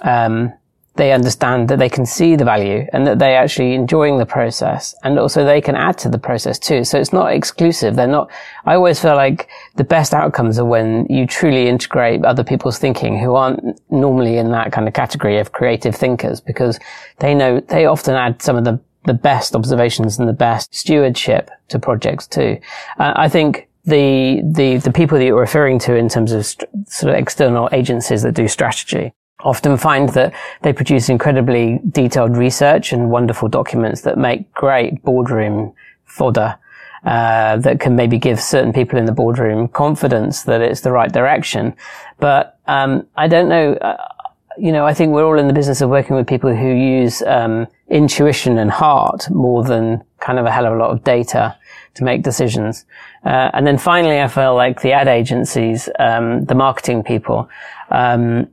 um, 0.02 0.52
they 0.96 1.12
understand 1.12 1.68
that 1.68 1.78
they 1.78 1.88
can 1.88 2.06
see 2.06 2.36
the 2.36 2.44
value 2.44 2.86
and 2.92 3.06
that 3.06 3.18
they're 3.18 3.36
actually 3.36 3.74
enjoying 3.74 4.18
the 4.18 4.26
process 4.26 4.94
and 5.02 5.18
also 5.18 5.44
they 5.44 5.60
can 5.60 5.74
add 5.74 5.98
to 5.98 6.08
the 6.08 6.18
process 6.18 6.58
too. 6.58 6.84
So 6.84 7.00
it's 7.00 7.12
not 7.12 7.32
exclusive. 7.32 7.96
They're 7.96 8.06
not, 8.06 8.30
I 8.64 8.74
always 8.74 9.00
feel 9.00 9.16
like 9.16 9.48
the 9.74 9.84
best 9.84 10.14
outcomes 10.14 10.58
are 10.58 10.64
when 10.64 11.06
you 11.10 11.26
truly 11.26 11.68
integrate 11.68 12.24
other 12.24 12.44
people's 12.44 12.78
thinking 12.78 13.18
who 13.18 13.34
aren't 13.34 13.80
normally 13.90 14.38
in 14.38 14.52
that 14.52 14.70
kind 14.70 14.86
of 14.86 14.94
category 14.94 15.38
of 15.38 15.50
creative 15.50 15.96
thinkers 15.96 16.40
because 16.40 16.78
they 17.18 17.34
know, 17.34 17.58
they 17.58 17.86
often 17.86 18.14
add 18.14 18.40
some 18.40 18.56
of 18.56 18.64
the, 18.64 18.80
the 19.04 19.14
best 19.14 19.56
observations 19.56 20.18
and 20.18 20.28
the 20.28 20.32
best 20.32 20.72
stewardship 20.72 21.50
to 21.68 21.78
projects 21.80 22.28
too. 22.28 22.58
Uh, 23.00 23.14
I 23.16 23.28
think 23.28 23.68
the, 23.84 24.42
the, 24.44 24.76
the 24.76 24.92
people 24.92 25.18
that 25.18 25.24
you're 25.24 25.38
referring 25.38 25.80
to 25.80 25.96
in 25.96 26.08
terms 26.08 26.30
of 26.30 26.46
st- 26.46 26.70
sort 26.88 27.12
of 27.12 27.18
external 27.18 27.68
agencies 27.72 28.22
that 28.22 28.32
do 28.32 28.46
strategy, 28.46 29.12
often 29.44 29.76
find 29.76 30.08
that 30.10 30.34
they 30.62 30.72
produce 30.72 31.08
incredibly 31.08 31.80
detailed 31.90 32.36
research 32.36 32.92
and 32.92 33.10
wonderful 33.10 33.48
documents 33.48 34.00
that 34.02 34.18
make 34.18 34.52
great 34.52 35.02
boardroom 35.02 35.72
fodder. 36.04 36.58
Uh, 37.04 37.58
that 37.58 37.80
can 37.80 37.94
maybe 37.94 38.16
give 38.16 38.40
certain 38.40 38.72
people 38.72 38.98
in 38.98 39.04
the 39.04 39.12
boardroom 39.12 39.68
confidence 39.68 40.44
that 40.44 40.62
it's 40.62 40.80
the 40.80 40.90
right 40.90 41.12
direction. 41.12 41.76
But 42.18 42.58
um, 42.66 43.06
I 43.14 43.28
don't 43.28 43.50
know. 43.50 43.74
Uh, 43.74 44.08
you 44.56 44.72
know, 44.72 44.86
I 44.86 44.94
think 44.94 45.12
we're 45.12 45.26
all 45.26 45.38
in 45.38 45.46
the 45.46 45.52
business 45.52 45.82
of 45.82 45.90
working 45.90 46.16
with 46.16 46.26
people 46.26 46.56
who 46.56 46.68
use 46.68 47.20
um, 47.26 47.66
intuition 47.88 48.56
and 48.56 48.70
heart 48.70 49.28
more 49.30 49.62
than 49.64 50.02
kind 50.20 50.38
of 50.38 50.46
a 50.46 50.50
hell 50.50 50.64
of 50.64 50.72
a 50.72 50.76
lot 50.76 50.92
of 50.92 51.04
data 51.04 51.54
to 51.94 52.04
make 52.04 52.22
decisions. 52.22 52.86
Uh, 53.24 53.50
and 53.52 53.66
then 53.66 53.76
finally, 53.76 54.20
I 54.20 54.28
feel 54.28 54.54
like 54.54 54.80
the 54.80 54.92
ad 54.92 55.08
agencies, 55.08 55.90
um, 55.98 56.46
the 56.46 56.54
marketing 56.54 57.02
people, 57.02 57.48
um, 57.90 58.48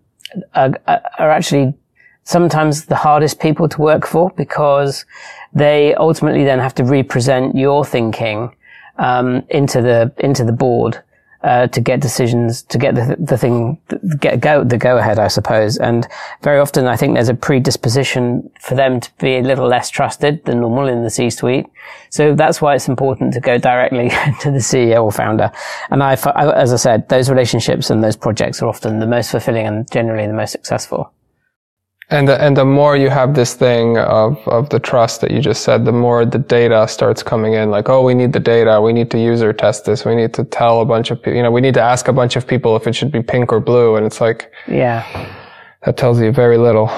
are, 0.55 0.73
are 0.87 1.29
actually 1.29 1.73
sometimes 2.23 2.85
the 2.85 2.95
hardest 2.95 3.39
people 3.39 3.67
to 3.67 3.81
work 3.81 4.05
for 4.05 4.31
because 4.31 5.05
they 5.53 5.93
ultimately 5.95 6.43
then 6.43 6.59
have 6.59 6.75
to 6.75 6.83
represent 6.83 7.55
your 7.55 7.83
thinking 7.83 8.55
um, 8.97 9.43
into 9.49 9.81
the 9.81 10.11
into 10.19 10.43
the 10.43 10.51
board 10.51 11.01
uh, 11.43 11.67
to 11.67 11.81
get 11.81 11.99
decisions 11.99 12.61
to 12.63 12.77
get 12.77 12.95
the, 12.95 13.15
the 13.19 13.37
thing 13.37 13.79
get 14.19 14.39
go 14.39 14.63
the 14.63 14.77
go 14.77 14.97
ahead 14.97 15.19
I 15.19 15.27
suppose. 15.27 15.77
And 15.77 16.07
very 16.41 16.59
often 16.59 16.85
I 16.87 16.95
think 16.95 17.15
there's 17.15 17.29
a 17.29 17.33
predisposition 17.33 18.49
for 18.59 18.75
them 18.75 18.99
to 18.99 19.11
be 19.19 19.37
a 19.37 19.41
little 19.41 19.67
less 19.67 19.89
trusted 19.89 20.45
than 20.45 20.61
normal 20.61 20.87
in 20.87 21.03
the 21.03 21.09
C-suite. 21.09 21.65
So 22.09 22.35
that's 22.35 22.61
why 22.61 22.75
it's 22.75 22.87
important 22.87 23.33
to 23.33 23.39
go 23.39 23.57
directly 23.57 24.09
to 24.41 24.51
the 24.51 24.59
CEO 24.59 25.03
or 25.03 25.11
founder. 25.11 25.51
And 25.89 26.03
I 26.03 26.13
as 26.13 26.73
I 26.73 26.77
said 26.77 27.09
those 27.09 27.29
relationships 27.29 27.89
and 27.89 28.03
those 28.03 28.15
projects 28.15 28.61
are 28.61 28.67
often 28.67 28.99
the 28.99 29.07
most 29.07 29.31
fulfilling 29.31 29.65
and 29.65 29.89
generally 29.91 30.27
the 30.27 30.33
most 30.33 30.51
successful 30.51 31.13
and 32.11 32.27
the, 32.27 32.41
and 32.41 32.57
the 32.57 32.65
more 32.65 32.97
you 32.97 33.09
have 33.09 33.33
this 33.33 33.53
thing 33.53 33.97
of, 33.97 34.37
of 34.45 34.69
the 34.69 34.79
trust 34.79 35.21
that 35.21 35.31
you 35.31 35.39
just 35.39 35.63
said, 35.63 35.85
the 35.85 35.93
more 35.93 36.25
the 36.25 36.39
data 36.39 36.85
starts 36.89 37.23
coming 37.23 37.53
in. 37.53 37.71
Like, 37.71 37.87
oh, 37.87 38.03
we 38.03 38.13
need 38.13 38.33
the 38.33 38.39
data. 38.39 38.81
We 38.81 38.91
need 38.91 39.09
to 39.11 39.17
user 39.17 39.53
test 39.53 39.85
this. 39.85 40.03
We 40.03 40.13
need 40.15 40.33
to 40.33 40.43
tell 40.43 40.81
a 40.81 40.85
bunch 40.85 41.09
of 41.09 41.19
people, 41.19 41.35
you 41.35 41.43
know, 41.43 41.51
we 41.51 41.61
need 41.61 41.73
to 41.75 41.81
ask 41.81 42.09
a 42.09 42.13
bunch 42.13 42.35
of 42.35 42.45
people 42.45 42.75
if 42.75 42.85
it 42.85 42.93
should 42.93 43.13
be 43.13 43.23
pink 43.23 43.53
or 43.53 43.61
blue. 43.61 43.95
And 43.95 44.05
it's 44.05 44.19
like, 44.19 44.51
yeah, 44.67 45.05
that 45.85 45.95
tells 45.95 46.19
you 46.19 46.33
very 46.33 46.57
little, 46.57 46.91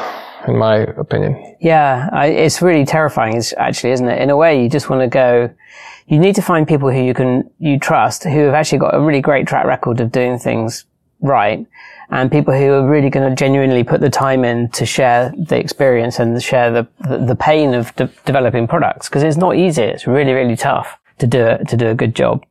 in 0.48 0.58
my 0.58 0.78
opinion. 0.78 1.58
Yeah. 1.62 2.10
I, 2.12 2.28
it's 2.28 2.60
really 2.64 2.84
terrifying. 2.84 3.38
It's 3.38 3.54
actually, 3.58 3.92
isn't 3.92 4.10
it? 4.10 4.20
In 4.20 4.32
a 4.32 4.36
way, 4.36 4.64
you 4.64 4.68
just 4.68 4.90
want 4.90 5.04
to 5.04 5.08
go, 5.08 5.54
you 6.08 6.18
need 6.18 6.34
to 6.36 6.42
find 6.42 6.68
people 6.68 6.92
who 6.92 7.04
you 7.04 7.14
can, 7.14 7.48
you 7.60 7.78
trust, 7.78 8.24
who 8.24 8.40
have 8.46 8.56
actually 8.56 8.80
got 8.80 8.96
a 8.96 9.00
really 9.00 9.22
great 9.22 9.46
track 9.46 9.66
record 9.66 10.00
of 10.02 10.12
doing 10.12 10.40
things 10.40 10.86
right 11.22 11.68
and 12.14 12.32
people 12.32 12.54
who 12.54 12.72
are 12.72 12.88
really 12.88 13.10
going 13.10 13.28
to 13.28 13.36
genuinely 13.36 13.84
put 13.84 14.00
the 14.00 14.10
time 14.10 14.46
in 14.46 14.70
to 14.70 14.86
share 14.86 15.34
the 15.36 15.58
experience 15.58 16.20
and 16.20 16.42
share 16.42 16.72
the, 16.72 16.88
the, 17.26 17.36
pain 17.36 17.74
of 17.74 17.94
de- 17.96 18.10
developing 18.24 18.68
products 18.68 19.10
because 19.10 19.24
it's 19.24 19.36
not 19.36 19.56
easy. 19.56 19.82
It's 19.82 20.06
really, 20.06 20.32
really 20.32 20.56
tough 20.56 21.00
to 21.18 21.26
do 21.26 21.44
it, 21.44 21.68
to 21.70 21.76
do 21.76 21.88
a 21.88 21.96
good 21.96 22.16
job. 22.16 22.46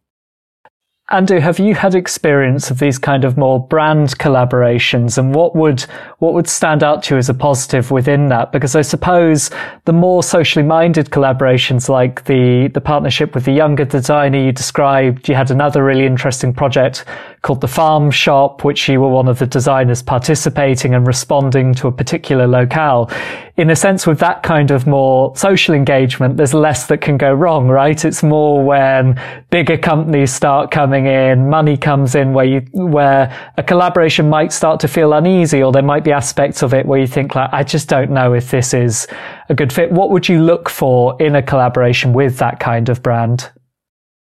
Andu, 1.12 1.42
have 1.42 1.58
you 1.58 1.74
had 1.74 1.94
experience 1.94 2.70
of 2.70 2.78
these 2.78 2.96
kind 2.96 3.26
of 3.26 3.36
more 3.36 3.60
brand 3.60 4.16
collaborations 4.18 5.18
and 5.18 5.34
what 5.34 5.54
would, 5.54 5.82
what 6.20 6.32
would 6.32 6.48
stand 6.48 6.82
out 6.82 7.02
to 7.02 7.14
you 7.14 7.18
as 7.18 7.28
a 7.28 7.34
positive 7.34 7.90
within 7.90 8.28
that? 8.28 8.50
Because 8.50 8.74
I 8.74 8.80
suppose 8.80 9.50
the 9.84 9.92
more 9.92 10.22
socially 10.22 10.64
minded 10.64 11.10
collaborations 11.10 11.90
like 11.90 12.24
the, 12.24 12.68
the 12.72 12.80
partnership 12.80 13.34
with 13.34 13.44
the 13.44 13.52
younger 13.52 13.84
designer 13.84 14.38
you 14.38 14.52
described, 14.52 15.28
you 15.28 15.34
had 15.34 15.50
another 15.50 15.84
really 15.84 16.06
interesting 16.06 16.54
project 16.54 17.04
called 17.42 17.60
the 17.60 17.68
Farm 17.68 18.10
Shop, 18.10 18.64
which 18.64 18.88
you 18.88 18.98
were 19.02 19.10
one 19.10 19.28
of 19.28 19.38
the 19.38 19.46
designers 19.46 20.02
participating 20.02 20.94
and 20.94 21.06
responding 21.06 21.74
to 21.74 21.88
a 21.88 21.92
particular 21.92 22.46
locale. 22.46 23.10
In 23.56 23.68
a 23.68 23.76
sense, 23.76 24.06
with 24.06 24.18
that 24.20 24.42
kind 24.42 24.70
of 24.70 24.86
more 24.86 25.36
social 25.36 25.74
engagement, 25.74 26.38
there's 26.38 26.54
less 26.54 26.86
that 26.86 27.02
can 27.02 27.18
go 27.18 27.32
wrong, 27.32 27.68
right? 27.68 28.02
It's 28.02 28.22
more 28.22 28.64
when 28.64 29.20
bigger 29.50 29.76
companies 29.76 30.32
start 30.32 30.70
coming 30.70 31.04
in, 31.04 31.50
money 31.50 31.76
comes 31.76 32.14
in 32.14 32.32
where 32.32 32.46
you, 32.46 32.60
where 32.72 33.52
a 33.58 33.62
collaboration 33.62 34.30
might 34.30 34.52
start 34.52 34.80
to 34.80 34.88
feel 34.88 35.12
uneasy 35.12 35.62
or 35.62 35.70
there 35.70 35.82
might 35.82 36.02
be 36.02 36.12
aspects 36.12 36.62
of 36.62 36.72
it 36.72 36.86
where 36.86 36.98
you 36.98 37.06
think 37.06 37.34
like, 37.34 37.50
I 37.52 37.62
just 37.62 37.90
don't 37.90 38.10
know 38.10 38.32
if 38.32 38.50
this 38.50 38.72
is 38.72 39.06
a 39.50 39.54
good 39.54 39.70
fit. 39.70 39.92
What 39.92 40.10
would 40.10 40.30
you 40.30 40.42
look 40.42 40.70
for 40.70 41.20
in 41.20 41.36
a 41.36 41.42
collaboration 41.42 42.14
with 42.14 42.38
that 42.38 42.58
kind 42.58 42.88
of 42.88 43.02
brand? 43.02 43.50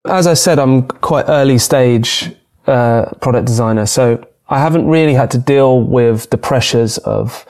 As 0.05 0.27
I 0.27 0.33
said, 0.33 0.59
I'm 0.59 0.83
quite 0.87 1.25
early 1.29 1.57
stage 1.57 2.31
uh, 2.67 3.05
product 3.21 3.47
designer, 3.47 3.85
so 3.85 4.27
I 4.47 4.59
haven't 4.59 4.87
really 4.87 5.13
had 5.13 5.31
to 5.31 5.37
deal 5.37 5.81
with 5.81 6.29
the 6.29 6.37
pressures 6.37 6.97
of 6.99 7.45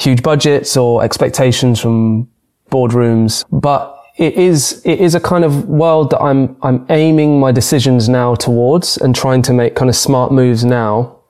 huge 0.00 0.22
budgets 0.22 0.76
or 0.76 1.04
expectations 1.04 1.80
from 1.80 2.28
boardrooms, 2.70 3.44
but 3.50 3.96
it 4.16 4.34
is 4.34 4.82
it 4.84 5.00
is 5.00 5.14
a 5.14 5.20
kind 5.20 5.44
of 5.44 5.68
world 5.68 6.10
that 6.10 6.20
I'm 6.20 6.56
I'm 6.62 6.86
aiming 6.88 7.40
my 7.40 7.52
decisions 7.52 8.08
now 8.08 8.34
towards 8.34 8.96
and 8.96 9.14
trying 9.14 9.42
to 9.42 9.52
make 9.52 9.74
kind 9.74 9.88
of 9.88 9.96
smart 9.96 10.32
moves 10.32 10.64
now 10.64 11.20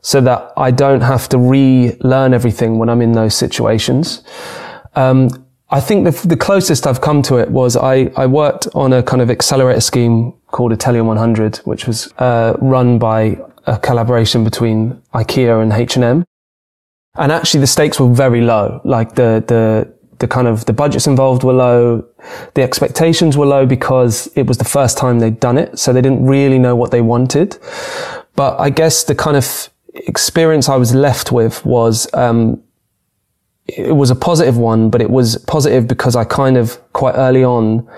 so 0.00 0.20
that 0.20 0.52
I 0.56 0.70
don't 0.70 1.00
have 1.00 1.28
to 1.30 1.38
relearn 1.38 2.34
everything 2.34 2.78
when 2.78 2.88
I'm 2.88 3.00
in 3.00 3.12
those 3.12 3.34
situations. 3.34 4.22
Um, 4.94 5.46
I 5.70 5.80
think 5.80 6.04
the, 6.04 6.28
the 6.28 6.36
closest 6.36 6.86
I've 6.86 7.00
come 7.00 7.22
to 7.22 7.36
it 7.36 7.48
was 7.50 7.76
I, 7.76 8.12
I 8.16 8.26
worked 8.26 8.68
on 8.74 8.92
a 8.92 9.02
kind 9.02 9.22
of 9.22 9.30
accelerator 9.30 9.80
scheme 9.80 10.34
called 10.48 10.70
Italian 10.72 11.06
100, 11.06 11.58
which 11.58 11.86
was 11.86 12.12
uh, 12.18 12.54
run 12.60 12.98
by 12.98 13.38
a 13.66 13.78
collaboration 13.78 14.44
between 14.44 15.00
IKEA 15.14 15.62
and 15.62 15.72
H&M. 15.72 16.24
And 17.14 17.32
actually 17.32 17.60
the 17.60 17.66
stakes 17.66 18.00
were 18.00 18.12
very 18.12 18.40
low. 18.40 18.80
Like 18.84 19.14
the, 19.14 19.44
the, 19.46 19.92
the 20.18 20.28
kind 20.28 20.48
of, 20.48 20.64
the 20.64 20.72
budgets 20.72 21.06
involved 21.06 21.44
were 21.44 21.52
low. 21.52 22.06
The 22.54 22.62
expectations 22.62 23.36
were 23.36 23.46
low 23.46 23.66
because 23.66 24.28
it 24.34 24.46
was 24.46 24.58
the 24.58 24.64
first 24.64 24.96
time 24.96 25.18
they'd 25.18 25.38
done 25.38 25.58
it. 25.58 25.78
So 25.78 25.92
they 25.92 26.00
didn't 26.00 26.24
really 26.24 26.58
know 26.58 26.74
what 26.74 26.90
they 26.90 27.02
wanted. 27.02 27.58
But 28.34 28.58
I 28.58 28.70
guess 28.70 29.04
the 29.04 29.14
kind 29.14 29.36
of 29.36 29.68
experience 29.94 30.68
I 30.68 30.76
was 30.76 30.94
left 30.94 31.32
with 31.32 31.64
was, 31.66 32.12
um, 32.14 32.62
it 33.66 33.94
was 33.94 34.10
a 34.10 34.16
positive 34.16 34.56
one, 34.56 34.90
but 34.90 35.00
it 35.00 35.10
was 35.10 35.36
positive 35.46 35.86
because 35.86 36.16
I 36.16 36.24
kind 36.24 36.56
of 36.56 36.80
quite 36.92 37.14
early 37.14 37.44
on 37.44 37.88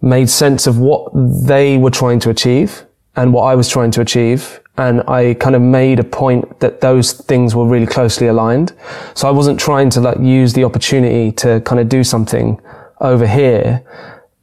made 0.00 0.30
sense 0.30 0.66
of 0.66 0.78
what 0.78 1.10
they 1.14 1.76
were 1.76 1.90
trying 1.90 2.20
to 2.20 2.30
achieve 2.30 2.84
and 3.16 3.32
what 3.32 3.42
I 3.42 3.54
was 3.54 3.68
trying 3.68 3.90
to 3.92 4.00
achieve. 4.00 4.60
And 4.78 5.02
I 5.08 5.34
kind 5.34 5.54
of 5.54 5.60
made 5.60 5.98
a 5.98 6.04
point 6.04 6.60
that 6.60 6.80
those 6.80 7.12
things 7.12 7.54
were 7.54 7.66
really 7.66 7.86
closely 7.86 8.28
aligned. 8.28 8.72
So 9.14 9.28
I 9.28 9.32
wasn't 9.32 9.60
trying 9.60 9.90
to 9.90 10.00
like 10.00 10.18
use 10.20 10.52
the 10.54 10.64
opportunity 10.64 11.32
to 11.32 11.60
kind 11.62 11.80
of 11.80 11.88
do 11.88 12.04
something 12.04 12.60
over 13.00 13.26
here, 13.26 13.84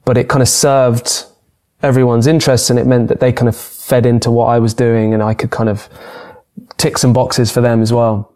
but 0.04 0.18
it 0.18 0.30
kind 0.30 0.42
of 0.42 0.50
served 0.50 1.26
everyone's 1.82 2.28
interests 2.28 2.70
and 2.70 2.78
it 2.78 2.86
meant 2.86 3.08
that 3.08 3.20
they 3.20 3.32
kind 3.32 3.48
of 3.48 3.56
fed 3.56 4.06
into 4.06 4.30
what 4.30 4.48
I 4.48 4.60
was 4.60 4.74
doing 4.74 5.14
and 5.14 5.24
I 5.24 5.34
could 5.34 5.52
kind 5.52 5.70
of 5.70 5.90
tick 6.78 6.98
some 6.98 7.14
boxes 7.14 7.52
for 7.52 7.62
them 7.62 7.82
as 7.82 7.94
well. 7.94 8.32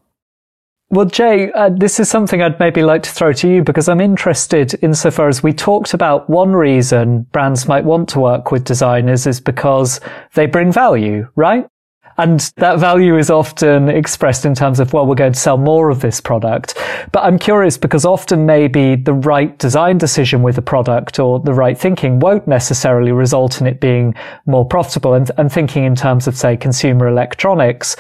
Well, 0.92 1.06
Jay, 1.06 1.52
uh, 1.52 1.70
this 1.70 2.00
is 2.00 2.10
something 2.10 2.42
I'd 2.42 2.60
maybe 2.60 2.82
like 2.82 3.04
to 3.04 3.12
throw 3.12 3.32
to 3.34 3.48
you 3.48 3.64
because 3.64 3.88
I'm 3.88 4.02
interested 4.02 4.76
insofar 4.82 5.28
as 5.28 5.44
we 5.44 5.54
talked 5.54 5.94
about 5.94 6.28
one 6.30 6.54
reason 6.54 7.24
brands 7.32 7.68
might 7.68 7.86
want 7.86 8.10
to 8.10 8.20
work 8.20 8.52
with 8.52 8.64
designers 8.64 9.28
is 9.28 9.40
because 9.40 10.00
they 10.34 10.48
bring 10.48 10.72
value, 10.72 11.28
right? 11.36 11.68
And 12.20 12.42
that 12.58 12.80
value 12.80 13.18
is 13.18 13.30
often 13.30 13.88
expressed 13.88 14.44
in 14.44 14.54
terms 14.54 14.82
of, 14.82 14.92
well, 14.92 15.08
we're 15.08 15.16
going 15.16 15.32
to 15.32 15.40
sell 15.40 15.58
more 15.58 15.90
of 15.90 16.02
this 16.02 16.20
product. 16.20 16.78
But 17.14 17.24
I'm 17.24 17.40
curious 17.40 17.78
because 17.78 18.04
often 18.04 18.46
maybe 18.46 18.98
the 18.98 19.14
right 19.14 19.58
design 19.58 19.98
decision 19.98 20.44
with 20.44 20.58
a 20.58 20.62
product 20.62 21.18
or 21.18 21.40
the 21.40 21.54
right 21.54 21.78
thinking 21.78 22.20
won't 22.20 22.46
necessarily 22.46 23.14
result 23.14 23.62
in 23.62 23.68
it 23.68 23.80
being 23.80 24.16
more 24.46 24.66
profitable. 24.66 25.14
And, 25.14 25.32
and 25.38 25.50
thinking 25.50 25.86
in 25.86 25.96
terms 25.96 26.28
of, 26.28 26.36
say, 26.36 26.58
consumer 26.58 27.08
electronics, 27.08 27.96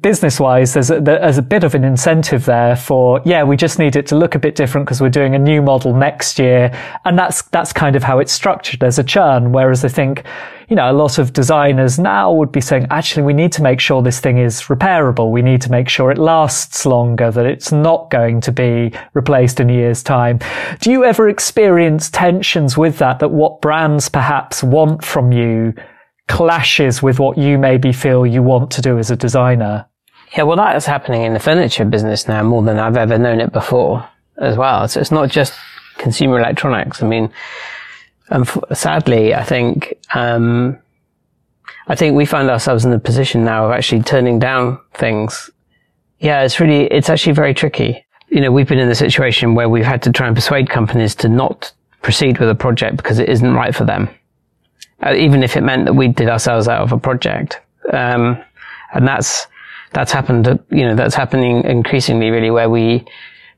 business 0.00 0.40
wise, 0.40 0.72
there's 0.72 0.90
a, 0.90 1.00
there's 1.00 1.36
a 1.36 1.42
bit 1.42 1.62
of 1.62 1.74
an 1.74 1.84
incentive 1.84 2.46
there 2.46 2.76
for, 2.76 3.20
yeah, 3.26 3.42
we 3.42 3.56
just 3.56 3.78
need 3.78 3.94
it 3.94 4.06
to 4.06 4.16
look 4.16 4.34
a 4.34 4.38
bit 4.38 4.54
different 4.54 4.86
because 4.86 5.02
we're 5.02 5.10
doing 5.10 5.34
a 5.34 5.38
new 5.38 5.60
model 5.60 5.94
next 5.94 6.38
year. 6.38 6.72
And 7.04 7.18
that's, 7.18 7.42
that's 7.42 7.74
kind 7.74 7.94
of 7.94 8.02
how 8.02 8.18
it's 8.18 8.32
structured 8.32 8.82
as 8.82 8.98
a 8.98 9.04
churn. 9.04 9.52
Whereas 9.52 9.84
I 9.84 9.88
think, 9.88 10.24
you 10.70 10.76
know, 10.76 10.90
a 10.90 10.94
lot 10.94 11.18
of 11.18 11.34
designers 11.34 11.98
now 11.98 12.32
would 12.32 12.52
be 12.52 12.60
saying, 12.60 12.86
actually, 12.90 13.24
we 13.24 13.34
need 13.34 13.52
to 13.52 13.62
make 13.62 13.78
sure 13.78 14.02
this 14.02 14.18
thing 14.18 14.38
is 14.38 14.62
repairable. 14.62 15.30
We 15.30 15.42
need 15.42 15.60
to 15.62 15.70
make 15.70 15.90
sure 15.90 16.10
it 16.10 16.18
lasts 16.18 16.86
longer, 16.86 17.30
that 17.30 17.44
it's 17.44 17.70
not 17.70 18.10
going 18.10 18.40
to 18.42 18.52
be 18.52 18.92
replaced 19.12 19.60
in 19.60 19.68
a 19.68 19.74
year's 19.74 20.02
time. 20.02 20.40
Do 20.80 20.90
you 20.90 21.04
ever 21.04 21.28
experience 21.28 22.08
tensions 22.08 22.78
with 22.78 22.96
that, 22.98 23.18
that 23.18 23.28
what 23.28 23.60
brands 23.60 24.08
perhaps 24.08 24.62
want 24.62 25.04
from 25.04 25.32
you 25.32 25.74
clashes 26.28 27.02
with 27.02 27.18
what 27.18 27.38
you 27.38 27.58
maybe 27.58 27.92
feel 27.92 28.26
you 28.26 28.42
want 28.42 28.70
to 28.72 28.82
do 28.82 28.98
as 28.98 29.10
a 29.10 29.16
designer. 29.16 29.86
Yeah, 30.36 30.42
well, 30.42 30.56
that 30.56 30.76
is 30.76 30.86
happening 30.86 31.22
in 31.22 31.34
the 31.34 31.40
furniture 31.40 31.84
business 31.84 32.26
now 32.26 32.42
more 32.42 32.62
than 32.62 32.78
I've 32.78 32.96
ever 32.96 33.16
known 33.18 33.40
it 33.40 33.52
before 33.52 34.06
as 34.38 34.56
well. 34.56 34.86
So 34.88 35.00
it's 35.00 35.12
not 35.12 35.30
just 35.30 35.54
consumer 35.98 36.38
electronics. 36.38 37.02
I 37.02 37.06
mean, 37.06 37.30
um, 38.30 38.44
sadly, 38.72 39.34
I 39.34 39.44
think, 39.44 39.94
um, 40.14 40.78
I 41.86 41.94
think 41.94 42.16
we 42.16 42.26
find 42.26 42.50
ourselves 42.50 42.84
in 42.84 42.90
the 42.90 42.98
position 42.98 43.44
now 43.44 43.66
of 43.66 43.72
actually 43.72 44.02
turning 44.02 44.40
down 44.40 44.80
things. 44.94 45.48
Yeah, 46.18 46.42
it's 46.42 46.58
really, 46.58 46.86
it's 46.86 47.08
actually 47.08 47.34
very 47.34 47.54
tricky. 47.54 48.04
You 48.28 48.40
know, 48.40 48.50
we've 48.50 48.66
been 48.66 48.80
in 48.80 48.88
the 48.88 48.96
situation 48.96 49.54
where 49.54 49.68
we've 49.68 49.84
had 49.84 50.02
to 50.02 50.12
try 50.12 50.26
and 50.26 50.34
persuade 50.34 50.68
companies 50.68 51.14
to 51.16 51.28
not 51.28 51.72
proceed 52.02 52.38
with 52.38 52.50
a 52.50 52.54
project 52.54 52.96
because 52.96 53.20
it 53.20 53.28
isn't 53.28 53.54
right 53.54 53.74
for 53.74 53.84
them 53.84 54.08
uh, 55.04 55.14
even 55.14 55.42
if 55.42 55.56
it 55.56 55.62
meant 55.62 55.84
that 55.86 55.94
we 55.94 56.08
did 56.08 56.28
ourselves 56.28 56.68
out 56.68 56.82
of 56.82 56.92
a 56.92 56.98
project. 56.98 57.60
Um, 57.92 58.42
and 58.94 59.06
that's, 59.06 59.46
that's 59.92 60.12
happened, 60.12 60.46
you 60.70 60.84
know, 60.84 60.94
that's 60.94 61.14
happening 61.14 61.64
increasingly 61.64 62.30
really 62.30 62.50
where 62.50 62.70
we, 62.70 63.04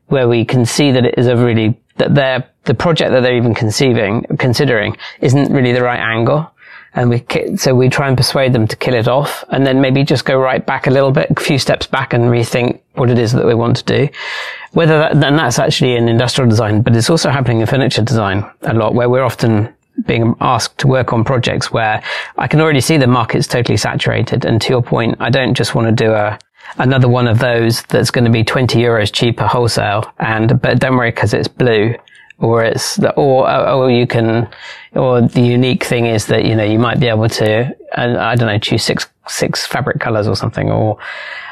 where 0.06 0.28
we 0.28 0.44
can 0.44 0.64
see 0.64 0.90
that 0.90 1.04
it 1.04 1.14
is 1.18 1.26
a 1.26 1.36
really, 1.36 1.78
that 1.96 2.14
their, 2.14 2.48
the 2.64 2.74
project 2.74 3.10
that 3.12 3.20
they're 3.20 3.36
even 3.36 3.54
conceiving, 3.54 4.24
considering 4.38 4.96
isn't 5.20 5.52
really 5.52 5.72
the 5.72 5.82
right 5.82 6.00
angle. 6.00 6.50
And 6.94 7.10
we, 7.10 7.24
so 7.56 7.74
we 7.74 7.88
try 7.88 8.08
and 8.08 8.16
persuade 8.16 8.52
them 8.52 8.66
to 8.66 8.74
kill 8.74 8.94
it 8.94 9.06
off 9.06 9.44
and 9.50 9.66
then 9.66 9.80
maybe 9.80 10.02
just 10.04 10.24
go 10.24 10.36
right 10.38 10.64
back 10.64 10.86
a 10.86 10.90
little 10.90 11.12
bit, 11.12 11.30
a 11.30 11.40
few 11.40 11.58
steps 11.58 11.86
back 11.86 12.12
and 12.12 12.24
rethink 12.24 12.80
what 12.94 13.10
it 13.10 13.18
is 13.18 13.32
that 13.32 13.46
we 13.46 13.54
want 13.54 13.76
to 13.76 13.84
do. 13.84 14.08
Whether 14.72 14.98
that, 14.98 15.20
then 15.20 15.36
that's 15.36 15.58
actually 15.58 15.96
in 15.96 16.08
industrial 16.08 16.48
design, 16.48 16.82
but 16.82 16.96
it's 16.96 17.10
also 17.10 17.30
happening 17.30 17.60
in 17.60 17.66
furniture 17.66 18.02
design 18.02 18.44
a 18.62 18.74
lot 18.74 18.94
where 18.94 19.08
we're 19.08 19.22
often 19.22 19.72
being 20.06 20.34
asked 20.40 20.78
to 20.78 20.86
work 20.86 21.12
on 21.12 21.24
projects 21.24 21.72
where 21.72 22.02
I 22.36 22.46
can 22.46 22.60
already 22.60 22.80
see 22.80 22.96
the 22.96 23.06
market's 23.06 23.46
totally 23.46 23.76
saturated. 23.76 24.44
And 24.44 24.60
to 24.62 24.70
your 24.70 24.82
point, 24.82 25.16
I 25.20 25.30
don't 25.30 25.54
just 25.54 25.74
want 25.74 25.88
to 25.88 26.04
do 26.04 26.12
a 26.12 26.38
another 26.76 27.08
one 27.08 27.26
of 27.26 27.38
those 27.38 27.82
that's 27.84 28.10
going 28.10 28.24
to 28.24 28.30
be 28.30 28.44
20 28.44 28.78
euros 28.78 29.12
cheaper 29.12 29.46
wholesale. 29.46 30.04
And, 30.18 30.60
but 30.60 30.78
don't 30.78 30.96
worry 30.96 31.10
because 31.10 31.32
it's 31.34 31.48
blue 31.48 31.94
or 32.38 32.62
it's 32.62 32.96
the, 32.96 33.12
or, 33.14 33.50
or 33.50 33.90
you 33.90 34.06
can, 34.06 34.48
or 34.94 35.22
the 35.22 35.40
unique 35.40 35.84
thing 35.84 36.06
is 36.06 36.26
that, 36.26 36.44
you 36.44 36.54
know, 36.54 36.64
you 36.64 36.78
might 36.78 37.00
be 37.00 37.08
able 37.08 37.28
to, 37.28 37.74
I 37.96 38.34
don't 38.36 38.46
know, 38.46 38.58
choose 38.58 38.84
six, 38.84 39.06
six 39.26 39.66
fabric 39.66 40.00
colors 40.00 40.28
or 40.28 40.36
something 40.36 40.70
or, 40.70 40.98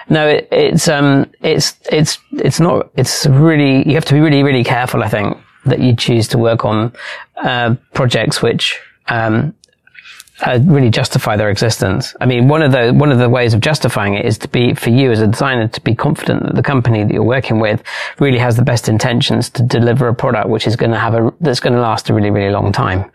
no, 0.08 0.28
it, 0.28 0.48
it's, 0.52 0.86
um, 0.86 1.28
it's, 1.40 1.74
it's, 1.90 2.18
it's 2.32 2.60
not, 2.60 2.90
it's 2.96 3.26
really, 3.26 3.88
you 3.88 3.94
have 3.94 4.04
to 4.04 4.14
be 4.14 4.20
really, 4.20 4.44
really 4.44 4.62
careful, 4.62 5.02
I 5.02 5.08
think, 5.08 5.36
that 5.66 5.80
you 5.80 5.94
choose 5.94 6.28
to 6.28 6.38
work 6.38 6.64
on 6.64 6.92
uh, 7.36 7.74
projects 7.92 8.42
which 8.42 8.78
um, 9.08 9.54
uh, 10.42 10.58
really 10.64 10.90
justify 10.90 11.36
their 11.36 11.50
existence. 11.50 12.14
I 12.20 12.26
mean, 12.26 12.48
one 12.48 12.62
of 12.62 12.72
the 12.72 12.92
one 12.92 13.10
of 13.10 13.18
the 13.18 13.28
ways 13.28 13.54
of 13.54 13.60
justifying 13.60 14.14
it 14.14 14.26
is 14.26 14.36
to 14.38 14.48
be 14.48 14.74
for 14.74 14.90
you 14.90 15.10
as 15.10 15.20
a 15.20 15.26
designer 15.26 15.68
to 15.68 15.80
be 15.80 15.94
confident 15.94 16.42
that 16.42 16.54
the 16.54 16.62
company 16.62 17.04
that 17.04 17.12
you're 17.12 17.22
working 17.22 17.58
with 17.58 17.82
really 18.18 18.38
has 18.38 18.56
the 18.56 18.62
best 18.62 18.88
intentions 18.88 19.48
to 19.50 19.62
deliver 19.62 20.08
a 20.08 20.14
product 20.14 20.48
which 20.48 20.66
is 20.66 20.76
going 20.76 20.92
to 20.92 20.98
have 20.98 21.14
a 21.14 21.32
that's 21.40 21.60
going 21.60 21.72
to 21.72 21.80
last 21.80 22.10
a 22.10 22.14
really 22.14 22.30
really 22.30 22.52
long 22.52 22.70
time 22.70 23.10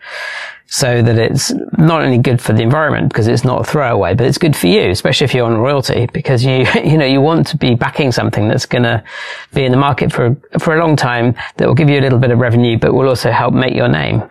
so 0.72 1.02
that 1.02 1.18
it's 1.18 1.52
not 1.76 2.00
only 2.00 2.16
good 2.16 2.40
for 2.40 2.54
the 2.54 2.62
environment 2.62 3.10
because 3.10 3.28
it's 3.28 3.44
not 3.44 3.60
a 3.60 3.64
throwaway, 3.64 4.14
but 4.14 4.26
it's 4.26 4.38
good 4.38 4.56
for 4.56 4.68
you, 4.68 4.88
especially 4.88 5.26
if 5.26 5.34
you're 5.34 5.44
on 5.44 5.58
royalty 5.58 6.08
because 6.14 6.42
you, 6.42 6.66
you 6.82 6.96
know, 6.96 7.04
you 7.04 7.20
want 7.20 7.46
to 7.46 7.58
be 7.58 7.74
backing 7.74 8.10
something 8.10 8.48
that's 8.48 8.64
going 8.64 8.82
to 8.82 9.04
be 9.52 9.66
in 9.66 9.70
the 9.70 9.76
market 9.76 10.10
for, 10.10 10.34
for 10.58 10.74
a 10.74 10.80
long 10.80 10.96
time 10.96 11.34
that 11.58 11.68
will 11.68 11.74
give 11.74 11.90
you 11.90 12.00
a 12.00 12.00
little 12.00 12.18
bit 12.18 12.30
of 12.30 12.38
revenue, 12.38 12.78
but 12.78 12.94
will 12.94 13.06
also 13.06 13.30
help 13.30 13.52
make 13.52 13.74
your 13.74 13.88
name. 13.88 14.22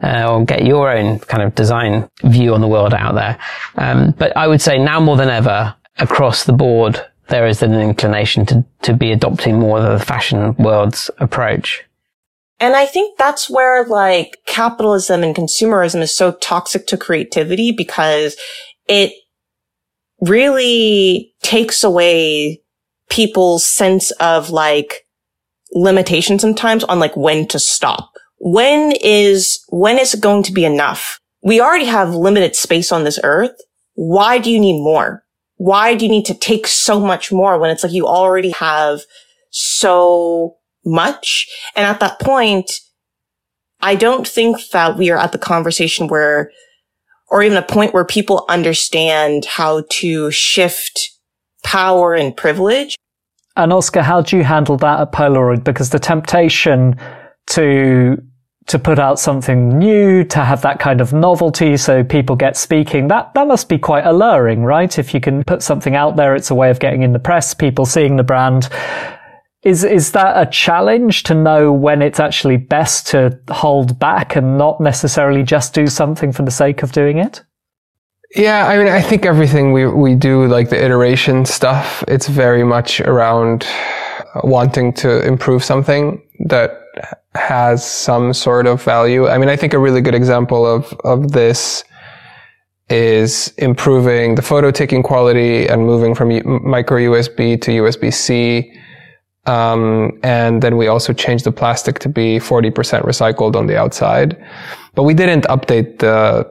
Uh, 0.00 0.28
or 0.30 0.44
get 0.44 0.64
your 0.64 0.88
own 0.88 1.18
kind 1.18 1.42
of 1.42 1.52
design 1.56 2.08
view 2.22 2.54
on 2.54 2.60
the 2.60 2.68
world 2.68 2.94
out 2.94 3.16
there. 3.16 3.36
Um, 3.74 4.12
but 4.12 4.36
I 4.36 4.46
would 4.46 4.60
say 4.60 4.78
now 4.78 5.00
more 5.00 5.16
than 5.16 5.28
ever, 5.28 5.74
across 5.96 6.44
the 6.44 6.52
board, 6.52 7.04
there 7.26 7.48
is 7.48 7.64
an 7.64 7.74
inclination 7.74 8.46
to, 8.46 8.64
to 8.82 8.94
be 8.94 9.10
adopting 9.10 9.58
more 9.58 9.80
of 9.80 9.98
the 9.98 10.06
fashion 10.06 10.54
world's 10.54 11.10
approach. 11.18 11.87
And 12.60 12.74
I 12.74 12.86
think 12.86 13.16
that's 13.18 13.48
where 13.48 13.84
like 13.86 14.38
capitalism 14.46 15.22
and 15.22 15.34
consumerism 15.34 16.00
is 16.00 16.14
so 16.14 16.32
toxic 16.32 16.86
to 16.88 16.96
creativity 16.96 17.72
because 17.72 18.36
it 18.88 19.12
really 20.20 21.32
takes 21.42 21.84
away 21.84 22.60
people's 23.08 23.64
sense 23.64 24.10
of 24.12 24.50
like 24.50 25.06
limitation 25.72 26.38
sometimes 26.38 26.82
on 26.84 26.98
like 26.98 27.16
when 27.16 27.46
to 27.48 27.58
stop. 27.58 28.10
When 28.40 28.92
is, 29.00 29.60
when 29.68 29.98
is 29.98 30.14
it 30.14 30.20
going 30.20 30.42
to 30.44 30.52
be 30.52 30.64
enough? 30.64 31.20
We 31.42 31.60
already 31.60 31.86
have 31.86 32.14
limited 32.14 32.56
space 32.56 32.90
on 32.90 33.04
this 33.04 33.20
earth. 33.22 33.56
Why 33.94 34.38
do 34.38 34.50
you 34.50 34.58
need 34.58 34.82
more? 34.82 35.24
Why 35.56 35.94
do 35.94 36.04
you 36.04 36.10
need 36.10 36.26
to 36.26 36.34
take 36.34 36.66
so 36.66 37.00
much 37.00 37.32
more 37.32 37.58
when 37.58 37.70
it's 37.70 37.82
like 37.82 37.92
you 37.92 38.06
already 38.06 38.50
have 38.50 39.00
so 39.50 40.56
much? 40.88 41.46
And 41.76 41.86
at 41.86 42.00
that 42.00 42.20
point, 42.20 42.70
I 43.80 43.94
don't 43.94 44.26
think 44.26 44.56
that 44.72 44.96
we 44.96 45.10
are 45.10 45.18
at 45.18 45.32
the 45.32 45.38
conversation 45.38 46.08
where, 46.08 46.50
or 47.28 47.42
even 47.42 47.56
a 47.56 47.62
point 47.62 47.94
where 47.94 48.04
people 48.04 48.44
understand 48.48 49.44
how 49.44 49.84
to 49.90 50.30
shift 50.30 51.10
power 51.62 52.14
and 52.14 52.36
privilege. 52.36 52.96
And 53.56 53.72
Oskar, 53.72 54.02
how 54.02 54.22
do 54.22 54.36
you 54.36 54.44
handle 54.44 54.76
that 54.78 55.00
at 55.00 55.12
Polaroid? 55.12 55.64
Because 55.64 55.90
the 55.90 55.98
temptation 55.98 56.96
to 57.48 58.16
to 58.68 58.78
put 58.78 58.98
out 58.98 59.18
something 59.18 59.78
new, 59.78 60.22
to 60.22 60.44
have 60.44 60.60
that 60.60 60.78
kind 60.78 61.00
of 61.00 61.14
novelty 61.14 61.76
so 61.76 62.04
people 62.04 62.36
get 62.36 62.54
speaking, 62.54 63.08
that, 63.08 63.32
that 63.32 63.46
must 63.46 63.66
be 63.66 63.78
quite 63.78 64.04
alluring, 64.04 64.62
right? 64.62 64.98
If 64.98 65.14
you 65.14 65.20
can 65.20 65.42
put 65.42 65.62
something 65.62 65.96
out 65.96 66.16
there, 66.16 66.36
it's 66.36 66.50
a 66.50 66.54
way 66.54 66.70
of 66.70 66.78
getting 66.78 67.02
in 67.02 67.14
the 67.14 67.18
press, 67.18 67.54
people 67.54 67.86
seeing 67.86 68.16
the 68.16 68.22
brand. 68.22 68.68
Is 69.64 69.82
is 69.82 70.12
that 70.12 70.40
a 70.40 70.48
challenge 70.48 71.24
to 71.24 71.34
know 71.34 71.72
when 71.72 72.00
it's 72.00 72.20
actually 72.20 72.56
best 72.56 73.08
to 73.08 73.38
hold 73.50 73.98
back 73.98 74.36
and 74.36 74.56
not 74.56 74.80
necessarily 74.80 75.42
just 75.42 75.74
do 75.74 75.88
something 75.88 76.32
for 76.32 76.44
the 76.44 76.50
sake 76.50 76.82
of 76.82 76.92
doing 76.92 77.18
it? 77.18 77.42
Yeah, 78.36 78.66
I 78.68 78.76
mean, 78.76 78.88
I 78.88 79.00
think 79.00 79.24
everything 79.24 79.72
we, 79.72 79.86
we 79.86 80.14
do, 80.14 80.46
like 80.46 80.68
the 80.68 80.82
iteration 80.84 81.46
stuff, 81.46 82.04
it's 82.06 82.28
very 82.28 82.62
much 82.62 83.00
around 83.00 83.66
wanting 84.44 84.92
to 84.94 85.26
improve 85.26 85.64
something 85.64 86.22
that 86.46 86.82
has 87.34 87.88
some 87.88 88.34
sort 88.34 88.66
of 88.66 88.82
value. 88.82 89.28
I 89.28 89.38
mean, 89.38 89.48
I 89.48 89.56
think 89.56 89.72
a 89.72 89.78
really 89.78 90.02
good 90.02 90.14
example 90.14 90.66
of, 90.66 90.92
of 91.04 91.32
this 91.32 91.84
is 92.90 93.52
improving 93.58 94.34
the 94.34 94.42
photo 94.42 94.70
taking 94.70 95.02
quality 95.02 95.66
and 95.66 95.84
moving 95.84 96.14
from 96.14 96.28
micro 96.68 96.98
USB 96.98 97.60
to 97.62 97.70
USB 97.70 98.12
C. 98.12 98.72
Um, 99.48 100.18
and 100.22 100.62
then 100.62 100.76
we 100.76 100.88
also 100.88 101.12
changed 101.12 101.44
the 101.44 101.52
plastic 101.52 101.98
to 102.00 102.08
be 102.08 102.38
40% 102.38 102.72
recycled 103.02 103.56
on 103.56 103.66
the 103.66 103.78
outside. 103.78 104.36
But 104.94 105.04
we 105.04 105.14
didn't 105.14 105.44
update 105.44 105.98
the 105.98 106.46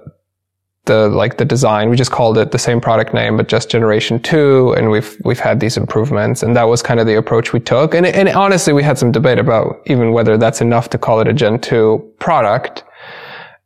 the 0.86 1.10
like 1.10 1.38
the 1.38 1.46
design. 1.46 1.90
We 1.90 1.98
just 1.98 2.12
called 2.12 2.38
it 2.38 2.52
the 2.52 2.58
same 2.58 2.80
product 2.80 3.14
name, 3.14 3.36
but 3.36 3.50
just 3.50 3.70
generation 3.70 4.20
two. 4.22 4.74
And 4.78 4.90
we've 4.90 5.18
we've 5.24 5.40
had 5.40 5.60
these 5.60 5.78
improvements, 5.78 6.42
and 6.42 6.56
that 6.56 6.64
was 6.64 6.82
kind 6.82 7.00
of 7.00 7.06
the 7.06 7.18
approach 7.18 7.54
we 7.54 7.60
took. 7.60 7.94
And 7.94 8.06
and 8.06 8.30
honestly, 8.30 8.74
we 8.74 8.84
had 8.84 8.98
some 8.98 9.12
debate 9.12 9.38
about 9.38 9.82
even 9.86 10.14
whether 10.14 10.38
that's 10.38 10.62
enough 10.62 10.90
to 10.92 10.98
call 10.98 11.20
it 11.20 11.28
a 11.28 11.34
Gen 11.34 11.60
two 11.60 12.10
product. 12.20 12.84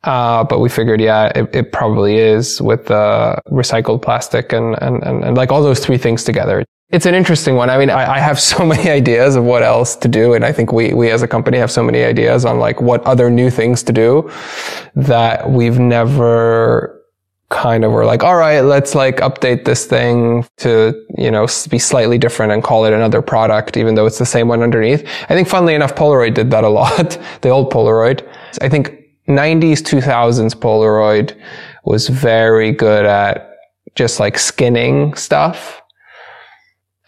Uh, 0.03 0.43
but 0.43 0.59
we 0.59 0.67
figured, 0.67 0.99
yeah, 0.99 1.31
it, 1.35 1.55
it 1.55 1.71
probably 1.71 2.17
is 2.17 2.59
with 2.59 2.87
the 2.87 3.39
recycled 3.51 4.01
plastic 4.01 4.51
and, 4.51 4.75
and, 4.81 5.03
and, 5.03 5.23
and 5.23 5.37
like 5.37 5.51
all 5.51 5.61
those 5.61 5.79
three 5.79 5.99
things 5.99 6.23
together. 6.23 6.65
It's 6.91 7.05
an 7.05 7.15
interesting 7.15 7.55
one. 7.55 7.69
I 7.69 7.77
mean, 7.77 7.89
I, 7.89 8.15
I, 8.15 8.19
have 8.19 8.39
so 8.39 8.65
many 8.73 8.89
ideas 8.89 9.35
of 9.35 9.43
what 9.43 9.63
else 9.63 9.95
to 9.97 10.07
do. 10.07 10.33
And 10.33 10.43
I 10.43 10.51
think 10.51 10.73
we, 10.73 10.93
we 10.93 11.09
as 11.09 11.21
a 11.21 11.27
company 11.27 11.57
have 11.57 11.71
so 11.71 11.83
many 11.83 12.03
ideas 12.03 12.45
on 12.45 12.59
like 12.59 12.81
what 12.81 13.03
other 13.05 13.29
new 13.29 13.49
things 13.49 13.81
to 13.83 13.93
do 13.93 14.29
that 14.95 15.49
we've 15.49 15.79
never 15.79 17.01
kind 17.49 17.83
of 17.83 17.91
were 17.91 18.05
like, 18.05 18.23
all 18.23 18.35
right, 18.35 18.61
let's 18.61 18.95
like 18.95 19.17
update 19.17 19.65
this 19.65 19.85
thing 19.85 20.45
to, 20.57 20.93
you 21.17 21.29
know, 21.29 21.47
be 21.69 21.77
slightly 21.77 22.17
different 22.17 22.51
and 22.51 22.63
call 22.63 22.85
it 22.85 22.93
another 22.93 23.21
product, 23.21 23.77
even 23.77 23.95
though 23.95 24.05
it's 24.05 24.19
the 24.19 24.25
same 24.25 24.47
one 24.47 24.63
underneath. 24.63 25.07
I 25.29 25.35
think 25.35 25.47
funnily 25.47 25.75
enough, 25.75 25.93
Polaroid 25.95 26.33
did 26.33 26.49
that 26.51 26.63
a 26.63 26.69
lot, 26.81 27.19
the 27.41 27.49
old 27.49 27.71
Polaroid. 27.71 28.27
I 28.61 28.69
think 28.69 28.97
90s, 29.27 29.79
2000s 29.79 30.55
Polaroid 30.55 31.39
was 31.83 32.07
very 32.07 32.71
good 32.71 33.05
at 33.05 33.49
just 33.95 34.19
like 34.19 34.37
skinning 34.37 35.13
stuff. 35.15 35.80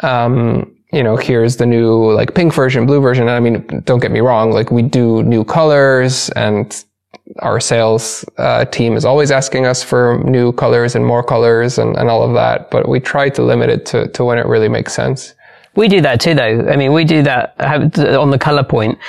Um, 0.04 0.76
you 0.92 1.04
know, 1.04 1.16
here's 1.16 1.58
the 1.58 1.66
new 1.66 2.12
like 2.14 2.36
pink 2.36 2.54
version, 2.54 2.86
blue 2.86 3.02
version. 3.02 3.28
I 3.28 3.40
mean, 3.40 3.82
don't 3.86 4.00
get 4.00 4.12
me 4.12 4.20
wrong. 4.20 4.52
Like 4.52 4.72
we 4.72 4.84
do 4.84 5.24
new 5.24 5.44
colors 5.44 6.30
and 6.32 6.84
our 7.40 7.60
sales 7.60 8.26
uh, 8.38 8.66
team 8.66 8.96
is 8.96 9.06
always 9.06 9.32
asking 9.32 9.66
us 9.66 9.82
for 9.82 10.22
new 10.24 10.52
colors 10.52 10.96
and 10.96 11.06
more 11.06 11.24
colors 11.24 11.78
and, 11.78 11.96
and 11.98 12.10
all 12.10 12.22
of 12.22 12.34
that. 12.36 12.70
But 12.70 12.88
we 12.88 13.00
try 13.00 13.30
to 13.30 13.42
limit 13.42 13.70
it 13.70 13.86
to, 13.88 14.08
to 14.10 14.24
when 14.24 14.38
it 14.38 14.46
really 14.46 14.70
makes 14.70 14.94
sense. 14.94 15.34
We 15.76 15.88
do 15.88 16.02
that 16.02 16.22
too, 16.22 16.36
though. 16.36 16.68
I 16.70 16.76
mean, 16.76 16.94
we 16.94 17.04
do 17.04 17.24
that 17.24 17.60
on 17.60 18.30
the 18.30 18.38
color 18.38 18.64
point. 18.64 19.00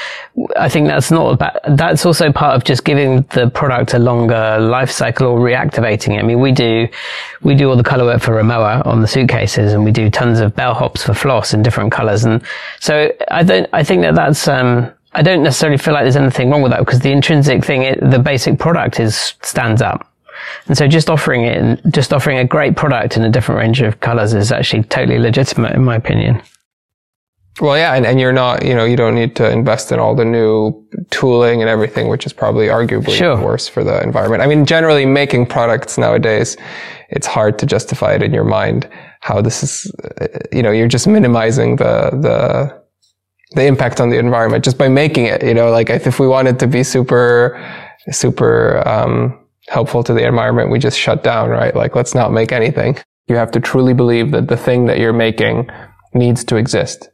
I 0.57 0.71
think 0.71 0.87
that's 0.87 1.11
not 1.11 1.35
about, 1.35 1.59
that's 1.77 2.07
also 2.07 2.33
part 2.33 2.57
of 2.57 2.65
just 2.65 2.85
giving 2.85 3.23
the 3.35 3.51
product 3.51 3.93
a 3.93 3.99
longer 3.99 4.59
life 4.59 4.91
cycle 4.91 5.27
or 5.27 5.39
reactivating 5.39 6.17
it. 6.17 6.21
I 6.21 6.23
mean, 6.23 6.41
we 6.41 6.53
do, 6.53 6.89
we 7.43 7.55
do 7.55 7.69
all 7.69 7.77
the 7.77 7.83
color 7.83 8.05
work 8.05 8.23
for 8.23 8.33
Rimowa 8.33 8.85
on 8.87 9.03
the 9.03 9.07
suitcases 9.07 9.75
and 9.75 9.85
we 9.85 9.93
do 9.93 10.09
tons 10.09 10.41
of 10.41 10.55
bellhops 10.55 11.03
for 11.03 11.13
Flos 11.13 11.53
in 11.53 11.63
different 11.63 11.93
colors. 11.93 12.25
And 12.25 12.43
so 12.81 13.13
I 13.31 13.43
don't, 13.43 13.69
I 13.75 13.85
think 13.85 14.01
that 14.01 14.15
that's, 14.15 14.49
um, 14.49 14.91
I 15.13 15.21
don't 15.21 15.43
necessarily 15.43 15.77
feel 15.77 15.93
like 15.93 16.05
there's 16.05 16.17
anything 16.17 16.51
wrong 16.51 16.63
with 16.63 16.73
that 16.73 16.81
because 16.81 17.01
the 17.01 17.13
intrinsic 17.13 17.63
thing, 17.63 17.83
it, 17.83 18.01
the 18.11 18.19
basic 18.19 18.59
product 18.59 19.01
is 19.01 19.35
stands 19.43 19.83
up. 19.83 20.11
And 20.67 20.77
so 20.77 20.89
just 20.89 21.11
offering 21.11 21.45
it, 21.45 21.81
just 21.91 22.13
offering 22.13 22.39
a 22.39 22.45
great 22.45 22.75
product 22.75 23.19
in 23.19 23.23
a 23.23 23.31
different 23.31 23.61
range 23.61 23.83
of 23.83 24.01
colors 24.01 24.33
is 24.33 24.51
actually 24.51 24.85
totally 24.85 25.19
legitimate 25.19 25.75
in 25.75 25.85
my 25.85 25.97
opinion. 25.97 26.43
Well, 27.61 27.77
yeah, 27.77 27.95
and, 27.95 28.05
and 28.05 28.19
you're 28.19 28.33
not, 28.33 28.65
you 28.65 28.75
know, 28.75 28.85
you 28.85 28.97
don't 28.97 29.15
need 29.15 29.37
to 29.37 29.49
invest 29.49 29.93
in 29.93 30.01
all 30.01 30.17
the 30.17 30.25
new 30.25 30.85
tooling 31.11 31.61
and 31.61 31.71
everything, 31.71 32.09
which 32.09 32.27
is 32.27 32.33
probably 32.33 32.67
arguably 32.67 33.17
sure. 33.17 33.41
worse 33.41 33.69
for 33.69 33.85
the 33.85 34.03
environment. 34.03 34.43
I 34.43 34.47
mean, 34.49 34.67
generally 34.67 35.07
making 35.07 35.47
products 35.47 35.97
nowadays, 35.97 36.57
it's 37.11 37.29
hard 37.29 37.59
to 37.61 37.67
justify 37.67 38.15
it 38.15 38.23
in 38.23 38.35
your 38.35 38.45
mind 38.45 38.89
how 39.21 39.41
this 39.41 39.63
is, 39.63 39.93
you 40.53 40.63
know, 40.63 40.73
you're 40.73 40.89
just 40.89 41.07
minimizing 41.07 41.77
the, 41.77 42.11
the, 42.11 42.83
the 43.53 43.65
impact 43.65 44.01
on 44.01 44.11
the 44.11 44.19
environment 44.19 44.65
just 44.65 44.77
by 44.77 44.89
making 44.89 45.27
it, 45.27 45.45
you 45.45 45.55
know, 45.55 45.71
like 45.71 45.91
if 45.91 46.19
we 46.19 46.27
wanted 46.27 46.59
to 46.59 46.67
be 46.67 46.83
super, 46.83 47.57
super, 48.11 48.87
um, 48.87 49.39
helpful 49.69 50.03
to 50.03 50.13
the 50.13 50.27
environment, 50.27 50.71
we 50.71 50.79
just 50.79 50.99
shut 50.99 51.23
down, 51.23 51.49
right? 51.49 51.75
Like, 51.75 51.95
let's 51.95 52.15
not 52.15 52.33
make 52.33 52.53
anything. 52.53 52.99
You 53.29 53.37
have 53.37 53.51
to 53.53 53.61
truly 53.61 53.95
believe 53.95 54.33
that 54.33 54.49
the 54.49 54.57
thing 54.57 54.87
that 54.87 54.99
you're 54.99 55.15
making 55.15 55.71
needs 56.13 56.45
to 56.45 56.57
exist. 56.57 57.09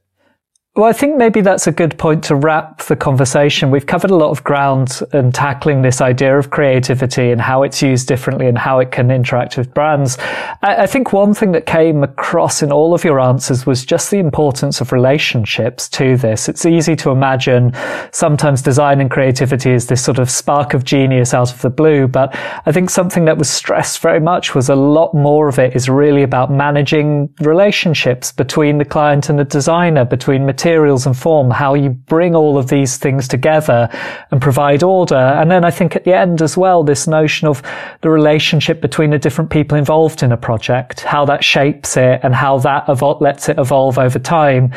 Well, 0.81 0.89
I 0.89 0.95
think 0.95 1.19
maybe 1.19 1.43
that's 1.43 1.67
a 1.67 1.73
good 1.73 1.99
point 1.99 2.25
to 2.25 2.35
wrap 2.35 2.79
the 2.85 2.97
conversation. 2.97 3.71
We've 3.71 3.85
covered 3.85 4.11
a 4.11 4.17
lot 4.17 4.31
of 4.31 4.43
ground 4.43 5.03
in 5.13 5.31
tackling 5.31 5.83
this 5.83 6.01
idea 6.01 6.39
of 6.39 6.49
creativity 6.49 7.33
and 7.33 7.39
how 7.39 7.65
it's 7.65 7.83
used 7.83 8.09
differently 8.09 8.47
and 8.47 8.57
how 8.57 8.79
it 8.79 8.91
can 8.91 9.11
interact 9.11 9.59
with 9.59 9.75
brands. 9.75 10.17
I, 10.63 10.85
I, 10.85 10.87
think 10.87 11.13
one 11.13 11.35
thing 11.35 11.53
that 11.53 11.67
came 11.67 12.03
across 12.03 12.63
in 12.63 12.73
all 12.73 12.95
of 12.95 13.05
your 13.05 13.21
answers 13.21 13.67
was 13.67 13.85
just 13.85 14.11
the 14.11 14.17
importance 14.17 14.81
of 14.81 14.91
relationships 14.91 15.87
to 15.91 16.17
this. 16.17 16.49
It's 16.49 16.65
easy 16.65 16.97
to 16.97 17.11
imagine 17.11 17.75
sometimes 18.11 18.63
design 18.63 19.03
and 19.03 19.11
creativity 19.11 19.73
is 19.73 19.87
this 19.87 20.03
sort 20.03 20.19
of 20.19 20.31
spark 20.31 20.73
of 20.73 20.85
genius 20.85 21.35
out 21.35 21.53
of 21.53 21.61
the 21.61 21.69
blue, 21.69 22.09
but 22.09 22.35
I 22.65 22.73
think 22.73 22.89
something 22.89 23.27
that 23.27 23.37
was 23.37 23.51
stressed 23.51 23.99
very 23.99 24.21
much 24.21 24.55
was 24.55 24.71
a 24.71 24.77
lot 24.77 25.13
more 25.13 25.47
of 25.47 25.59
it 25.59 25.77
is 25.77 25.91
really 25.91 26.23
about 26.23 26.51
managing 26.51 27.29
relationships 27.41 28.33
between 28.33 28.79
the 28.79 28.87
client 28.87 29.29
and 29.29 29.39
the 29.39 29.45
designer, 29.45 30.07
between 30.07 30.47
materials 30.71 31.05
and 31.05 31.17
form, 31.17 31.51
how 31.51 31.75
you 31.75 31.91
bring 31.91 32.37
all 32.37 32.57
of 32.57 32.69
these 32.69 32.97
things 32.97 33.27
together 33.27 33.89
and 34.31 34.41
provide 34.41 34.85
order. 34.85 35.17
And 35.17 35.51
then 35.51 35.65
I 35.65 35.71
think 35.73 35.97
at 35.97 36.05
the 36.05 36.17
end 36.17 36.43
as 36.43 36.57
well, 36.57 36.85
this 36.85 37.09
notion 37.09 37.49
of 37.49 37.61
the 38.03 38.11
relationship 38.11 38.81
between 38.81 39.11
the 39.11 39.19
different 39.19 39.51
people 39.51 39.77
involved 39.77 40.23
in 40.23 40.31
a 40.31 40.37
project, 40.37 41.01
how 41.01 41.25
that 41.25 41.43
shapes 41.43 41.97
it 41.97 42.21
and 42.23 42.37
how 42.37 42.59
that 42.59 42.89
lets 43.21 43.49
it 43.49 43.59
evolve 43.59 43.99
over 43.99 44.21
time. 44.21 44.73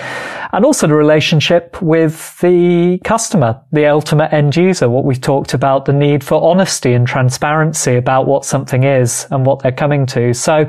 And 0.51 0.65
also 0.65 0.87
the 0.87 0.95
relationship 0.95 1.79
with 1.79 2.39
the 2.39 2.99
customer, 3.03 3.61
the 3.71 3.85
ultimate 3.85 4.33
end 4.33 4.55
user, 4.55 4.89
what 4.89 5.05
we've 5.05 5.21
talked 5.21 5.53
about, 5.53 5.85
the 5.85 5.93
need 5.93 6.23
for 6.23 6.41
honesty 6.41 6.93
and 6.93 7.07
transparency 7.07 7.97
about 7.97 8.25
what 8.25 8.45
something 8.45 8.83
is 8.83 9.27
and 9.29 9.45
what 9.45 9.61
they're 9.61 9.71
coming 9.71 10.07
to. 10.07 10.33
So 10.33 10.65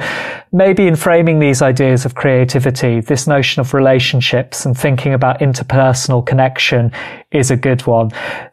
maybe 0.53 0.87
in 0.87 0.97
framing 0.97 1.39
these 1.39 1.63
ideas 1.63 2.05
of 2.05 2.15
creativity, 2.15 3.01
this 3.01 3.27
notion 3.27 3.61
of 3.61 3.73
relationships 3.73 4.67
and 4.67 4.77
thinking 4.77 5.04
thinking 5.05 5.13
about 5.13 5.41
interpersonal 5.41 6.25
connection 6.25 6.91
is 7.31 7.51
a 7.51 7.57
good 7.57 7.87
one. 7.87 8.09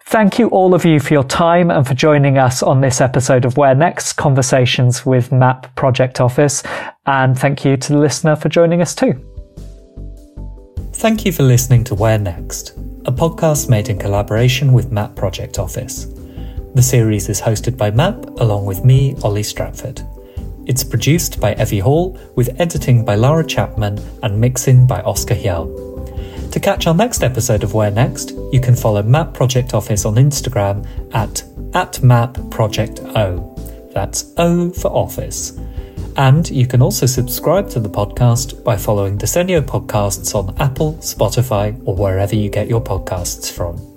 Thank 0.07 0.37
you 0.37 0.49
all 0.49 0.73
of 0.73 0.83
you 0.83 0.99
for 0.99 1.13
your 1.13 1.23
time 1.23 1.71
and 1.71 1.87
for 1.87 1.93
joining 1.93 2.37
us 2.37 2.61
on 2.61 2.81
this 2.81 2.99
episode 2.99 3.45
of 3.45 3.55
Where 3.55 3.73
Next 3.73 4.13
Conversations 4.13 5.05
with 5.05 5.31
MAP 5.31 5.73
Project 5.77 6.19
Office. 6.19 6.61
And 7.05 7.39
thank 7.39 7.63
you 7.63 7.77
to 7.77 7.93
the 7.93 7.99
listener 7.99 8.35
for 8.35 8.49
joining 8.49 8.81
us 8.81 8.93
too. 8.93 9.13
Thank 10.95 11.25
you 11.25 11.31
for 11.31 11.43
listening 11.43 11.85
to 11.85 11.95
Where 11.95 12.19
Next, 12.19 12.71
a 13.05 13.13
podcast 13.13 13.69
made 13.69 13.87
in 13.87 13.97
collaboration 13.97 14.73
with 14.73 14.91
MAP 14.91 15.15
Project 15.15 15.57
Office. 15.57 16.07
The 16.75 16.81
series 16.81 17.29
is 17.29 17.39
hosted 17.39 17.77
by 17.77 17.91
MAP 17.91 18.25
along 18.41 18.65
with 18.65 18.83
me, 18.83 19.15
Oli 19.23 19.43
Stratford. 19.43 20.01
It's 20.65 20.83
produced 20.83 21.39
by 21.39 21.55
Evie 21.55 21.79
Hall 21.79 22.19
with 22.35 22.59
editing 22.59 23.05
by 23.05 23.15
Lara 23.15 23.47
Chapman 23.47 23.99
and 24.21 24.39
mixing 24.39 24.85
by 24.85 25.01
Oscar 25.03 25.33
Hiel. 25.33 25.90
To 26.51 26.59
catch 26.59 26.85
our 26.85 26.93
next 26.93 27.23
episode 27.23 27.63
of 27.63 27.73
Where 27.73 27.91
Next, 27.91 28.31
you 28.51 28.59
can 28.59 28.75
follow 28.75 29.01
Map 29.01 29.33
Project 29.33 29.73
Office 29.73 30.03
on 30.03 30.15
Instagram 30.15 30.85
at, 31.13 31.43
at 31.73 32.03
Map 32.03 32.37
Project 32.49 32.99
O. 32.99 33.55
That's 33.93 34.33
O 34.35 34.69
for 34.71 34.89
Office. 34.89 35.57
And 36.17 36.49
you 36.49 36.67
can 36.67 36.81
also 36.81 37.05
subscribe 37.05 37.69
to 37.69 37.79
the 37.79 37.89
podcast 37.89 38.65
by 38.65 38.75
following 38.75 39.17
Disegno 39.17 39.61
Podcasts 39.61 40.35
on 40.35 40.53
Apple, 40.59 40.95
Spotify, 40.95 41.81
or 41.85 41.95
wherever 41.95 42.35
you 42.35 42.49
get 42.49 42.67
your 42.67 42.81
podcasts 42.81 43.49
from. 43.49 43.90